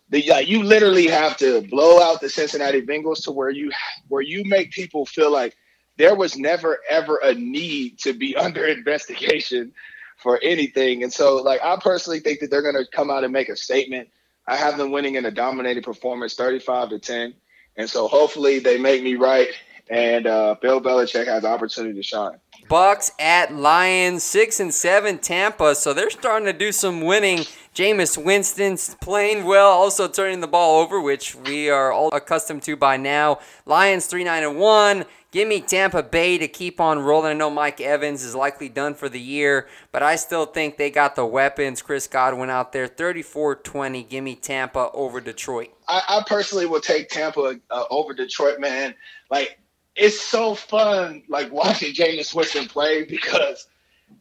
the 0.08 0.24
yeah, 0.24 0.38
you 0.38 0.62
literally 0.62 1.08
have 1.08 1.36
to 1.38 1.60
blow 1.62 2.00
out 2.00 2.20
the 2.20 2.28
Cincinnati 2.28 2.80
Bengals 2.80 3.24
to 3.24 3.32
where 3.32 3.50
you 3.50 3.70
where 4.08 4.22
you 4.22 4.44
make 4.44 4.70
people 4.70 5.04
feel 5.04 5.30
like 5.30 5.56
there 5.96 6.14
was 6.14 6.38
never 6.38 6.78
ever 6.88 7.18
a 7.22 7.34
need 7.34 7.98
to 8.00 8.12
be 8.12 8.36
under 8.44 8.66
investigation 8.66 9.72
for 10.16 10.38
anything. 10.42 11.02
And 11.02 11.12
so 11.12 11.36
like 11.36 11.62
I 11.62 11.76
personally 11.80 12.20
think 12.20 12.40
that 12.40 12.50
they're 12.50 12.62
gonna 12.62 12.86
come 12.86 13.10
out 13.10 13.24
and 13.24 13.32
make 13.32 13.48
a 13.48 13.56
statement. 13.56 14.08
I 14.48 14.56
have 14.56 14.78
them 14.78 14.90
winning 14.90 15.14
in 15.14 15.24
a 15.26 15.30
dominating 15.30 15.82
performance, 15.82 16.34
35 16.34 16.88
to 16.90 16.98
10. 16.98 17.34
And 17.76 17.88
so 17.88 18.08
hopefully 18.08 18.58
they 18.58 18.78
make 18.78 19.02
me 19.02 19.14
right 19.14 19.48
and 19.90 20.26
uh, 20.26 20.56
Bill 20.60 20.80
Belichick 20.80 21.26
has 21.26 21.42
the 21.42 21.48
opportunity 21.48 21.94
to 21.94 22.02
shine. 22.02 22.38
Bucks 22.68 23.12
at 23.18 23.54
Lions, 23.54 24.22
six 24.22 24.60
and 24.60 24.72
seven 24.72 25.18
Tampa. 25.18 25.74
So 25.74 25.94
they're 25.94 26.10
starting 26.10 26.46
to 26.46 26.52
do 26.52 26.72
some 26.72 27.00
winning. 27.00 27.38
Jameis 27.74 28.22
Winston's 28.22 28.96
playing 29.00 29.44
well, 29.44 29.70
also 29.70 30.08
turning 30.08 30.40
the 30.40 30.48
ball 30.48 30.80
over, 30.80 31.00
which 31.00 31.34
we 31.34 31.70
are 31.70 31.92
all 31.92 32.10
accustomed 32.12 32.62
to 32.64 32.76
by 32.76 32.96
now. 32.96 33.38
Lions 33.64 34.06
three 34.06 34.24
nine 34.24 34.42
and 34.42 34.58
one. 34.58 35.06
Give 35.30 35.46
me 35.46 35.60
Tampa 35.60 36.02
Bay 36.02 36.38
to 36.38 36.48
keep 36.48 36.80
on 36.80 37.00
rolling. 37.00 37.32
I 37.32 37.34
know 37.34 37.50
Mike 37.50 37.82
Evans 37.82 38.24
is 38.24 38.34
likely 38.34 38.70
done 38.70 38.94
for 38.94 39.10
the 39.10 39.20
year, 39.20 39.68
but 39.92 40.02
I 40.02 40.16
still 40.16 40.46
think 40.46 40.78
they 40.78 40.90
got 40.90 41.16
the 41.16 41.26
weapons. 41.26 41.82
Chris 41.82 42.06
Godwin 42.06 42.48
out 42.48 42.72
there, 42.72 42.86
34 42.86 43.56
20. 43.56 44.04
Give 44.04 44.24
me 44.24 44.34
Tampa 44.36 44.90
over 44.94 45.20
Detroit. 45.20 45.68
I, 45.86 46.02
I 46.08 46.22
personally 46.26 46.64
will 46.64 46.80
take 46.80 47.10
Tampa 47.10 47.60
uh, 47.70 47.84
over 47.90 48.14
Detroit, 48.14 48.58
man. 48.58 48.94
Like, 49.30 49.58
it's 49.96 50.18
so 50.18 50.54
fun, 50.54 51.22
like 51.28 51.52
watching 51.52 51.92
Jameis 51.92 52.34
Winston 52.34 52.66
play 52.66 53.04
because 53.04 53.66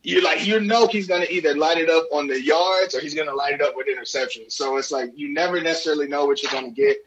you 0.03 0.21
like 0.21 0.45
you 0.45 0.59
know 0.59 0.87
he's 0.87 1.07
gonna 1.07 1.27
either 1.29 1.55
light 1.55 1.77
it 1.77 1.89
up 1.89 2.05
on 2.11 2.27
the 2.27 2.41
yards 2.41 2.93
or 2.95 2.99
he's 2.99 3.13
gonna 3.13 3.33
light 3.33 3.53
it 3.53 3.61
up 3.61 3.75
with 3.77 3.87
interceptions. 3.87 4.51
So 4.51 4.75
it's 4.77 4.91
like 4.91 5.11
you 5.15 5.33
never 5.33 5.61
necessarily 5.61 6.07
know 6.07 6.25
what 6.25 6.43
you're 6.43 6.51
gonna 6.51 6.71
get. 6.71 6.97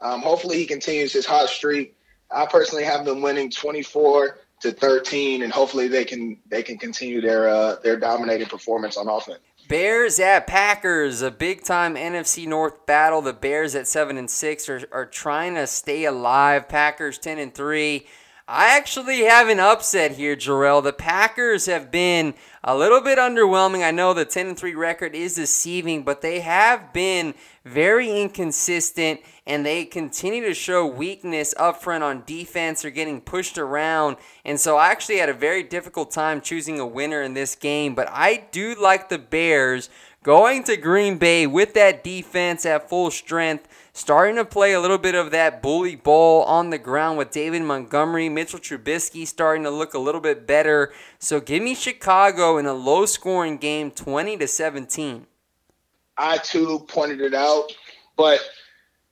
Um, 0.00 0.22
hopefully 0.22 0.56
he 0.56 0.64
continues 0.64 1.12
his 1.12 1.26
hot 1.26 1.48
streak. 1.48 1.96
I 2.34 2.46
personally 2.46 2.84
have 2.84 3.04
them 3.04 3.22
winning 3.22 3.50
24 3.50 4.38
to 4.60 4.72
13, 4.72 5.42
and 5.42 5.52
hopefully 5.52 5.88
they 5.88 6.04
can 6.04 6.38
they 6.48 6.62
can 6.62 6.78
continue 6.78 7.20
their 7.20 7.48
uh, 7.48 7.76
their 7.82 7.98
dominating 7.98 8.46
performance 8.46 8.96
on 8.96 9.08
offense. 9.08 9.40
Bears 9.68 10.18
at 10.18 10.46
Packers, 10.46 11.22
a 11.22 11.30
big 11.30 11.64
time 11.64 11.94
NFC 11.94 12.46
North 12.46 12.84
battle. 12.86 13.22
The 13.22 13.32
Bears 13.32 13.74
at 13.74 13.86
seven 13.86 14.16
and 14.18 14.30
six 14.30 14.68
are, 14.68 14.82
are 14.92 15.06
trying 15.06 15.54
to 15.54 15.66
stay 15.66 16.04
alive. 16.04 16.68
Packers 16.68 17.18
ten 17.18 17.38
and 17.38 17.54
three. 17.54 18.06
I 18.48 18.76
actually 18.76 19.20
have 19.20 19.48
an 19.48 19.60
upset 19.60 20.12
here, 20.12 20.34
Jerel. 20.34 20.82
The 20.82 20.92
Packers 20.92 21.66
have 21.66 21.92
been 21.92 22.34
a 22.64 22.76
little 22.76 23.00
bit 23.00 23.16
underwhelming. 23.16 23.84
I 23.84 23.92
know 23.92 24.12
the 24.12 24.24
10 24.24 24.48
and 24.48 24.58
3 24.58 24.74
record 24.74 25.14
is 25.14 25.36
deceiving, 25.36 26.02
but 26.02 26.22
they 26.22 26.40
have 26.40 26.92
been 26.92 27.34
very 27.64 28.20
inconsistent 28.20 29.20
and 29.46 29.64
they 29.64 29.84
continue 29.84 30.44
to 30.44 30.54
show 30.54 30.84
weakness 30.84 31.54
up 31.56 31.80
front 31.80 32.02
on 32.02 32.24
defense. 32.26 32.82
They're 32.82 32.90
getting 32.90 33.20
pushed 33.20 33.58
around. 33.58 34.16
And 34.44 34.58
so 34.58 34.76
I 34.76 34.90
actually 34.90 35.18
had 35.18 35.28
a 35.28 35.34
very 35.34 35.62
difficult 35.62 36.10
time 36.10 36.40
choosing 36.40 36.80
a 36.80 36.86
winner 36.86 37.22
in 37.22 37.34
this 37.34 37.54
game, 37.54 37.94
but 37.94 38.08
I 38.10 38.48
do 38.50 38.74
like 38.74 39.08
the 39.08 39.18
Bears 39.18 39.88
going 40.24 40.64
to 40.64 40.76
Green 40.76 41.16
Bay 41.18 41.46
with 41.46 41.74
that 41.74 42.02
defense 42.02 42.66
at 42.66 42.88
full 42.88 43.10
strength 43.10 43.68
starting 43.92 44.36
to 44.36 44.44
play 44.44 44.72
a 44.72 44.80
little 44.80 44.98
bit 44.98 45.14
of 45.14 45.30
that 45.30 45.60
bully 45.60 45.96
ball 45.96 46.42
on 46.44 46.70
the 46.70 46.78
ground 46.78 47.18
with 47.18 47.30
David 47.30 47.62
Montgomery, 47.62 48.28
Mitchell 48.28 48.58
Trubisky 48.58 49.26
starting 49.26 49.64
to 49.64 49.70
look 49.70 49.94
a 49.94 49.98
little 49.98 50.20
bit 50.20 50.46
better. 50.46 50.92
So 51.18 51.40
give 51.40 51.62
me 51.62 51.74
Chicago 51.74 52.56
in 52.58 52.66
a 52.66 52.72
low 52.72 53.06
scoring 53.06 53.58
game, 53.58 53.90
20 53.90 54.38
to 54.38 54.48
17. 54.48 55.26
I 56.16 56.38
too 56.38 56.84
pointed 56.88 57.20
it 57.20 57.34
out, 57.34 57.72
but 58.16 58.40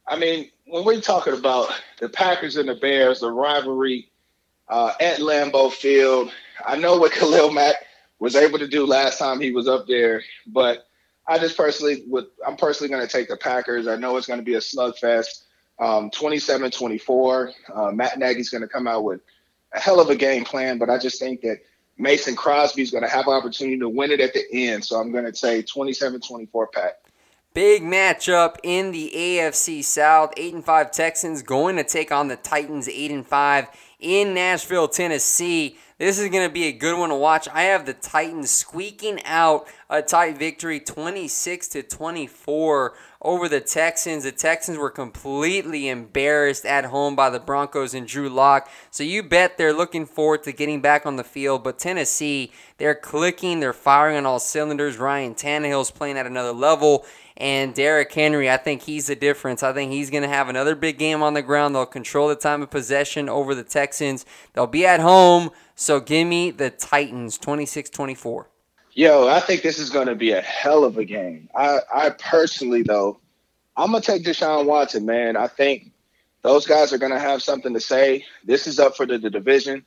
I 0.07 0.17
mean, 0.17 0.51
when 0.67 0.85
we're 0.85 1.01
talking 1.01 1.35
about 1.35 1.71
the 1.99 2.09
Packers 2.09 2.57
and 2.57 2.69
the 2.69 2.75
Bears, 2.75 3.21
the 3.21 3.31
rivalry 3.31 4.11
uh, 4.69 4.93
at 5.01 5.19
Lambeau 5.19 5.73
Field, 5.73 6.31
I 6.65 6.77
know 6.77 6.97
what 6.99 7.13
Khalil 7.19 7.53
Mack 7.53 7.75
was 8.19 8.37
able 8.37 8.59
to 8.59 8.69
do 8.69 8.87
last 8.87 9.19
time 9.19 9.41
he 9.41 9.51
was 9.51 9.67
up 9.67 9.87
there, 9.87 10.23
but 10.47 10.87
I 11.31 11.39
just 11.39 11.57
personally 11.57 12.03
would. 12.09 12.27
I'm 12.45 12.57
personally 12.57 12.91
going 12.91 13.07
to 13.07 13.11
take 13.11 13.29
the 13.29 13.37
Packers. 13.37 13.87
I 13.87 13.95
know 13.95 14.17
it's 14.17 14.27
going 14.27 14.41
to 14.41 14.45
be 14.45 14.55
a 14.55 14.59
slugfest. 14.59 15.45
Um, 15.79 16.11
27-24. 16.11 17.53
Uh, 17.73 17.93
Matt 17.93 18.19
Nagy's 18.19 18.51
going 18.51 18.63
to 18.63 18.69
come 18.69 18.89
out 18.89 19.05
with 19.05 19.21
a 19.73 19.81
hell 19.81 20.01
of 20.01 20.11
a 20.11 20.17
game 20.17 20.45
plan, 20.45 20.77
but 20.77 20.91
I 20.91 20.99
just 20.99 21.21
think 21.21 21.41
that 21.43 21.61
Mason 21.97 22.35
Crosby 22.35 22.83
is 22.83 22.91
going 22.91 23.05
to 23.05 23.09
have 23.09 23.29
an 23.29 23.33
opportunity 23.33 23.79
to 23.79 23.89
win 23.89 24.11
it 24.11 24.21
at 24.21 24.35
the 24.35 24.45
end. 24.53 24.85
So 24.85 24.97
I'm 24.97 25.13
going 25.13 25.25
to 25.25 25.35
say 25.35 25.63
27-24 25.63 26.73
Pack. 26.73 26.95
Big 27.55 27.83
matchup 27.83 28.57
in 28.65 28.91
the 28.91 29.13
AFC 29.15 29.85
South. 29.85 30.33
8 30.37 30.55
and 30.55 30.65
5 30.65 30.91
Texans 30.91 31.43
going 31.43 31.77
to 31.77 31.85
take 31.85 32.11
on 32.11 32.27
the 32.27 32.37
Titans 32.37 32.89
8 32.89 33.11
and 33.13 33.27
5 33.27 33.69
in 34.01 34.35
Nashville, 34.35 34.89
Tennessee. 34.89 35.79
This 36.01 36.19
is 36.19 36.31
going 36.31 36.49
to 36.49 36.53
be 36.53 36.65
a 36.65 36.73
good 36.73 36.99
one 36.99 37.11
to 37.11 37.15
watch. 37.15 37.47
I 37.53 37.65
have 37.65 37.85
the 37.85 37.93
Titans 37.93 38.51
squeaking 38.51 39.23
out 39.27 39.69
a 39.91 40.01
tight 40.01 40.39
victory 40.39 40.81
26 40.81 41.69
to 41.69 41.83
24 41.83 42.95
over 43.21 43.51
the 43.51 43.61
Texans. 43.61 44.25
The 44.25 44.33
Texans 44.33 44.79
were 44.79 44.89
completely 44.89 45.91
embarrassed 45.91 46.65
at 46.65 46.87
home 46.87 47.15
by 47.15 47.29
the 47.29 47.39
Broncos 47.39 47.93
and 47.93 48.07
Drew 48.09 48.31
Lock. 48.31 48.71
So 48.91 49.05
you 49.05 49.23
bet 49.23 49.59
they're 49.59 49.75
looking 49.75 50.07
forward 50.07 50.43
to 50.45 50.53
getting 50.53 50.81
back 50.81 51.05
on 51.05 51.17
the 51.17 51.23
field. 51.23 51.63
But 51.63 51.79
Tennessee, 51.79 52.51
they're 52.79 52.95
clicking, 52.95 53.61
they're 53.61 53.75
firing 53.75 54.17
on 54.17 54.25
all 54.25 54.39
cylinders. 54.39 54.97
Ryan 54.97 55.35
Tannehill's 55.35 55.91
playing 55.91 56.17
at 56.17 56.25
another 56.25 56.53
level. 56.53 57.05
And 57.37 57.75
Derrick 57.75 58.13
Henry, 58.13 58.51
I 58.51 58.59
think 58.59 58.83
he's 58.83 59.07
the 59.07 59.17
difference. 59.17 59.63
I 59.63 59.73
think 59.73 59.93
he's 59.93 60.11
going 60.11 60.23
to 60.23 60.29
have 60.29 60.49
another 60.49 60.75
big 60.75 60.99
game 60.99 61.23
on 61.23 61.33
the 61.33 61.43
ground. 61.43 61.75
They'll 61.75 61.87
control 61.87 62.29
the 62.29 62.37
time 62.37 62.63
of 62.63 62.71
possession 62.71 63.29
over 63.31 63.55
the 63.55 63.65
Texans. 63.65 64.25
They'll 64.53 64.67
be 64.67 64.85
at 64.85 65.01
home. 65.01 65.51
So 65.81 65.99
give 65.99 66.29
me 66.29 66.51
the 66.51 66.69
Titans 66.69 67.39
26 67.39 67.89
24. 67.89 68.51
Yo, 68.93 69.29
I 69.29 69.41
think 69.41 69.63
this 69.63 69.79
is 69.79 69.89
going 69.89 70.09
to 70.09 70.15
be 70.15 70.33
a 70.33 70.43
hell 70.43 70.85
of 70.85 70.99
a 70.99 71.07
game. 71.07 71.49
I, 71.55 71.79
I 71.91 72.11
personally, 72.11 72.83
though, 72.83 73.19
I'm 73.79 73.93
going 73.93 74.03
to 74.03 74.13
take 74.13 74.23
Deshaun 74.23 74.67
Watson, 74.67 75.07
man. 75.07 75.39
I 75.39 75.47
think 75.47 75.91
those 76.43 76.67
guys 76.67 76.93
are 76.93 76.99
going 76.99 77.13
to 77.13 77.19
have 77.19 77.43
something 77.43 77.73
to 77.73 77.81
say. 77.81 78.27
This 78.45 78.67
is 78.67 78.79
up 78.79 78.95
for 78.95 79.07
the, 79.07 79.17
the 79.17 79.31
division. 79.31 79.87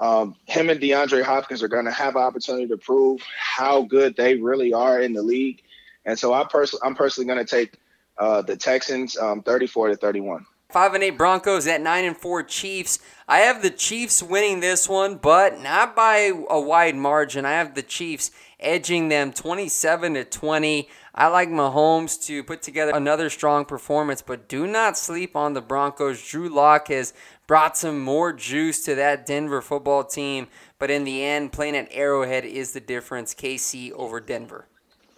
Um, 0.00 0.34
him 0.46 0.70
and 0.70 0.80
DeAndre 0.80 1.22
Hopkins 1.22 1.62
are 1.62 1.68
going 1.68 1.84
to 1.84 1.92
have 1.92 2.16
an 2.16 2.22
opportunity 2.22 2.66
to 2.66 2.76
prove 2.76 3.22
how 3.38 3.82
good 3.82 4.16
they 4.16 4.34
really 4.34 4.72
are 4.72 5.00
in 5.00 5.12
the 5.12 5.22
league. 5.22 5.62
And 6.04 6.18
so 6.18 6.32
I 6.32 6.46
pers- 6.50 6.74
I'm 6.82 6.96
personally 6.96 7.32
going 7.32 7.46
to 7.46 7.48
take 7.48 7.78
uh, 8.18 8.42
the 8.42 8.56
Texans 8.56 9.16
um, 9.16 9.44
34 9.44 9.90
to 9.90 9.96
31. 9.96 10.46
Five 10.70 10.92
and 10.92 11.02
eight 11.02 11.16
Broncos 11.16 11.66
at 11.66 11.80
nine 11.80 12.04
and 12.04 12.14
four 12.14 12.42
Chiefs. 12.42 12.98
I 13.26 13.38
have 13.38 13.62
the 13.62 13.70
Chiefs 13.70 14.22
winning 14.22 14.60
this 14.60 14.86
one, 14.86 15.16
but 15.16 15.62
not 15.62 15.96
by 15.96 16.30
a 16.50 16.60
wide 16.60 16.94
margin. 16.94 17.46
I 17.46 17.52
have 17.52 17.74
the 17.74 17.82
Chiefs 17.82 18.30
edging 18.60 19.08
them 19.08 19.32
27 19.32 20.12
to 20.12 20.24
20. 20.26 20.90
I 21.14 21.26
like 21.28 21.48
Mahomes 21.48 22.22
to 22.26 22.44
put 22.44 22.60
together 22.60 22.92
another 22.94 23.30
strong 23.30 23.64
performance, 23.64 24.20
but 24.20 24.46
do 24.46 24.66
not 24.66 24.98
sleep 24.98 25.34
on 25.34 25.54
the 25.54 25.62
Broncos. 25.62 26.22
Drew 26.28 26.50
Lock 26.50 26.88
has 26.88 27.14
brought 27.46 27.78
some 27.78 27.98
more 27.98 28.34
juice 28.34 28.84
to 28.84 28.94
that 28.94 29.24
Denver 29.24 29.62
football 29.62 30.04
team, 30.04 30.48
but 30.78 30.90
in 30.90 31.04
the 31.04 31.24
end, 31.24 31.50
playing 31.50 31.76
at 31.76 31.88
Arrowhead 31.92 32.44
is 32.44 32.72
the 32.72 32.80
difference. 32.80 33.34
KC 33.34 33.90
over 33.92 34.20
Denver. 34.20 34.66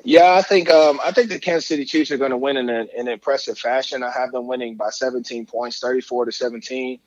Yeah, 0.05 0.35
I 0.35 0.43
think 0.43 0.71
um, 0.71 1.01
I 1.05 1.13
think 1.13 1.29
the 1.29 1.39
Kansas 1.39 1.67
City 1.67 1.85
Chiefs 1.85 2.11
are 2.11 2.17
going 2.17 2.31
to 2.31 2.37
win 2.37 2.57
in 2.57 2.69
an, 2.71 3.09
impressive 3.09 3.59
fashion. 3.59 4.03
I 4.03 4.11
have 4.11 4.33
them 4.33 4.47
winning 4.47 4.77
by 4.77 4.91
17 4.91 5.47
points, 5.47 5.79
34 5.79 6.27
to 6.27 6.33
17. 6.33 6.99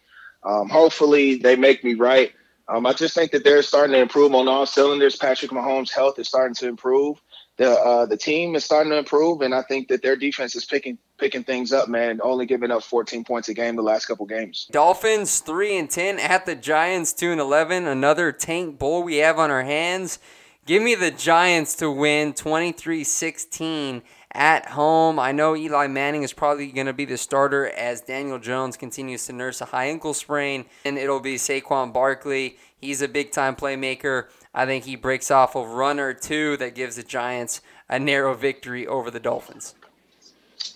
Um, 0.43 0.69
hopefully, 0.69 1.35
they 1.35 1.55
make 1.55 1.83
me 1.83 1.95
right. 1.95 2.31
Um, 2.67 2.85
I 2.85 2.93
just 2.93 3.13
think 3.13 3.31
that 3.31 3.43
they're 3.43 3.61
starting 3.61 3.93
to 3.93 3.99
improve 3.99 4.33
on 4.33 4.47
all 4.47 4.65
cylinders. 4.65 5.15
Patrick 5.15 5.51
Mahomes' 5.51 5.91
health 5.91 6.17
is 6.17 6.27
starting 6.27 6.55
to 6.55 6.67
improve. 6.67 7.21
the 7.57 7.71
uh, 7.71 8.05
the 8.05 8.15
team 8.15 8.55
is 8.55 8.63
starting 8.63 8.91
to 8.91 8.97
improve, 8.97 9.41
and 9.41 9.53
I 9.53 9.63
think 9.63 9.89
that 9.89 10.01
their 10.01 10.15
defense 10.15 10.55
is 10.55 10.63
picking 10.63 10.97
picking 11.17 11.43
things 11.43 11.73
up. 11.73 11.89
Man, 11.89 12.19
only 12.23 12.45
giving 12.45 12.71
up 12.71 12.83
14 12.83 13.23
points 13.23 13.49
a 13.49 13.53
game 13.53 13.75
the 13.75 13.81
last 13.81 14.05
couple 14.05 14.25
games. 14.25 14.67
Dolphins 14.71 15.39
three 15.39 15.77
and 15.77 15.89
10 15.89 16.19
at 16.19 16.45
the 16.45 16.55
Giants 16.55 17.11
two 17.11 17.31
and 17.31 17.41
11. 17.41 17.87
Another 17.87 18.31
tank 18.31 18.77
bowl 18.77 19.03
we 19.03 19.17
have 19.17 19.39
on 19.39 19.51
our 19.51 19.63
hands. 19.63 20.19
Give 20.65 20.81
me 20.81 20.95
the 20.95 21.11
Giants 21.11 21.75
to 21.75 21.91
win 21.91 22.31
23-16 22.31 24.01
at 24.31 24.69
home. 24.69 25.19
I 25.19 25.33
know 25.33 25.57
Eli 25.57 25.87
Manning 25.87 26.23
is 26.23 26.31
probably 26.31 26.67
going 26.67 26.87
to 26.87 26.93
be 26.93 27.03
the 27.03 27.17
starter 27.17 27.67
as 27.67 27.99
Daniel 27.99 28.39
Jones 28.39 28.77
continues 28.77 29.25
to 29.25 29.33
nurse 29.33 29.59
a 29.59 29.65
high 29.65 29.87
ankle 29.87 30.13
sprain, 30.13 30.63
and 30.85 30.97
it'll 30.97 31.19
be 31.19 31.35
Saquon 31.35 31.91
Barkley. 31.91 32.57
He's 32.79 33.01
a 33.01 33.09
big 33.09 33.31
time 33.31 33.57
playmaker. 33.57 34.27
I 34.53 34.65
think 34.65 34.85
he 34.85 34.95
breaks 34.95 35.29
off 35.29 35.53
a 35.55 35.67
run 35.67 35.99
or 35.99 36.13
two 36.13 36.55
that 36.57 36.75
gives 36.75 36.95
the 36.95 37.03
Giants 37.03 37.59
a 37.89 37.99
narrow 37.99 38.33
victory 38.33 38.87
over 38.87 39.11
the 39.11 39.19
Dolphins. 39.19 39.75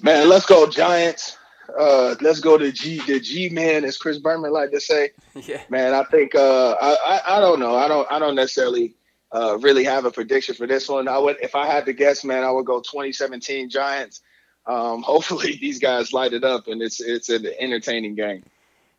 Man, 0.01 0.27
let's 0.27 0.45
go 0.45 0.69
Giants. 0.69 1.38
Uh, 1.79 2.15
let's 2.19 2.41
go 2.41 2.57
to 2.57 2.73
G 2.73 3.01
the 3.07 3.21
G 3.21 3.47
man, 3.49 3.85
as 3.85 3.97
Chris 3.97 4.17
Berman 4.17 4.51
like 4.51 4.71
to 4.71 4.81
say. 4.81 5.11
Yeah. 5.35 5.61
Man, 5.69 5.93
I 5.93 6.03
think 6.05 6.33
uh, 6.35 6.75
I, 6.81 6.97
I, 7.05 7.38
I 7.38 7.39
don't 7.39 7.59
know. 7.59 7.75
I 7.75 7.88
don't 7.88 8.11
I 8.11 8.17
don't 8.17 8.33
necessarily 8.35 8.95
uh, 9.32 9.57
really 9.59 9.84
have 9.84 10.05
a 10.05 10.11
prediction 10.11 10.55
for 10.55 10.67
this 10.67 10.88
one. 10.88 11.07
I 11.07 11.17
would 11.17 11.38
if 11.41 11.55
I 11.55 11.67
had 11.67 11.86
to 11.86 11.93
guess, 11.93 12.23
man, 12.23 12.43
I 12.43 12.51
would 12.51 12.65
go 12.65 12.80
2017 12.80 13.69
Giants. 13.69 14.21
Um, 14.65 15.01
hopefully 15.03 15.57
these 15.59 15.80
guys 15.80 16.13
light 16.13 16.34
it 16.34 16.43
up 16.43 16.67
and 16.67 16.82
it's 16.82 16.99
it's 16.99 17.30
an 17.30 17.47
entertaining 17.59 18.15
game. 18.15 18.43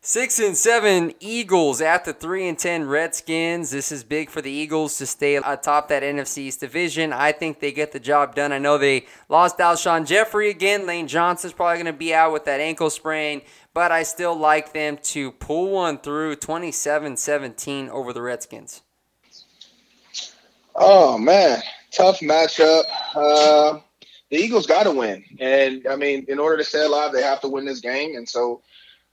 Six 0.01 0.39
and 0.39 0.55
seven 0.55 1.13
Eagles 1.19 1.81
at 1.81 2.05
the 2.05 2.13
three 2.13 2.47
and 2.47 2.57
ten 2.57 2.87
Redskins. 2.87 3.71
This 3.71 3.91
is 3.91 4.05
big 4.05 4.29
for 4.29 4.41
the 4.41 4.49
Eagles 4.49 4.97
to 4.97 5.05
stay 5.05 5.35
atop 5.35 5.89
that 5.89 6.03
NFC 6.03 6.37
East 6.37 6.61
division. 6.61 7.11
I 7.11 7.33
think 7.33 7.59
they 7.59 7.73
get 7.73 7.91
the 7.91 7.99
job 7.99 8.33
done. 8.33 8.53
I 8.53 8.59
know 8.59 8.77
they 8.77 9.07
lost 9.27 9.57
Alshon 9.57 10.05
Jeffery 10.05 10.49
again. 10.49 10.87
Lane 10.87 11.09
Johnson's 11.09 11.51
probably 11.51 11.83
going 11.83 11.93
to 11.93 11.99
be 11.99 12.13
out 12.13 12.31
with 12.31 12.45
that 12.45 12.61
ankle 12.61 12.89
sprain, 12.89 13.41
but 13.73 13.91
I 13.91 14.03
still 14.03 14.37
like 14.37 14.71
them 14.71 14.99
to 15.03 15.33
pull 15.33 15.71
one 15.71 15.97
through 15.97 16.37
27-17 16.37 17.89
over 17.89 18.13
the 18.13 18.21
Redskins. 18.21 18.83
Oh 20.75 21.17
man, 21.17 21.61
tough 21.91 22.19
matchup. 22.19 22.83
Uh, 23.15 23.79
the 24.29 24.37
Eagles 24.37 24.67
got 24.67 24.83
to 24.83 24.91
win, 24.91 25.23
and 25.39 25.87
I 25.87 25.95
mean, 25.95 26.25
in 26.27 26.39
order 26.39 26.57
to 26.57 26.63
stay 26.63 26.85
alive, 26.85 27.11
they 27.11 27.23
have 27.23 27.41
to 27.41 27.49
win 27.49 27.65
this 27.65 27.81
game, 27.81 28.15
and 28.15 28.27
so. 28.27 28.61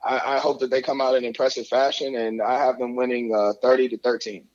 I, 0.05 0.37
I, 0.37 0.39
hope 0.39 0.61
that 0.61 0.71
they 0.71 0.83
come 0.83 1.01
out 1.01 1.17
in 1.17 1.25
impressive 1.25 1.67
fashion, 1.67 2.15
and 2.15 2.41
I 2.41 2.59
have 2.59 2.79
them 2.79 2.95
winning 2.95 3.35
uh, 3.35 3.55
30 3.63 3.89
to 3.89 3.99
13. 3.99 4.47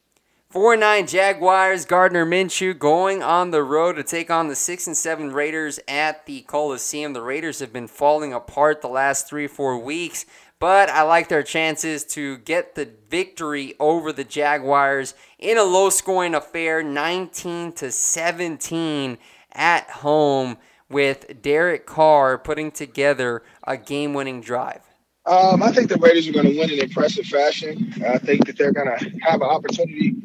4 0.51 0.75
9 0.75 1.07
Jaguars, 1.07 1.85
Gardner 1.85 2.25
Minshew 2.25 2.77
going 2.77 3.23
on 3.23 3.51
the 3.51 3.63
road 3.63 3.93
to 3.93 4.03
take 4.03 4.29
on 4.29 4.49
the 4.49 4.55
6 4.55 4.87
and 4.87 4.97
7 4.97 5.31
Raiders 5.31 5.79
at 5.87 6.25
the 6.25 6.41
Coliseum. 6.41 7.13
The 7.13 7.21
Raiders 7.21 7.59
have 7.59 7.71
been 7.71 7.87
falling 7.87 8.33
apart 8.33 8.81
the 8.81 8.89
last 8.89 9.29
three, 9.29 9.47
four 9.47 9.77
weeks, 9.77 10.25
but 10.61 10.91
I 10.91 11.01
like 11.01 11.27
their 11.27 11.41
chances 11.41 12.05
to 12.05 12.37
get 12.37 12.75
the 12.75 12.87
victory 13.09 13.73
over 13.79 14.13
the 14.13 14.23
Jaguars 14.23 15.15
in 15.39 15.57
a 15.57 15.63
low 15.63 15.89
scoring 15.89 16.35
affair, 16.35 16.83
19 16.83 17.73
to 17.73 17.91
17 17.91 19.17
at 19.53 19.89
home, 19.89 20.59
with 20.87 21.41
Derek 21.41 21.87
Carr 21.87 22.37
putting 22.37 22.69
together 22.69 23.41
a 23.63 23.75
game 23.75 24.13
winning 24.13 24.39
drive. 24.39 24.81
Um, 25.25 25.63
I 25.63 25.71
think 25.71 25.89
the 25.89 25.97
Raiders 25.97 26.27
are 26.27 26.31
going 26.31 26.51
to 26.51 26.59
win 26.59 26.69
in 26.69 26.79
impressive 26.79 27.25
fashion. 27.25 27.91
I 28.07 28.19
think 28.19 28.45
that 28.45 28.55
they're 28.55 28.71
going 28.71 28.95
to 28.99 29.09
have 29.21 29.41
an 29.41 29.47
opportunity 29.47 30.15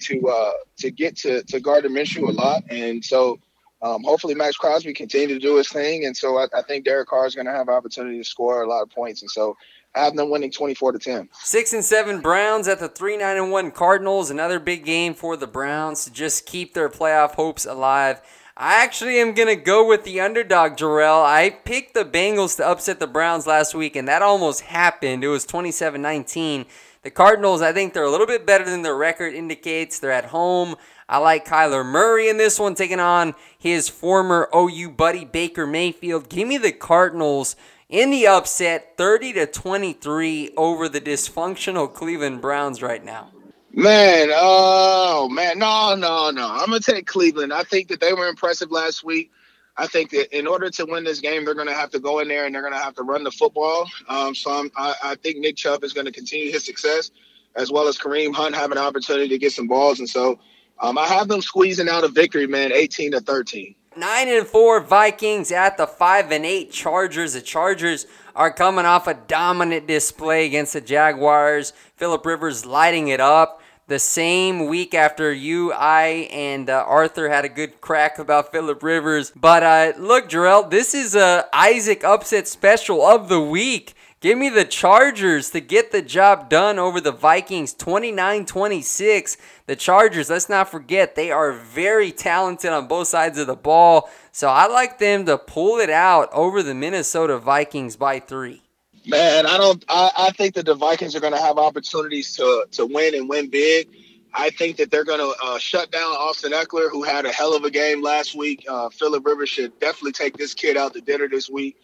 to 0.00 0.28
uh, 0.28 0.52
to 0.78 0.90
get 0.90 1.16
to 1.18 1.44
to 1.44 1.60
Gardner 1.60 1.90
Minshew 1.90 2.28
a 2.28 2.32
lot, 2.32 2.64
and 2.70 3.04
so 3.04 3.38
um, 3.82 4.02
hopefully 4.02 4.34
Maxx 4.34 4.56
Crosby 4.56 4.94
continue 4.94 5.28
to 5.28 5.38
do 5.38 5.56
his 5.56 5.68
thing. 5.68 6.06
And 6.06 6.16
so 6.16 6.38
I, 6.38 6.46
I 6.56 6.62
think 6.62 6.84
Derek 6.84 7.08
Carr 7.08 7.26
is 7.26 7.34
going 7.34 7.46
to 7.46 7.52
have 7.52 7.68
an 7.68 7.74
opportunity 7.74 8.18
to 8.18 8.24
score 8.24 8.62
a 8.62 8.68
lot 8.68 8.82
of 8.82 8.90
points, 8.90 9.22
and 9.22 9.30
so 9.30 9.56
I 9.96 10.04
have 10.04 10.14
them 10.14 10.30
winning 10.30 10.50
twenty 10.50 10.74
four 10.74 10.92
to 10.92 10.98
ten. 10.98 11.28
Six 11.32 11.72
and 11.72 11.84
seven 11.84 12.20
Browns 12.20 12.68
at 12.68 12.78
the 12.78 12.88
three 12.88 13.16
nine 13.16 13.36
and 13.36 13.50
one 13.50 13.70
Cardinals. 13.70 14.30
Another 14.30 14.60
big 14.60 14.84
game 14.84 15.14
for 15.14 15.36
the 15.36 15.46
Browns 15.46 16.04
to 16.04 16.12
just 16.12 16.46
keep 16.46 16.74
their 16.74 16.90
playoff 16.90 17.34
hopes 17.34 17.64
alive. 17.64 18.20
I 18.58 18.82
actually 18.82 19.18
am 19.18 19.34
going 19.34 19.48
to 19.48 19.62
go 19.62 19.86
with 19.86 20.04
the 20.04 20.18
underdog, 20.20 20.78
Jerel. 20.78 21.22
I 21.22 21.50
picked 21.50 21.92
the 21.92 22.06
Bengals 22.06 22.56
to 22.56 22.66
upset 22.66 23.00
the 23.00 23.06
Browns 23.06 23.46
last 23.46 23.74
week, 23.74 23.96
and 23.96 24.08
that 24.08 24.22
almost 24.22 24.62
happened. 24.62 25.22
It 25.22 25.28
was 25.28 25.44
27 25.44 26.00
19. 26.00 26.66
The 27.02 27.10
Cardinals, 27.10 27.62
I 27.62 27.72
think 27.72 27.92
they're 27.92 28.02
a 28.02 28.10
little 28.10 28.26
bit 28.26 28.46
better 28.46 28.64
than 28.64 28.82
their 28.82 28.96
record 28.96 29.34
indicates. 29.34 29.98
They're 29.98 30.10
at 30.10 30.26
home. 30.26 30.76
I 31.08 31.18
like 31.18 31.46
Kyler 31.46 31.84
Murray 31.84 32.28
in 32.28 32.36
this 32.36 32.58
one, 32.58 32.74
taking 32.74 32.98
on 32.98 33.34
his 33.58 33.88
former 33.88 34.48
OU 34.54 34.90
buddy 34.90 35.24
Baker 35.24 35.66
Mayfield. 35.66 36.28
Give 36.28 36.48
me 36.48 36.58
the 36.58 36.72
Cardinals 36.72 37.56
in 37.88 38.10
the 38.10 38.26
upset, 38.26 38.96
30 38.96 39.34
to 39.34 39.46
23 39.46 40.52
over 40.56 40.88
the 40.88 41.00
dysfunctional 41.00 41.92
Cleveland 41.92 42.40
Browns 42.40 42.82
right 42.82 43.04
now. 43.04 43.30
Man, 43.72 44.28
oh 44.32 45.28
man, 45.28 45.58
no, 45.58 45.94
no, 45.94 46.30
no. 46.30 46.48
I'm 46.50 46.70
gonna 46.70 46.80
take 46.80 47.06
Cleveland. 47.06 47.52
I 47.52 47.62
think 47.62 47.88
that 47.88 48.00
they 48.00 48.14
were 48.14 48.26
impressive 48.26 48.70
last 48.70 49.04
week. 49.04 49.30
I 49.76 49.86
think 49.86 50.10
that 50.10 50.36
in 50.36 50.46
order 50.46 50.70
to 50.70 50.86
win 50.86 51.04
this 51.04 51.20
game, 51.20 51.44
they're 51.44 51.54
going 51.54 51.68
to 51.68 51.74
have 51.74 51.90
to 51.90 51.98
go 51.98 52.20
in 52.20 52.28
there 52.28 52.46
and 52.46 52.54
they're 52.54 52.62
going 52.62 52.72
to 52.72 52.80
have 52.80 52.94
to 52.94 53.02
run 53.02 53.24
the 53.24 53.30
football. 53.30 53.86
Um, 54.08 54.34
so 54.34 54.68
I, 54.74 54.94
I 55.02 55.14
think 55.16 55.38
Nick 55.38 55.56
Chubb 55.56 55.84
is 55.84 55.92
going 55.92 56.06
to 56.06 56.12
continue 56.12 56.50
his 56.50 56.64
success, 56.64 57.10
as 57.54 57.70
well 57.70 57.86
as 57.86 57.98
Kareem 57.98 58.34
Hunt 58.34 58.54
have 58.54 58.72
an 58.72 58.78
opportunity 58.78 59.28
to 59.28 59.38
get 59.38 59.52
some 59.52 59.66
balls. 59.66 59.98
And 59.98 60.08
so 60.08 60.38
um, 60.80 60.96
I 60.96 61.06
have 61.06 61.28
them 61.28 61.42
squeezing 61.42 61.88
out 61.88 62.04
a 62.04 62.08
victory, 62.08 62.46
man, 62.46 62.72
18 62.72 63.12
to 63.12 63.20
13. 63.20 63.74
Nine 63.96 64.28
and 64.28 64.46
four 64.46 64.80
Vikings 64.80 65.50
at 65.50 65.78
the 65.78 65.86
five 65.86 66.30
and 66.30 66.44
eight 66.44 66.70
Chargers. 66.70 67.32
The 67.32 67.40
Chargers 67.40 68.06
are 68.34 68.52
coming 68.52 68.84
off 68.84 69.06
a 69.06 69.14
dominant 69.14 69.86
display 69.86 70.44
against 70.44 70.74
the 70.74 70.82
Jaguars. 70.82 71.72
Philip 71.96 72.26
Rivers 72.26 72.66
lighting 72.66 73.08
it 73.08 73.20
up 73.20 73.62
the 73.86 73.98
same 73.98 74.66
week 74.66 74.92
after 74.92 75.32
you, 75.32 75.72
I, 75.72 76.28
and 76.30 76.68
uh, 76.68 76.84
Arthur 76.86 77.30
had 77.30 77.46
a 77.46 77.48
good 77.48 77.80
crack 77.80 78.18
about 78.18 78.52
Philip 78.52 78.82
Rivers. 78.82 79.32
But 79.34 79.62
uh, 79.62 79.92
look, 79.96 80.28
Jerel, 80.28 80.68
this 80.70 80.92
is 80.92 81.14
a 81.14 81.46
Isaac 81.54 82.04
upset 82.04 82.46
special 82.48 83.00
of 83.00 83.30
the 83.30 83.40
week. 83.40 83.94
Give 84.20 84.38
me 84.38 84.48
the 84.48 84.64
Chargers 84.64 85.50
to 85.50 85.60
get 85.60 85.92
the 85.92 86.00
job 86.00 86.48
done 86.48 86.78
over 86.78 87.02
the 87.02 87.12
Vikings 87.12 87.74
29 87.74 88.46
26. 88.46 89.36
The 89.66 89.76
Chargers, 89.76 90.30
let's 90.30 90.48
not 90.48 90.70
forget, 90.70 91.14
they 91.14 91.30
are 91.30 91.52
very 91.52 92.12
talented 92.12 92.70
on 92.70 92.88
both 92.88 93.08
sides 93.08 93.38
of 93.38 93.46
the 93.46 93.54
ball. 93.54 94.08
So 94.32 94.48
I 94.48 94.68
like 94.68 94.98
them 94.98 95.26
to 95.26 95.36
pull 95.36 95.78
it 95.78 95.90
out 95.90 96.30
over 96.32 96.62
the 96.62 96.74
Minnesota 96.74 97.38
Vikings 97.38 97.96
by 97.96 98.20
three. 98.20 98.62
Man, 99.06 99.46
I 99.46 99.58
don't. 99.58 99.84
I, 99.88 100.10
I 100.16 100.30
think 100.30 100.54
that 100.54 100.64
the 100.66 100.74
Vikings 100.74 101.14
are 101.14 101.20
going 101.20 101.34
to 101.34 101.40
have 101.40 101.58
opportunities 101.58 102.34
to 102.36 102.66
to 102.72 102.86
win 102.86 103.14
and 103.14 103.28
win 103.28 103.50
big. 103.50 103.88
I 104.32 104.50
think 104.50 104.78
that 104.78 104.90
they're 104.90 105.04
going 105.04 105.20
to 105.20 105.34
uh, 105.44 105.58
shut 105.58 105.90
down 105.90 106.12
Austin 106.12 106.52
Ekeler, 106.52 106.90
who 106.90 107.02
had 107.04 107.24
a 107.24 107.32
hell 107.32 107.54
of 107.54 107.64
a 107.64 107.70
game 107.70 108.02
last 108.02 108.34
week. 108.34 108.64
Uh, 108.68 108.88
Philip 108.88 109.24
Rivers 109.24 109.48
should 109.48 109.78
definitely 109.78 110.12
take 110.12 110.36
this 110.36 110.54
kid 110.54 110.76
out 110.76 110.94
to 110.94 111.00
dinner 111.00 111.28
this 111.28 111.48
week. 111.48 111.76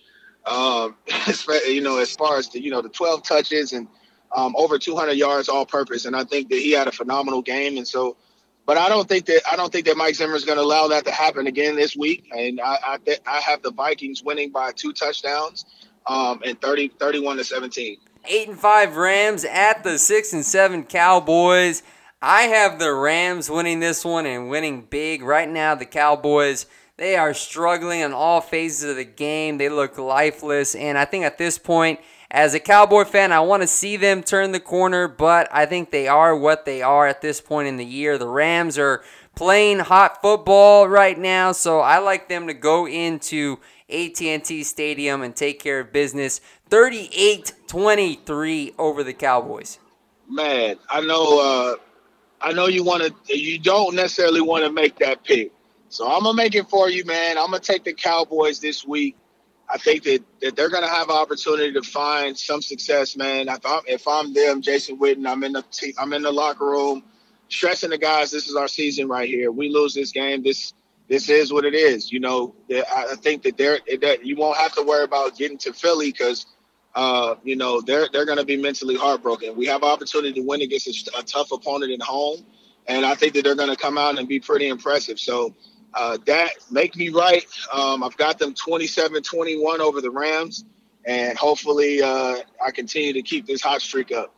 Um, 0.47 0.97
you 1.67 1.81
know, 1.81 1.99
as 1.99 2.15
far 2.15 2.39
as 2.39 2.49
the 2.49 2.63
you 2.63 2.71
know 2.71 2.83
the 2.83 2.89
12 2.89 3.23
touches 3.23 3.73
and 3.73 3.89
um, 4.35 4.55
over 4.57 4.79
200 4.79 5.13
yards 5.13 5.49
all 5.49 5.67
purpose, 5.67 6.05
and 6.05 6.17
I 6.17 6.25
think 6.25 6.49
that 6.51 6.59
he 6.59 6.73
had 6.73 6.89
a 6.89 6.93
phenomenal 6.93 7.43
game. 7.43 7.77
And 7.77 7.87
so, 7.87 8.17
but 8.67 8.79
I 8.79 8.89
don't 8.89 9.09
think 9.09 9.27
that 9.27 9.43
I 9.51 9.57
don't 9.57 9.71
think 9.71 9.87
that 9.87 9.97
Mike 9.97 10.15
Zimmer 10.15 10.35
is 10.35 10.45
going 10.45 10.59
to 10.59 10.65
allow 10.65 10.89
that 10.89 11.05
to 11.05 11.11
happen 11.11 11.47
again 11.47 11.77
this 11.77 11.97
week. 11.97 12.29
And 12.37 12.61
I 12.61 12.99
I, 13.07 13.19
I 13.27 13.41
have 13.41 13.63
the 13.63 13.73
Vikings 13.73 14.23
winning 14.23 14.51
by 14.51 14.73
two 14.73 14.93
touchdowns 14.93 15.65
um, 16.07 16.41
and 16.45 16.61
30, 16.61 16.89
31 16.99 17.37
to 17.39 17.45
17. 17.45 17.99
Eight 18.25 18.49
and 18.49 18.59
five 18.59 18.97
Rams 18.97 19.45
at 19.45 19.83
the 19.83 19.99
six 19.99 20.33
and 20.33 20.45
seven 20.45 20.85
Cowboys. 20.85 21.83
I 22.21 22.43
have 22.43 22.79
the 22.79 22.93
Rams 22.93 23.51
winning 23.51 23.81
this 23.81 24.05
one 24.05 24.27
and 24.27 24.49
winning 24.49 24.83
big. 24.83 25.23
Right 25.23 25.49
now, 25.49 25.75
the 25.75 25.85
Cowboys, 25.85 26.67
they 26.99 27.17
are 27.17 27.35
struggling 27.35 28.01
in 28.01 28.13
all 28.13 28.41
phases 28.41 28.91
of 28.91 28.97
the 28.97 29.05
game. 29.05 29.59
They 29.59 29.69
look 29.69 29.99
lifeless. 29.99 30.75
And 30.75 30.99
I 30.99 31.05
think 31.05 31.25
at 31.25 31.39
this 31.39 31.59
point, 31.59 32.01
as 32.31 32.55
a 32.55 32.61
Cowboy 32.61 33.05
fan, 33.05 33.33
I 33.33 33.41
want 33.41 33.63
to 33.63 33.67
see 33.67 33.97
them 33.97 34.23
turn 34.23 34.53
the 34.53 34.61
corner, 34.61 35.09
but 35.09 35.49
I 35.53 35.67
think 35.67 35.91
they 35.91 36.09
are 36.09 36.37
what 36.37 36.65
they 36.65 36.81
are 36.81 37.07
at 37.07 37.21
this 37.21 37.41
point 37.41 37.69
in 37.69 37.77
the 37.77 37.85
year. 37.85 38.19
The 38.19 38.29
Rams 38.29 38.79
are 38.79 39.03
playing 39.35 39.81
hot 39.81 40.23
football 40.23 40.89
right 40.89 41.19
now, 41.19 41.53
so 41.53 41.81
I 41.81 41.99
like 41.99 42.29
them 42.29 42.47
to 42.47 42.55
go 42.55 42.87
into 42.87 43.59
AT&T 43.91 44.65
Stadium 44.65 45.23
and 45.23 45.37
take 45.37 45.61
care 45.61 45.81
of 45.81 45.93
business 45.93 46.41
38-23 46.71 48.75
over 48.79 49.05
the 49.05 49.13
Cowboys. 49.13 49.79
Man, 50.29 50.77
I 50.89 51.03
know 51.03 51.39
uh, 51.39 51.77
I 52.41 52.53
know 52.53 52.67
you 52.67 52.83
want 52.83 53.03
to 53.03 53.13
you 53.37 53.59
don't 53.59 53.95
necessarily 53.95 54.41
want 54.41 54.65
to 54.65 54.73
make 54.73 54.99
that 55.01 55.23
pick. 55.25 55.53
So 55.93 56.11
I'm 56.11 56.23
to 56.23 56.33
make 56.33 56.55
it 56.55 56.71
for 56.71 56.89
you, 56.89 57.05
man. 57.05 57.37
I'm 57.37 57.53
to 57.53 57.61
take 57.61 57.85
the 57.85 57.93
Cowboys 57.93 58.61
this 58.61 58.83
week. 58.83 59.15
I 59.69 59.77
think 59.77 60.05
that, 60.05 60.25
that 60.41 60.57
they're 60.57 60.71
to 60.71 60.87
have 60.87 61.11
an 61.11 61.17
opportunity 61.17 61.71
to 61.75 61.83
find 61.83 62.37
some 62.37 62.63
success, 62.63 63.15
man. 63.15 63.49
If 63.49 63.67
I'm, 63.67 63.83
if 63.87 64.09
I'm 64.09 64.33
them, 64.33 64.63
Jason 64.63 64.99
Witten, 64.99 65.29
I'm 65.29 65.45
in 65.45 65.53
the 65.53 65.63
t- 65.71 65.95
I'm 65.99 66.15
in 66.15 66.23
the 66.23 66.33
locker 66.33 66.65
room, 66.65 67.05
stressing 67.49 67.91
the 67.91 67.99
guys. 67.99 68.31
This 68.31 68.49
is 68.49 68.57
our 68.57 68.69
season 68.69 69.07
right 69.07 69.29
here. 69.29 69.53
We 69.53 69.69
lose 69.69 69.93
this 69.93 70.13
game. 70.13 70.43
This 70.43 70.73
this 71.09 71.29
is 71.29 71.53
what 71.53 71.67
it 71.67 71.75
is. 71.75 72.11
You 72.11 72.21
know, 72.21 72.55
I 72.71 73.15
think 73.17 73.43
that 73.43 73.59
they're 73.59 73.81
that 74.01 74.25
you 74.25 74.37
won't 74.37 74.57
have 74.57 74.75
to 74.77 74.83
worry 74.83 75.05
about 75.05 75.37
getting 75.37 75.59
to 75.59 75.75
Philly 75.75 76.11
because 76.11 76.47
uh, 76.95 77.35
you 77.45 77.57
know 77.57 77.83
they're 77.83 78.09
they're 78.11 78.27
going 78.27 78.39
to 78.39 78.47
be 78.47 78.57
mentally 78.57 78.97
heartbroken. 78.97 79.57
We 79.57 79.67
have 79.67 79.83
opportunity 79.83 80.41
to 80.41 80.47
win 80.47 80.63
against 80.63 81.09
a, 81.09 81.19
a 81.19 81.23
tough 81.23 81.53
opponent 81.53 81.93
at 81.93 82.01
home, 82.01 82.47
and 82.87 83.05
I 83.05 83.15
think 83.15 83.35
that 83.35 83.45
they're 83.45 83.55
going 83.55 83.69
to 83.69 83.77
come 83.77 83.99
out 83.99 84.19
and 84.19 84.27
be 84.27 84.41
pretty 84.41 84.69
impressive. 84.69 85.19
So 85.21 85.55
uh, 85.95 86.19
that 86.27 86.51
make 86.71 86.97
me 86.97 87.09
right. 87.09 87.47
Um, 87.73 88.03
I've 88.03 88.17
got 88.17 88.39
them 88.39 88.55
27-21 88.55 89.79
over 89.79 90.01
the 90.01 90.11
Rams, 90.11 90.65
and 91.05 91.37
hopefully 91.37 92.03
uh, 92.03 92.37
I 92.65 92.71
continue 92.73 93.13
to 93.13 93.23
keep 93.23 93.47
this 93.47 93.63
hot 93.63 93.83
streak 93.83 94.13
up. 94.13 94.35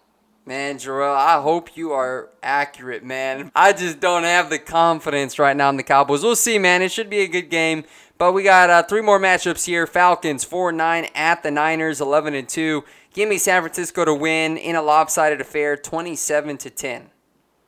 Man, 0.47 0.77
Jerel, 0.77 1.17
I 1.17 1.41
hope 1.41 1.75
you 1.75 1.93
are 1.93 2.29
accurate, 2.43 3.03
man. 3.03 3.51
I 3.55 3.73
just 3.73 3.99
don't 3.99 4.25
have 4.25 4.51
the 4.51 4.59
confidence 4.59 5.39
right 5.39 5.57
now 5.57 5.71
in 5.71 5.79
the 5.79 5.83
Cowboys. 5.83 6.23
We'll 6.23 6.37
see, 6.37 6.59
man. 6.59 6.83
It 6.83 6.93
should 6.93 7.09
be 7.09 7.21
a 7.21 7.29
good 7.29 7.49
game. 7.49 7.85
But 8.19 8.33
we 8.33 8.43
got 8.43 8.71
uh, 8.71 8.83
three 8.83 9.01
more 9.01 9.19
matchups 9.19 9.67
here. 9.67 9.87
Falcons 9.87 10.45
4-9 10.45 11.11
at 11.15 11.43
the 11.43 11.51
Niners 11.51 12.01
11 12.01 12.35
and 12.35 12.49
2. 12.49 12.85
Give 13.13 13.29
me 13.29 13.39
San 13.39 13.63
Francisco 13.63 14.05
to 14.05 14.15
win 14.15 14.57
in 14.57 14.77
a 14.77 14.83
lopsided 14.83 15.41
affair 15.41 15.77
27 15.77 16.59
to 16.59 16.71
10. 16.71 17.11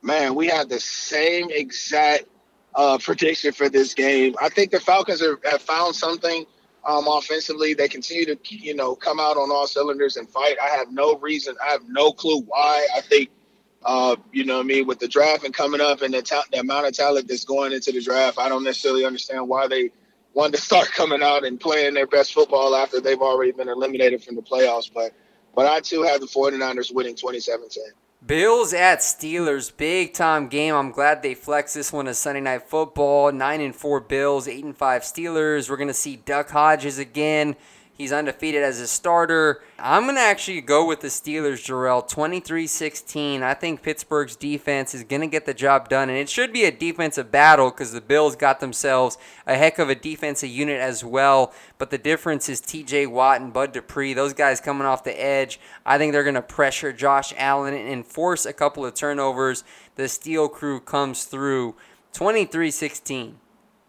Man, 0.01 0.35
we 0.35 0.47
have 0.47 0.69
the 0.69 0.79
same 0.79 1.49
exact 1.49 2.25
uh, 2.77 2.97
prediction 2.99 3.51
for 3.51 3.67
this 3.67 3.93
game. 3.93 4.35
I 4.41 4.47
think 4.47 4.71
the 4.71 4.79
Falcons 4.79 5.21
are, 5.21 5.37
have 5.43 5.61
found 5.61 5.95
something– 5.95 6.45
um, 6.87 7.05
offensively. 7.07 7.73
They 7.73 7.89
continue 7.89 8.25
to, 8.25 8.37
you 8.49 8.73
know, 8.73 8.95
come 8.95 9.19
out 9.19 9.37
on 9.37 9.51
all 9.51 9.67
cylinders 9.67 10.15
and 10.17 10.27
fight. 10.27 10.55
I 10.63 10.69
have 10.69 10.91
no 10.91 11.17
reason. 11.17 11.55
I 11.63 11.71
have 11.71 11.81
no 11.87 12.13
clue 12.13 12.41
why. 12.41 12.87
I 12.95 13.01
think, 13.01 13.29
uh, 13.83 14.15
you 14.31 14.45
know, 14.45 14.59
I 14.59 14.63
mean, 14.63 14.87
with 14.87 14.99
the 14.99 15.07
draft 15.07 15.43
and 15.43 15.53
coming 15.53 15.81
up 15.81 16.01
and 16.01 16.13
the, 16.13 16.21
ta- 16.21 16.45
the 16.51 16.59
amount 16.59 16.87
of 16.87 16.93
talent 16.93 17.27
that's 17.27 17.43
going 17.43 17.73
into 17.73 17.91
the 17.91 18.01
draft, 18.01 18.39
I 18.39 18.47
don't 18.49 18.63
necessarily 18.63 19.05
understand 19.05 19.47
why 19.49 19.67
they 19.67 19.91
wanted 20.33 20.55
to 20.55 20.61
start 20.63 20.87
coming 20.91 21.21
out 21.21 21.43
and 21.45 21.59
playing 21.59 21.93
their 21.93 22.07
best 22.07 22.33
football 22.33 22.73
after 22.73 23.01
they've 23.01 23.21
already 23.21 23.51
been 23.51 23.69
eliminated 23.69 24.23
from 24.23 24.35
the 24.35 24.41
playoffs. 24.41 24.89
But, 24.91 25.11
but 25.53 25.67
I 25.67 25.81
too 25.81 26.03
have 26.03 26.21
the 26.21 26.27
49ers 26.27 26.93
winning 26.93 27.15
27 27.15 27.67
10. 27.69 27.83
Bills 28.27 28.73
at 28.73 28.99
Steelers, 28.99 29.71
big 29.75 30.13
time 30.13 30.49
game. 30.49 30.75
I'm 30.75 30.91
glad 30.91 31.23
they 31.23 31.33
flexed 31.33 31.75
this 31.75 31.93
one 31.93 32.09
as 32.09 32.17
Sunday 32.17 32.41
night 32.41 32.63
football. 32.63 33.31
Nine 33.31 33.61
and 33.61 33.73
four 33.73 34.01
Bills, 34.01 34.49
eight 34.49 34.65
and 34.65 34.75
five 34.75 35.03
Steelers. 35.03 35.69
We're 35.69 35.77
gonna 35.77 35.93
see 35.93 36.17
Duck 36.17 36.49
Hodges 36.49 36.99
again. 36.99 37.55
He's 37.97 38.13
undefeated 38.13 38.61
as 38.61 38.79
a 38.79 38.85
starter. 38.85 39.63
I'm 39.79 40.03
going 40.03 40.15
to 40.15 40.21
actually 40.21 40.61
go 40.61 40.85
with 40.85 40.99
the 40.99 41.07
Steelers, 41.07 41.65
Jerel, 41.65 42.07
23 42.07 42.67
16. 42.67 43.41
I 43.41 43.55
think 43.55 43.81
Pittsburgh's 43.81 44.35
defense 44.35 44.93
is 44.93 45.03
going 45.03 45.21
to 45.21 45.27
get 45.27 45.47
the 45.47 45.53
job 45.55 45.89
done, 45.89 46.07
and 46.07 46.17
it 46.17 46.29
should 46.29 46.53
be 46.53 46.65
a 46.65 46.71
defensive 46.71 47.31
battle 47.31 47.71
because 47.71 47.93
the 47.93 48.01
Bills 48.01 48.35
got 48.35 48.59
themselves 48.59 49.17
a 49.47 49.55
heck 49.55 49.79
of 49.79 49.89
a 49.89 49.95
defensive 49.95 50.49
unit 50.49 50.79
as 50.79 51.03
well. 51.03 51.51
But 51.79 51.89
the 51.89 51.97
difference 51.97 52.47
is 52.49 52.61
TJ 52.61 53.07
Watt 53.07 53.41
and 53.41 53.51
Bud 53.51 53.71
Dupree, 53.71 54.13
those 54.13 54.33
guys 54.33 54.61
coming 54.61 54.85
off 54.85 55.03
the 55.03 55.19
edge. 55.19 55.59
I 55.83 55.97
think 55.97 56.13
they're 56.13 56.23
going 56.23 56.35
to 56.35 56.41
pressure 56.43 56.93
Josh 56.93 57.33
Allen 57.35 57.73
and 57.73 58.05
force 58.05 58.45
a 58.45 58.53
couple 58.53 58.85
of 58.85 58.93
turnovers. 58.93 59.63
The 59.95 60.07
Steel 60.07 60.49
Crew 60.49 60.79
comes 60.79 61.23
through 61.23 61.73
23 62.13 62.69
16. 62.69 63.39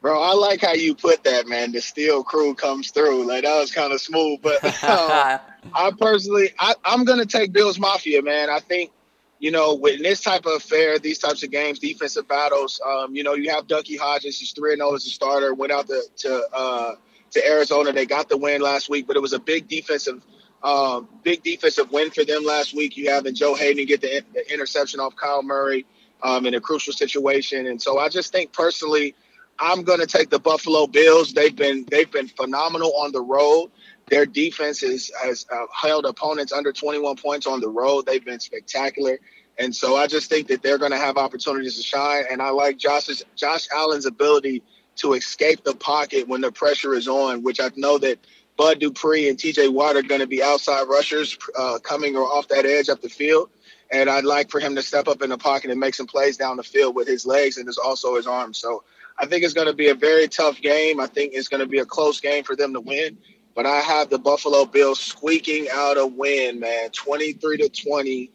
Bro, 0.00 0.20
I 0.22 0.32
like 0.34 0.60
how 0.60 0.74
you 0.74 0.94
put 0.94 1.24
that, 1.24 1.48
man. 1.48 1.72
The 1.72 1.80
steel 1.80 2.22
crew 2.22 2.54
comes 2.54 2.92
through. 2.92 3.26
Like 3.26 3.42
that 3.42 3.58
was 3.58 3.72
kind 3.72 3.92
of 3.92 4.00
smooth. 4.00 4.40
But 4.40 4.64
um, 4.84 5.40
I 5.74 5.92
personally, 5.98 6.50
I, 6.58 6.74
I'm 6.84 7.04
gonna 7.04 7.26
take 7.26 7.52
Bills 7.52 7.80
Mafia, 7.80 8.22
man. 8.22 8.48
I 8.48 8.60
think, 8.60 8.92
you 9.40 9.50
know, 9.50 9.74
with 9.74 10.00
this 10.00 10.20
type 10.20 10.46
of 10.46 10.52
affair, 10.52 10.98
these 11.00 11.18
types 11.18 11.42
of 11.42 11.50
games, 11.50 11.80
defensive 11.80 12.28
battles, 12.28 12.80
um, 12.86 13.14
you 13.14 13.24
know, 13.24 13.34
you 13.34 13.50
have 13.50 13.66
Ducky 13.66 13.96
Hodges. 13.96 14.38
He's 14.38 14.52
three 14.52 14.72
and 14.72 14.78
zero 14.78 14.90
oh 14.90 14.94
as 14.94 15.06
a 15.06 15.10
starter. 15.10 15.52
Went 15.52 15.72
out 15.72 15.88
to 15.88 16.02
to 16.18 16.48
uh, 16.52 16.94
to 17.32 17.46
Arizona. 17.46 17.92
They 17.92 18.06
got 18.06 18.28
the 18.28 18.36
win 18.36 18.60
last 18.60 18.88
week, 18.88 19.08
but 19.08 19.16
it 19.16 19.20
was 19.20 19.32
a 19.32 19.40
big 19.40 19.66
defensive. 19.66 20.22
Um, 20.62 21.08
big 21.22 21.42
defensive 21.42 21.90
win 21.90 22.10
for 22.10 22.24
them 22.24 22.44
last 22.44 22.74
week. 22.74 22.96
You 22.96 23.10
having 23.10 23.34
Joe 23.34 23.54
Haden 23.54 23.84
get 23.86 24.00
the, 24.00 24.22
the 24.32 24.52
interception 24.52 24.98
off 24.98 25.14
Kyle 25.14 25.42
Murray 25.42 25.86
um, 26.22 26.46
in 26.46 26.54
a 26.54 26.60
crucial 26.60 26.92
situation, 26.92 27.66
and 27.66 27.80
so 27.82 27.98
I 27.98 28.08
just 28.08 28.32
think 28.32 28.52
personally, 28.52 29.14
I'm 29.58 29.82
going 29.82 30.00
to 30.00 30.06
take 30.06 30.30
the 30.30 30.38
Buffalo 30.38 30.86
Bills. 30.86 31.32
They've 31.32 31.54
been 31.54 31.86
they've 31.90 32.10
been 32.10 32.28
phenomenal 32.28 32.94
on 32.96 33.12
the 33.12 33.20
road. 33.20 33.70
Their 34.08 34.24
defense 34.24 34.82
is, 34.82 35.12
has 35.22 35.44
uh, 35.52 35.66
held 35.74 36.06
opponents 36.06 36.50
under 36.52 36.72
21 36.72 37.16
points 37.16 37.46
on 37.46 37.60
the 37.60 37.68
road. 37.68 38.06
They've 38.06 38.24
been 38.24 38.40
spectacular, 38.40 39.18
and 39.58 39.74
so 39.74 39.96
I 39.96 40.06
just 40.06 40.30
think 40.30 40.48
that 40.48 40.62
they're 40.62 40.78
going 40.78 40.92
to 40.92 40.98
have 40.98 41.18
opportunities 41.18 41.76
to 41.76 41.82
shine. 41.82 42.24
And 42.30 42.40
I 42.40 42.50
like 42.50 42.78
Josh's 42.78 43.24
Josh 43.36 43.68
Allen's 43.72 44.06
ability 44.06 44.62
to 44.96 45.12
escape 45.12 45.64
the 45.64 45.74
pocket 45.74 46.28
when 46.28 46.40
the 46.40 46.52
pressure 46.52 46.94
is 46.94 47.08
on, 47.08 47.42
which 47.42 47.60
I 47.60 47.70
know 47.76 47.98
that 47.98 48.18
Bud 48.56 48.80
Dupree 48.80 49.28
and 49.28 49.38
T.J. 49.38 49.68
Watt 49.68 49.96
are 49.96 50.02
going 50.02 50.20
to 50.20 50.26
be 50.26 50.42
outside 50.42 50.82
rushers 50.88 51.38
uh, 51.56 51.78
coming 51.78 52.16
or 52.16 52.24
off 52.24 52.48
that 52.48 52.66
edge 52.66 52.88
up 52.88 53.00
the 53.00 53.08
field. 53.08 53.50
And 53.90 54.10
I'd 54.10 54.24
like 54.24 54.50
for 54.50 54.60
him 54.60 54.74
to 54.74 54.82
step 54.82 55.08
up 55.08 55.22
in 55.22 55.30
the 55.30 55.38
pocket 55.38 55.70
and 55.70 55.80
make 55.80 55.94
some 55.94 56.06
plays 56.08 56.36
down 56.36 56.56
the 56.56 56.64
field 56.64 56.94
with 56.94 57.06
his 57.06 57.24
legs 57.24 57.56
and 57.56 57.66
his, 57.66 57.78
also 57.78 58.16
his 58.16 58.26
arms. 58.26 58.58
So 58.58 58.82
I 59.18 59.26
think 59.26 59.44
it's 59.44 59.54
going 59.54 59.66
to 59.66 59.74
be 59.74 59.88
a 59.88 59.94
very 59.94 60.28
tough 60.28 60.60
game. 60.60 61.00
I 61.00 61.06
think 61.06 61.32
it's 61.34 61.48
going 61.48 61.60
to 61.60 61.66
be 61.66 61.78
a 61.78 61.84
close 61.84 62.20
game 62.20 62.44
for 62.44 62.54
them 62.54 62.72
to 62.74 62.80
win. 62.80 63.18
But 63.54 63.66
I 63.66 63.80
have 63.80 64.08
the 64.08 64.18
Buffalo 64.18 64.64
Bills 64.64 65.00
squeaking 65.00 65.66
out 65.72 65.98
a 65.98 66.06
win, 66.06 66.60
man, 66.60 66.90
23 66.90 67.56
to 67.56 67.68
20 67.68 68.30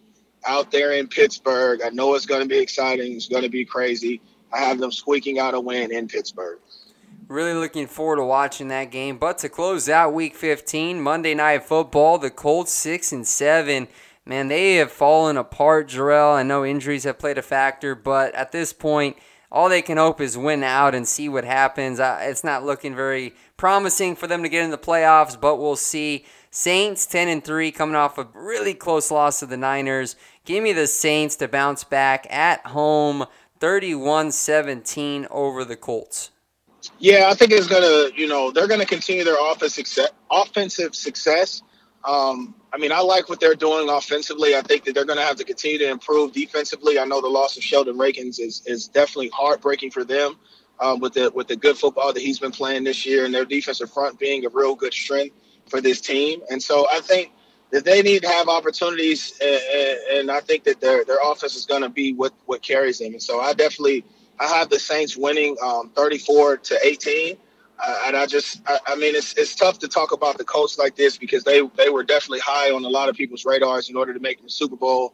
out 0.46 0.72
there 0.72 0.92
in 0.92 1.08
Pittsburgh. 1.08 1.80
I 1.84 1.90
know 1.90 2.16
it's 2.16 2.26
going 2.26 2.42
to 2.42 2.48
be 2.48 2.60
exciting. 2.60 3.14
It's 3.14 3.30
going 3.30 3.44
to 3.44 3.50
be 3.50 3.64
crazy. 3.64 4.22
I 4.52 4.60
have 4.60 4.80
them 4.80 4.92
squeaking 4.92 5.40
out 5.40 5.54
a 5.54 5.60
win 5.62 5.94
in 5.94 6.10
Pittsburgh. 6.10 6.60
Really 7.30 7.54
looking 7.54 7.88
forward 7.88 8.18
to 8.18 8.26
watching 8.26 8.68
that 8.68 8.92
game. 8.92 9.18
But 9.18 9.38
to 9.40 9.50
close 9.50 9.88
out 9.88 10.14
Week 10.14 10.36
15, 10.36 11.02
Monday 11.02 11.34
Night 11.34 11.64
Football, 11.64 12.18
the 12.18 12.30
Colts 12.30 12.74
six 12.74 13.14
and 13.14 13.26
seven. 13.26 13.88
Man, 14.26 14.50
they 14.50 14.76
have 14.76 14.92
fallen 14.92 15.38
apart, 15.38 15.90
Jerel. 15.90 16.36
I 16.36 16.44
know 16.44 16.66
injuries 16.66 17.04
have 17.06 17.20
played 17.20 17.38
a 17.38 17.42
factor, 17.42 17.96
but 17.96 18.34
at 18.36 18.52
this 18.52 18.72
point, 18.72 19.18
all 19.54 19.70
they 19.70 19.84
can 19.84 19.98
hope 19.98 20.20
is 20.20 20.36
win 20.36 20.64
out 20.64 20.96
and 20.96 21.08
see 21.08 21.30
what 21.30 21.46
happens. 21.46 22.00
it's 22.02 22.44
not 22.44 22.66
looking 22.66 22.96
very 22.96 23.36
promising 23.56 24.16
for 24.16 24.26
them 24.26 24.42
to 24.42 24.50
get 24.50 24.66
in 24.66 24.72
the 24.72 24.78
playoffs, 24.80 25.40
but 25.40 25.58
we'll 25.58 25.76
see. 25.76 26.26
Saints 26.50 27.06
10 27.06 27.28
and 27.30 27.44
3 27.44 27.72
coming 27.72 27.96
off 27.96 28.18
a 28.18 28.28
really 28.34 28.74
close 28.74 29.12
loss 29.12 29.40
to 29.40 29.46
the 29.46 29.56
Niners. 29.56 30.16
Give 30.44 30.64
me 30.64 30.74
the 30.74 30.88
Saints 30.88 31.36
to 31.38 31.48
bounce 31.48 31.84
back 31.84 32.26
at 32.32 32.66
home 32.66 33.26
31-17 33.60 35.28
over 35.30 35.64
the 35.64 35.76
Colts. 35.76 36.32
Yeah, 36.98 37.30
I 37.30 37.36
think 37.36 37.52
it's 37.52 37.68
going 37.68 37.84
to, 37.84 38.20
you 38.20 38.28
know, 38.28 38.52
they're 38.52 38.68
going 38.68 38.82
to 38.82 38.88
continue 38.88 39.24
their 39.24 39.38
success, 39.70 40.10
offensive 40.32 40.96
success 40.96 41.62
um, 42.06 42.56
I 42.74 42.78
mean, 42.78 42.92
I 42.92 43.00
like 43.00 43.30
what 43.30 43.40
they're 43.40 43.56
doing 43.56 43.90
offensively. 43.90 44.56
I 44.56 44.62
think 44.62 44.84
that 44.86 44.96
they're 44.96 45.06
going 45.06 45.20
to 45.20 45.26
have 45.26 45.38
to 45.38 45.44
continue 45.44 45.78
to 45.80 45.90
improve 45.90 46.34
defensively. 46.34 47.00
I 47.00 47.06
know 47.06 47.22
the 47.22 47.28
loss 47.28 47.56
of 47.56 47.64
Sheldon 47.64 47.98
Rankins 47.98 48.40
is 48.40 48.64
is 48.66 48.88
definitely 48.88 49.30
heartbreaking 49.30 49.92
for 49.92 50.04
them 50.04 50.36
um, 50.80 51.00
with 51.00 51.14
the 51.14 51.32
with 51.32 51.48
the 51.48 51.56
good 51.56 51.78
football 51.78 52.12
that 52.12 52.22
he's 52.22 52.40
been 52.40 52.52
playing 52.52 52.84
this 52.84 53.06
year, 53.06 53.26
and 53.26 53.34
their 53.34 53.46
defensive 53.46 53.92
front 53.92 54.20
being 54.20 54.46
a 54.46 54.50
real 54.50 54.76
good 54.76 54.94
strength 54.94 55.36
for 55.70 55.82
this 55.82 56.02
team. 56.02 56.42
And 56.50 56.62
so 56.62 56.86
I 56.92 57.00
think 57.00 57.32
that 57.72 57.86
they 57.86 58.02
need 58.02 58.22
to 58.24 58.28
have 58.28 58.50
opportunities, 58.50 59.40
and, 59.42 60.20
and 60.20 60.32
I 60.32 60.42
think 60.42 60.66
that 60.66 60.82
their 60.82 61.06
their 61.06 61.20
offense 61.24 61.56
is 61.56 61.66
going 61.66 61.84
to 61.84 61.90
be 61.90 62.14
what 62.14 62.34
what 62.46 62.62
carries 62.62 63.00
them. 63.00 63.14
And 63.14 63.24
so 63.24 63.40
I 63.40 63.54
definitely 63.54 64.04
I 64.40 64.48
have 64.48 64.70
the 64.70 64.80
Saints 64.80 65.16
winning 65.16 65.56
um, 65.64 65.90
34 65.96 66.58
to 66.58 66.80
18. 66.84 67.38
And 67.86 68.16
I 68.16 68.26
just, 68.26 68.62
I, 68.66 68.80
I, 68.88 68.96
mean, 68.96 69.16
it's 69.16 69.34
it's 69.34 69.56
tough 69.56 69.80
to 69.80 69.88
talk 69.88 70.14
about 70.14 70.38
the 70.38 70.46
Colts 70.46 70.78
like 70.78 70.96
this 70.96 71.18
because 71.18 71.44
they 71.44 71.62
they 71.76 71.90
were 71.90 72.04
definitely 72.04 72.40
high 72.40 72.72
on 72.72 72.86
a 72.86 72.90
lot 72.90 73.10
of 73.10 73.16
people's 73.16 73.46
radars 73.46 73.90
in 73.90 73.98
order 73.98 74.14
to 74.14 74.20
make 74.20 74.42
the 74.42 74.50
Super 74.50 74.76
Bowl, 74.76 75.14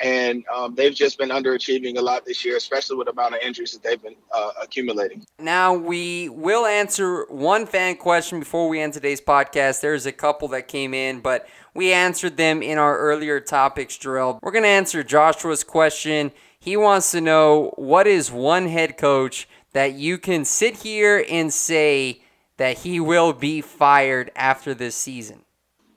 and 0.00 0.44
um, 0.54 0.74
they've 0.74 0.94
just 0.94 1.18
been 1.18 1.28
underachieving 1.28 1.96
a 1.98 2.00
lot 2.00 2.24
this 2.24 2.44
year, 2.44 2.56
especially 2.56 2.96
with 2.96 3.06
the 3.06 3.12
amount 3.12 3.34
of 3.34 3.40
injuries 3.40 3.72
that 3.72 3.82
they've 3.82 4.02
been 4.02 4.16
uh, 4.32 4.50
accumulating. 4.62 5.24
Now 5.38 5.74
we 5.74 6.28
will 6.28 6.66
answer 6.66 7.26
one 7.28 7.66
fan 7.66 7.96
question 7.96 8.38
before 8.38 8.68
we 8.68 8.80
end 8.80 8.92
today's 8.92 9.20
podcast. 9.20 9.80
There's 9.80 10.06
a 10.06 10.12
couple 10.12 10.48
that 10.48 10.68
came 10.68 10.94
in, 10.94 11.20
but 11.20 11.46
we 11.74 11.92
answered 11.92 12.36
them 12.36 12.62
in 12.62 12.78
our 12.78 12.98
earlier 12.98 13.40
topics 13.40 13.96
drill. 13.96 14.38
We're 14.42 14.52
gonna 14.52 14.66
answer 14.66 15.02
Joshua's 15.02 15.64
question. 15.64 16.32
He 16.58 16.76
wants 16.76 17.10
to 17.12 17.20
know 17.20 17.72
what 17.76 18.06
is 18.06 18.30
one 18.30 18.68
head 18.68 18.98
coach 18.98 19.48
that 19.72 19.94
you 19.94 20.18
can 20.18 20.44
sit 20.44 20.78
here 20.78 21.24
and 21.28 21.52
say 21.52 22.22
that 22.56 22.78
he 22.78 23.00
will 23.00 23.32
be 23.32 23.60
fired 23.60 24.30
after 24.36 24.74
this 24.74 24.94
season? 24.94 25.44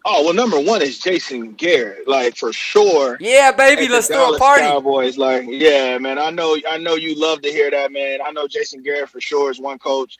Oh 0.06 0.26
well, 0.26 0.34
number 0.34 0.60
one 0.60 0.82
is 0.82 1.00
Jason 1.00 1.54
Garrett, 1.54 2.08
like 2.08 2.36
for 2.36 2.52
sure. 2.52 3.16
Yeah, 3.22 3.54
baby, 3.54 3.88
let's 3.88 4.08
throw 4.08 4.34
a 4.34 4.38
party. 4.38 4.64
Cowboys, 4.64 5.18
like 5.18 5.46
yeah, 5.48 5.98
man. 5.98 6.20
I 6.20 6.30
know, 6.30 6.58
I 6.70 6.78
know 6.78 6.96
you 6.96 7.18
love 7.18 7.42
to 7.42 7.50
hear 7.50 7.72
that, 7.72 7.92
man. 7.92 8.20
I 8.24 8.32
know 8.32 8.46
Jason 8.48 8.84
Garrett 8.84 9.10
for 9.10 9.22
sure 9.22 9.50
is 9.50 9.62
one 9.62 9.80
coach 9.80 10.18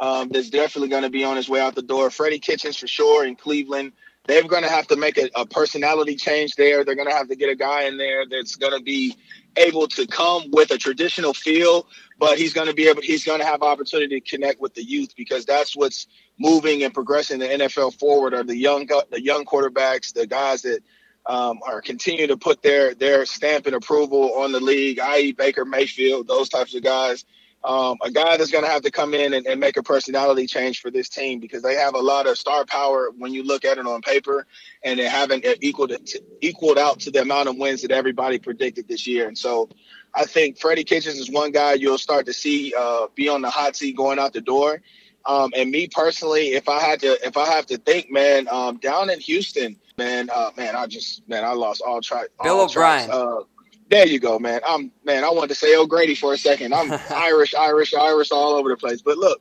um, 0.00 0.30
that's 0.30 0.48
definitely 0.48 0.88
going 0.88 1.02
to 1.02 1.10
be 1.10 1.22
on 1.22 1.36
his 1.36 1.50
way 1.50 1.60
out 1.60 1.74
the 1.74 1.82
door. 1.82 2.10
Freddie 2.10 2.38
Kitchens 2.38 2.76
for 2.78 2.86
sure 2.86 3.26
in 3.26 3.36
Cleveland. 3.36 3.92
They're 4.26 4.42
going 4.42 4.64
to 4.64 4.70
have 4.70 4.86
to 4.88 4.96
make 4.96 5.18
a, 5.18 5.28
a 5.36 5.46
personality 5.46 6.16
change 6.16 6.56
there. 6.56 6.84
They're 6.84 6.96
going 6.96 7.08
to 7.08 7.14
have 7.14 7.28
to 7.28 7.36
get 7.36 7.48
a 7.48 7.54
guy 7.54 7.84
in 7.84 7.96
there 7.96 8.24
that's 8.26 8.56
going 8.56 8.76
to 8.76 8.82
be 8.82 9.16
able 9.56 9.86
to 9.88 10.06
come 10.06 10.50
with 10.50 10.70
a 10.70 10.78
traditional 10.78 11.32
feel, 11.32 11.86
but 12.18 12.38
he's 12.38 12.52
going 12.52 12.68
to 12.68 12.74
be 12.74 12.88
able. 12.88 13.02
He's 13.02 13.24
going 13.24 13.40
to 13.40 13.46
have 13.46 13.62
opportunity 13.62 14.20
to 14.20 14.28
connect 14.28 14.60
with 14.60 14.74
the 14.74 14.82
youth 14.82 15.14
because 15.16 15.44
that's 15.44 15.76
what's 15.76 16.06
moving 16.38 16.82
and 16.82 16.94
progressing 16.94 17.38
the 17.38 17.46
NFL 17.46 17.98
forward. 17.98 18.34
Are 18.34 18.44
the 18.44 18.56
young 18.56 18.86
the 19.10 19.22
young 19.22 19.44
quarterbacks, 19.44 20.12
the 20.12 20.26
guys 20.26 20.62
that 20.62 20.80
um, 21.26 21.60
are 21.66 21.82
continuing 21.82 22.28
to 22.28 22.36
put 22.36 22.62
their 22.62 22.94
their 22.94 23.26
stamp 23.26 23.66
and 23.66 23.74
approval 23.74 24.34
on 24.38 24.52
the 24.52 24.60
league, 24.60 24.98
i.e. 25.00 25.32
Baker 25.32 25.64
Mayfield, 25.64 26.26
those 26.26 26.48
types 26.48 26.74
of 26.74 26.82
guys. 26.82 27.24
Um, 27.64 27.96
a 28.00 28.12
guy 28.12 28.36
that's 28.36 28.52
going 28.52 28.62
to 28.62 28.70
have 28.70 28.82
to 28.82 28.92
come 28.92 29.12
in 29.12 29.34
and, 29.34 29.44
and, 29.44 29.58
make 29.58 29.76
a 29.76 29.82
personality 29.82 30.46
change 30.46 30.80
for 30.80 30.90
this 30.92 31.08
team 31.08 31.40
because 31.40 31.62
they 31.62 31.74
have 31.74 31.94
a 31.96 31.98
lot 31.98 32.28
of 32.28 32.38
star 32.38 32.64
power 32.64 33.10
when 33.16 33.34
you 33.34 33.42
look 33.42 33.64
at 33.64 33.76
it 33.76 33.86
on 33.86 34.02
paper, 34.02 34.46
and 34.84 35.00
they 35.00 35.08
haven't 35.08 35.44
equaled 35.62 35.92
equaled 36.40 36.78
out 36.78 37.00
to 37.00 37.10
the 37.10 37.22
amount 37.22 37.48
of 37.48 37.56
wins 37.56 37.82
that 37.82 37.90
everybody 37.90 38.38
predicted 38.38 38.86
this 38.86 39.08
year. 39.08 39.26
And 39.26 39.36
so, 39.36 39.68
I 40.16 40.24
think 40.24 40.58
Freddie 40.58 40.84
Kitchens 40.84 41.16
is 41.18 41.30
one 41.30 41.52
guy 41.52 41.74
you'll 41.74 41.98
start 41.98 42.26
to 42.26 42.32
see 42.32 42.72
uh, 42.76 43.08
be 43.14 43.28
on 43.28 43.42
the 43.42 43.50
hot 43.50 43.76
seat 43.76 43.96
going 43.96 44.18
out 44.18 44.32
the 44.32 44.40
door. 44.40 44.80
Um, 45.26 45.52
and 45.56 45.70
me 45.70 45.88
personally, 45.88 46.54
if 46.54 46.68
I 46.68 46.80
had 46.80 47.00
to, 47.00 47.18
if 47.26 47.36
I 47.36 47.46
have 47.46 47.66
to 47.66 47.76
think, 47.78 48.10
man, 48.10 48.48
um, 48.48 48.78
down 48.78 49.10
in 49.10 49.20
Houston, 49.20 49.76
man, 49.98 50.30
uh, 50.32 50.50
man, 50.56 50.74
I 50.74 50.86
just, 50.86 51.28
man, 51.28 51.44
I 51.44 51.52
lost 51.52 51.82
all 51.84 52.00
track. 52.00 52.28
Bill 52.42 52.60
O'Brien. 52.60 53.10
Uh, 53.10 53.40
there 53.90 54.06
you 54.06 54.18
go, 54.18 54.38
man. 54.38 54.60
I'm, 54.66 54.90
man, 55.04 55.24
I 55.24 55.30
wanted 55.30 55.48
to 55.48 55.54
say 55.54 55.76
O'Grady 55.76 56.14
for 56.14 56.32
a 56.32 56.38
second. 56.38 56.72
I'm 56.72 56.92
Irish, 57.10 57.54
Irish, 57.54 57.92
Irish, 57.92 58.30
all 58.32 58.54
over 58.54 58.68
the 58.68 58.76
place. 58.76 59.02
But 59.02 59.18
look, 59.18 59.40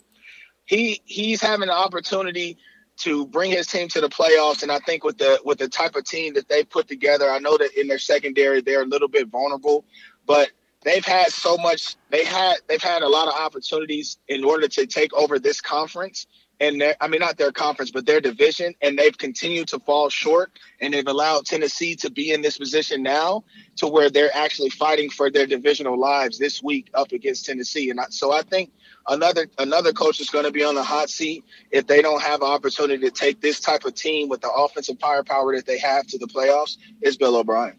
he 0.66 1.02
he's 1.06 1.42
having 1.42 1.70
an 1.70 1.76
opportunity 1.76 2.58
to 2.98 3.28
bring 3.28 3.52
his 3.52 3.68
team 3.68 3.88
to 3.90 4.02
the 4.02 4.10
playoffs, 4.10 4.64
and 4.64 4.72
I 4.72 4.80
think 4.80 5.04
with 5.04 5.18
the 5.18 5.40
with 5.46 5.60
the 5.60 5.68
type 5.68 5.96
of 5.96 6.06
team 6.06 6.34
that 6.34 6.50
they 6.50 6.64
put 6.64 6.88
together, 6.88 7.30
I 7.30 7.40
know 7.40 7.58
that 7.58 7.80
in 7.80 7.88
their 7.88 8.00
secondary 8.00 8.62
they're 8.62 8.84
a 8.84 8.88
little 8.88 9.08
bit 9.08 9.28
vulnerable, 9.28 9.86
but 10.26 10.50
they've 10.86 11.04
had 11.04 11.28
so 11.28 11.58
much 11.58 11.98
they 12.10 12.24
had 12.24 12.56
they've 12.70 12.82
had 12.82 13.02
a 13.02 13.10
lot 13.10 13.28
of 13.28 13.34
opportunities 13.34 14.18
in 14.30 14.46
order 14.46 14.70
to 14.70 14.86
take 14.86 15.14
over 15.14 15.38
this 15.38 15.60
conference 15.60 16.28
and 16.62 16.82
I 17.02 17.10
mean 17.10 17.20
not 17.20 17.38
their 17.38 17.52
conference 17.52 17.92
but 17.92 18.06
their 18.06 18.22
division 18.22 18.76
and 18.82 18.98
they've 18.98 19.18
continued 19.18 19.68
to 19.70 19.80
fall 19.80 20.10
short 20.10 20.52
and 20.80 20.94
they've 20.94 21.08
allowed 21.08 21.46
Tennessee 21.46 21.96
to 21.98 22.10
be 22.10 22.32
in 22.32 22.42
this 22.42 22.58
position 22.58 23.04
now 23.04 23.44
to 23.78 23.88
where 23.88 24.10
they're 24.10 24.34
actually 24.34 24.70
fighting 24.70 25.10
for 25.10 25.30
their 25.30 25.48
divisional 25.48 26.00
lives 26.00 26.40
this 26.40 26.64
week 26.64 26.90
up 26.94 27.12
against 27.12 27.46
Tennessee 27.46 27.90
and 27.90 28.00
I, 28.00 28.06
so 28.10 28.32
I 28.32 28.44
think 28.44 28.72
another 29.08 29.48
another 29.58 29.92
coach 29.92 30.22
is 30.22 30.30
going 30.30 30.46
to 30.46 30.52
be 30.52 30.64
on 30.64 30.76
the 30.76 30.84
hot 30.84 31.10
seat 31.10 31.44
if 31.72 31.88
they 31.88 32.02
don't 32.02 32.22
have 32.22 32.42
an 32.42 32.48
opportunity 32.48 33.04
to 33.04 33.12
take 33.12 33.42
this 33.42 33.60
type 33.60 33.84
of 33.86 33.96
team 33.96 34.30
with 34.30 34.42
the 34.42 34.52
offensive 34.52 35.00
firepower 35.00 35.56
that 35.56 35.66
they 35.66 35.80
have 35.80 36.06
to 36.08 36.20
the 36.20 36.28
playoffs 36.28 36.78
is 37.02 37.18
Bill 37.18 37.36
O'Brien. 37.36 37.76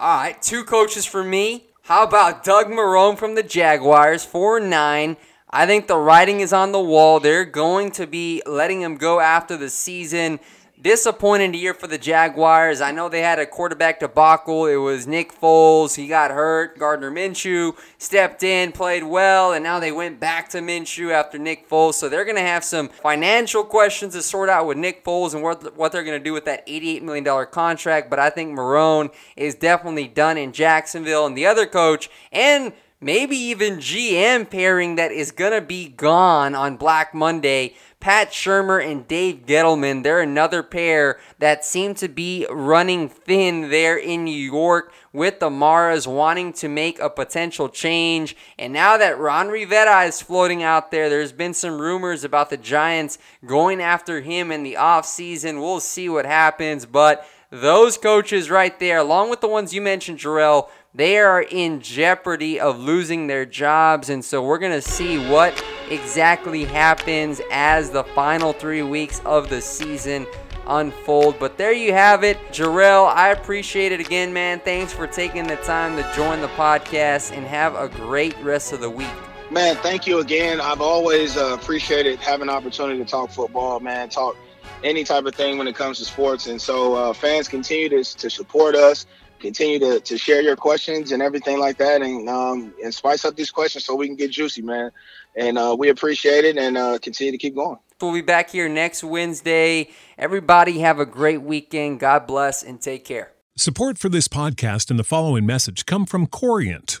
All 0.00 0.16
right, 0.16 0.40
two 0.40 0.62
coaches 0.62 1.04
for 1.04 1.24
me. 1.24 1.67
How 1.88 2.02
about 2.02 2.44
Doug 2.44 2.66
Marrone 2.66 3.16
from 3.16 3.34
the 3.34 3.42
Jaguars, 3.42 4.22
4 4.22 4.60
9? 4.60 5.16
I 5.48 5.64
think 5.64 5.86
the 5.86 5.96
writing 5.96 6.40
is 6.40 6.52
on 6.52 6.72
the 6.72 6.78
wall. 6.78 7.18
They're 7.18 7.46
going 7.46 7.92
to 7.92 8.06
be 8.06 8.42
letting 8.44 8.82
him 8.82 8.98
go 8.98 9.20
after 9.20 9.56
the 9.56 9.70
season 9.70 10.38
disappointing 10.80 11.54
year 11.54 11.74
for 11.74 11.86
the 11.86 11.98
Jaguars. 11.98 12.80
I 12.80 12.92
know 12.92 13.08
they 13.08 13.22
had 13.22 13.38
a 13.38 13.46
quarterback 13.46 14.00
debacle. 14.00 14.66
It 14.66 14.76
was 14.76 15.06
Nick 15.06 15.32
Foles. 15.32 15.96
He 15.96 16.06
got 16.06 16.30
hurt. 16.30 16.78
Gardner 16.78 17.10
Minshew 17.10 17.76
stepped 17.98 18.42
in, 18.42 18.72
played 18.72 19.04
well, 19.04 19.52
and 19.52 19.64
now 19.64 19.80
they 19.80 19.92
went 19.92 20.20
back 20.20 20.48
to 20.50 20.58
Minshew 20.58 21.10
after 21.10 21.38
Nick 21.38 21.68
Foles. 21.68 21.94
So 21.94 22.08
they're 22.08 22.24
going 22.24 22.36
to 22.36 22.42
have 22.42 22.64
some 22.64 22.88
financial 22.88 23.64
questions 23.64 24.14
to 24.14 24.22
sort 24.22 24.48
out 24.48 24.66
with 24.66 24.78
Nick 24.78 25.04
Foles 25.04 25.34
and 25.34 25.42
what, 25.42 25.76
what 25.76 25.92
they're 25.92 26.04
going 26.04 26.18
to 26.18 26.24
do 26.24 26.32
with 26.32 26.44
that 26.44 26.66
$88 26.66 27.02
million 27.02 27.46
contract. 27.46 28.10
But 28.10 28.18
I 28.18 28.30
think 28.30 28.56
Marrone 28.56 29.12
is 29.36 29.54
definitely 29.54 30.08
done 30.08 30.38
in 30.38 30.52
Jacksonville. 30.52 31.26
And 31.26 31.36
the 31.36 31.46
other 31.46 31.66
coach, 31.66 32.08
and 32.30 32.72
maybe 33.00 33.36
even 33.36 33.76
GM 33.76 34.48
pairing 34.50 34.96
that 34.96 35.12
is 35.12 35.30
going 35.30 35.52
to 35.52 35.60
be 35.60 35.88
gone 35.88 36.54
on 36.54 36.76
Black 36.76 37.14
Monday 37.14 37.74
Pat 38.00 38.30
Shurmur 38.30 38.84
and 38.84 39.08
Dave 39.08 39.44
Gettleman, 39.44 40.04
they're 40.04 40.20
another 40.20 40.62
pair 40.62 41.18
that 41.40 41.64
seem 41.64 41.94
to 41.94 42.08
be 42.08 42.46
running 42.48 43.08
thin 43.08 43.70
there 43.70 43.96
in 43.96 44.24
New 44.24 44.30
York 44.30 44.92
with 45.12 45.40
the 45.40 45.50
Maras 45.50 46.06
wanting 46.06 46.52
to 46.54 46.68
make 46.68 47.00
a 47.00 47.10
potential 47.10 47.68
change. 47.68 48.36
And 48.56 48.72
now 48.72 48.96
that 48.98 49.18
Ron 49.18 49.48
Rivera 49.48 50.04
is 50.04 50.22
floating 50.22 50.62
out 50.62 50.92
there, 50.92 51.10
there's 51.10 51.32
been 51.32 51.54
some 51.54 51.80
rumors 51.80 52.22
about 52.22 52.50
the 52.50 52.56
Giants 52.56 53.18
going 53.44 53.80
after 53.80 54.20
him 54.20 54.52
in 54.52 54.62
the 54.62 54.74
offseason. 54.74 55.60
We'll 55.60 55.80
see 55.80 56.08
what 56.08 56.24
happens, 56.24 56.86
but 56.86 57.26
those 57.50 57.96
coaches 57.96 58.50
right 58.50 58.78
there, 58.78 58.98
along 58.98 59.30
with 59.30 59.40
the 59.40 59.48
ones 59.48 59.72
you 59.72 59.80
mentioned, 59.80 60.18
Jerel, 60.18 60.68
they 60.94 61.18
are 61.18 61.42
in 61.42 61.80
jeopardy 61.80 62.58
of 62.58 62.78
losing 62.78 63.26
their 63.26 63.44
jobs. 63.44 64.08
And 64.08 64.24
so 64.24 64.42
we're 64.42 64.58
going 64.58 64.72
to 64.72 64.82
see 64.82 65.18
what 65.28 65.62
exactly 65.90 66.64
happens 66.64 67.40
as 67.50 67.90
the 67.90 68.04
final 68.04 68.52
three 68.52 68.82
weeks 68.82 69.20
of 69.24 69.50
the 69.50 69.60
season 69.60 70.26
unfold. 70.66 71.38
But 71.38 71.58
there 71.58 71.72
you 71.72 71.92
have 71.92 72.24
it. 72.24 72.38
Jerel, 72.52 73.08
I 73.08 73.28
appreciate 73.28 73.92
it 73.92 74.00
again, 74.00 74.32
man. 74.32 74.60
Thanks 74.60 74.92
for 74.92 75.06
taking 75.06 75.46
the 75.46 75.56
time 75.56 75.96
to 75.96 76.12
join 76.14 76.40
the 76.40 76.48
podcast 76.48 77.36
and 77.36 77.46
have 77.46 77.74
a 77.74 77.88
great 77.88 78.36
rest 78.42 78.72
of 78.72 78.80
the 78.80 78.90
week. 78.90 79.08
Man, 79.50 79.76
thank 79.76 80.06
you 80.06 80.18
again. 80.18 80.60
I've 80.60 80.82
always 80.82 81.36
uh, 81.36 81.56
appreciated 81.58 82.18
having 82.18 82.48
an 82.48 82.54
opportunity 82.54 82.98
to 82.98 83.04
talk 83.04 83.30
football, 83.30 83.80
man, 83.80 84.10
talk 84.10 84.36
any 84.84 85.04
type 85.04 85.24
of 85.24 85.34
thing 85.34 85.56
when 85.58 85.66
it 85.66 85.74
comes 85.74 85.98
to 85.98 86.04
sports. 86.04 86.46
And 86.46 86.60
so 86.60 86.94
uh, 86.94 87.12
fans 87.12 87.48
continue 87.48 87.88
to, 87.88 88.04
to 88.04 88.30
support 88.30 88.74
us 88.74 89.06
continue 89.38 89.78
to, 89.78 90.00
to 90.00 90.18
share 90.18 90.40
your 90.40 90.56
questions 90.56 91.12
and 91.12 91.22
everything 91.22 91.58
like 91.58 91.78
that 91.78 92.02
and 92.02 92.28
um, 92.28 92.74
and 92.82 92.94
spice 92.94 93.24
up 93.24 93.36
these 93.36 93.50
questions 93.50 93.84
so 93.84 93.94
we 93.94 94.06
can 94.06 94.16
get 94.16 94.30
juicy, 94.30 94.62
man. 94.62 94.90
And 95.36 95.58
uh, 95.58 95.76
we 95.78 95.88
appreciate 95.88 96.44
it 96.44 96.56
and 96.56 96.76
uh, 96.76 96.98
continue 97.00 97.32
to 97.32 97.38
keep 97.38 97.54
going. 97.54 97.78
We'll 98.00 98.12
be 98.12 98.20
back 98.20 98.50
here 98.50 98.68
next 98.68 99.02
Wednesday. 99.02 99.90
Everybody 100.16 100.78
have 100.80 101.00
a 101.00 101.06
great 101.06 101.42
weekend. 101.42 102.00
God 102.00 102.26
bless 102.26 102.62
and 102.62 102.80
take 102.80 103.04
care. 103.04 103.32
Support 103.56 103.98
for 103.98 104.08
this 104.08 104.28
podcast 104.28 104.88
and 104.88 104.98
the 104.98 105.04
following 105.04 105.44
message 105.44 105.84
come 105.84 106.06
from 106.06 106.28
Corient 106.28 107.00